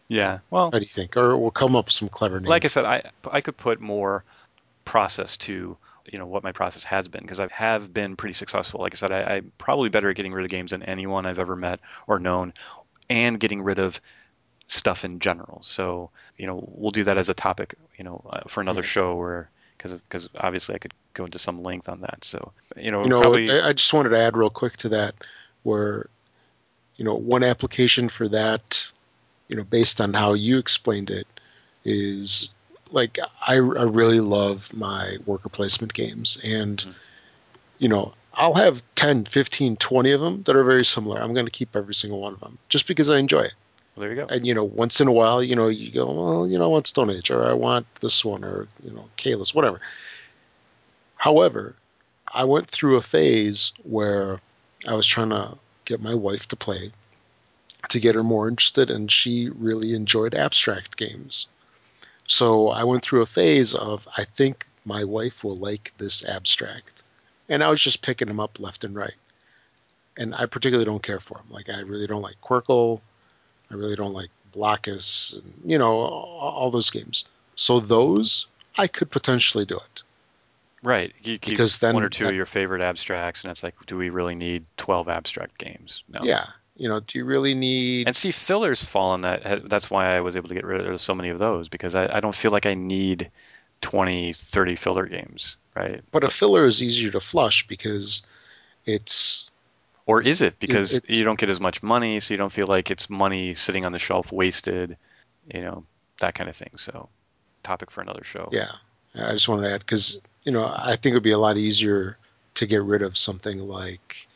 [0.09, 0.41] Yeah.
[0.51, 1.17] Well, what do you think?
[1.17, 2.49] Or we'll come up with some clever names.
[2.49, 4.25] Like I said, I I could put more
[4.85, 5.77] process to
[6.13, 8.81] you know what my process has been because I have been pretty successful.
[8.81, 11.41] Like I said, I, I'm probably better at getting rid of games than anyone I've
[11.41, 12.53] ever met or known,
[13.11, 14.01] and getting rid of
[14.69, 15.63] stuff in general.
[15.65, 18.87] So you know we'll do that as a topic you know uh, for another yeah.
[18.87, 22.25] show where because because obviously I could go into some length on that.
[22.25, 23.51] So you know, you know, probably...
[23.51, 25.15] I just wanted to add real quick to that
[25.63, 26.09] where
[26.97, 28.89] you know one application for that
[29.49, 31.27] you know based on how you explained it
[31.85, 32.49] is
[32.91, 36.91] like I, I really love my worker placement games and mm-hmm.
[37.79, 41.19] you know I'll have 10, 15, 20 of them that are very similar.
[41.19, 43.55] I'm going to keep every single one of them just because I enjoy it.
[43.97, 44.27] Well, there you go.
[44.27, 46.69] And you know, once in a while, you know, you go, well, you know, I
[46.69, 49.81] want Stone Age, or I want this one, or you know, Caylus, whatever.
[51.17, 51.75] However,
[52.35, 54.41] I went through a phase where
[54.87, 56.93] I was trying to get my wife to play
[57.89, 61.47] to get her more interested, and she really enjoyed abstract games.
[62.27, 67.05] So I went through a phase of I think my wife will like this abstract,
[67.49, 69.15] and I was just picking them up left and right.
[70.19, 71.47] And I particularly don't care for them.
[71.51, 73.01] Like I really don't like Qwirkle.
[73.71, 77.25] I really don't like Blokus, and, you know, all, those games.
[77.57, 78.47] So those,
[78.77, 80.03] I could potentially do it.
[80.83, 81.13] Right.
[81.23, 84.11] You because then one or two of your favorite abstracts, and it's like, do we
[84.11, 86.03] really need 12 abstract games?
[86.09, 86.21] No.
[86.23, 86.47] Yeah.
[86.77, 88.07] You know, do you really need.
[88.07, 89.69] And see, fillers fall in that.
[89.69, 92.17] That's why I was able to get rid of so many of those, because I,
[92.17, 93.31] I don't feel like I need
[93.81, 96.03] 20, 30 filler games, right?
[96.13, 98.23] But a filler is easier to flush because
[98.85, 99.49] it's
[100.07, 102.67] or is it because it, you don't get as much money, so you don't feel
[102.67, 104.97] like it's money sitting on the shelf wasted,
[105.53, 105.85] you know,
[106.21, 106.71] that kind of thing.
[106.77, 107.09] So,
[107.63, 108.49] topic for another show.
[108.53, 108.73] Yeah,
[109.17, 111.57] I just wanted to add because you know I think it would be a lot
[111.57, 112.17] easier
[112.55, 114.27] to get rid of something like,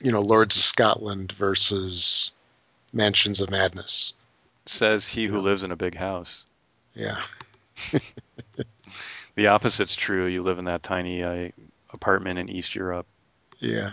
[0.00, 2.32] you know, Lords of Scotland versus
[2.92, 4.12] Mansions of Madness.
[4.66, 6.44] Says he who lives in a big house.
[6.94, 7.22] Yeah.
[9.34, 10.26] the opposite's true.
[10.26, 11.48] You live in that tiny uh,
[11.92, 13.06] apartment in East Europe.
[13.58, 13.92] Yeah.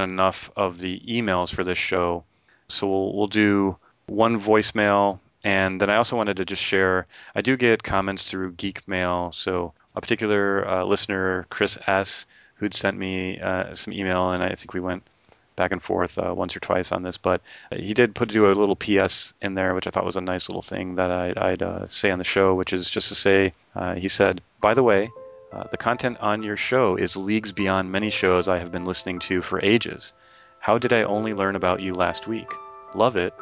[0.00, 2.24] Enough of the emails for this show.
[2.68, 5.20] So we'll, we'll do one voicemail.
[5.42, 9.32] And then I also wanted to just share I do get comments through Geek Mail.
[9.34, 14.54] So a particular uh, listener, Chris S., who'd sent me uh, some email, and I
[14.54, 15.02] think we went
[15.56, 18.52] back and forth uh, once or twice on this, but he did put do a
[18.52, 21.62] little PS in there, which I thought was a nice little thing that I'd, I'd
[21.62, 24.82] uh, say on the show, which is just to say, uh, he said, by the
[24.82, 25.10] way,
[25.52, 29.18] uh, the content on your show is leagues beyond many shows I have been listening
[29.20, 30.12] to for ages.
[30.60, 32.50] How did I only learn about you last week?
[32.94, 33.34] Love it.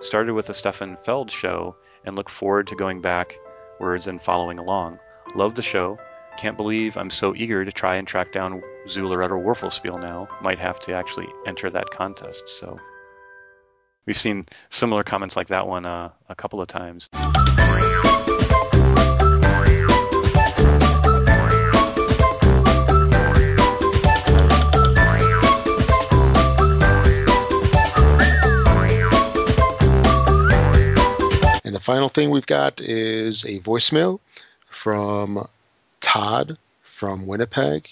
[0.00, 4.98] Started with the Stefan Feld show and look forward to going backwards and following along.
[5.34, 5.98] Love the show.
[6.36, 10.28] Can't believe I'm so eager to try and track down Zooloretto Würfelspiel now.
[10.42, 12.44] Might have to actually enter that contest.
[12.46, 12.78] So
[14.06, 17.08] we've seen similar comments like that one uh, a couple of times.
[31.76, 34.18] The final thing we've got is a voicemail
[34.70, 35.46] from
[36.00, 37.90] Todd from Winnipeg.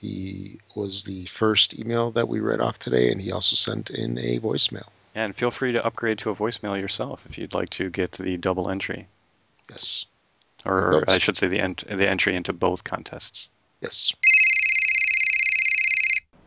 [0.00, 4.18] He was the first email that we read off today, and he also sent in
[4.18, 4.88] a voicemail.
[5.14, 8.36] And feel free to upgrade to a voicemail yourself if you'd like to get the
[8.36, 9.06] double entry.
[9.70, 10.06] Yes.
[10.64, 13.48] Or, or I should say the, ent- the entry into both contests.
[13.80, 14.12] Yes.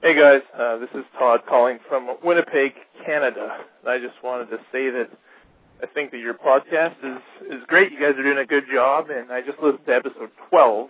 [0.02, 2.74] Hey guys, uh, this is Todd calling from Winnipeg,
[3.06, 3.60] Canada.
[3.88, 5.10] I just wanted to say that
[5.84, 7.22] I think that your podcast is
[7.52, 7.92] is great.
[7.92, 10.90] You guys are doing a good job, and I just listened to episode 12,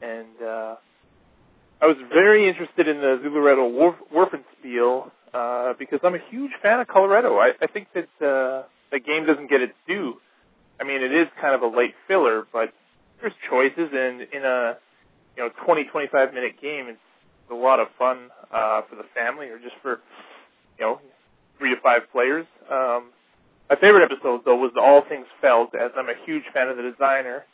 [0.00, 0.74] and uh,
[1.82, 6.80] I was very interested in the Zooloretto Warf- Wurfenspiel uh, because I'm a huge fan
[6.80, 7.36] of Coloretto.
[7.36, 10.14] I, I think that uh, the game doesn't get its due.
[10.80, 12.72] I mean, it is kind of a late filler, but
[13.20, 14.78] there's choices, and in a
[15.36, 16.98] you know 20 25 minute game, it's
[17.50, 20.00] a lot of fun uh, for the family or just for
[20.78, 21.00] you know
[21.58, 22.46] three to five players.
[22.72, 23.10] Um,
[23.68, 26.76] my favorite episode, though, was the All Things Feld, as I'm a huge fan of
[26.76, 27.44] the designer.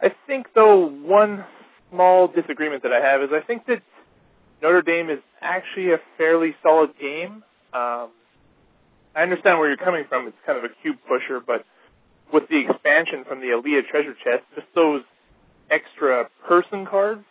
[0.00, 1.44] I think, though, one
[1.90, 3.82] small disagreement that I have is I think that
[4.62, 7.42] Notre Dame is actually a fairly solid game.
[7.72, 8.10] Um,
[9.14, 10.28] I understand where you're coming from.
[10.28, 11.64] It's kind of a cube pusher, but
[12.32, 15.02] with the expansion from the Alea treasure chest, just those
[15.70, 17.24] extra person cards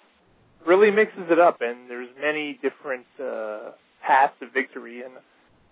[0.65, 3.71] really mixes it up, and there's many different uh,
[4.05, 5.13] paths to victory, and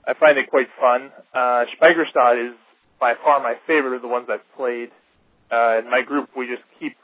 [0.07, 1.11] I find it quite fun.
[1.33, 2.55] Uh, Speicherstadt is
[2.99, 4.89] by far my favorite of the ones I've played.
[5.51, 6.95] Uh, in my group, we just keep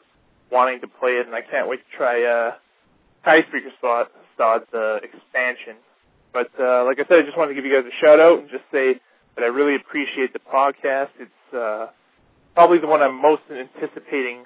[0.50, 2.56] wanting to play it, and I can't wait to try uh,
[3.28, 5.76] Speicherstadt's uh, expansion.
[6.32, 8.40] But uh, like I said, I just wanted to give you guys a shout out
[8.40, 9.00] and just say
[9.36, 11.12] that I really appreciate the podcast.
[11.20, 11.88] It's uh,
[12.56, 14.46] probably the one I'm most anticipating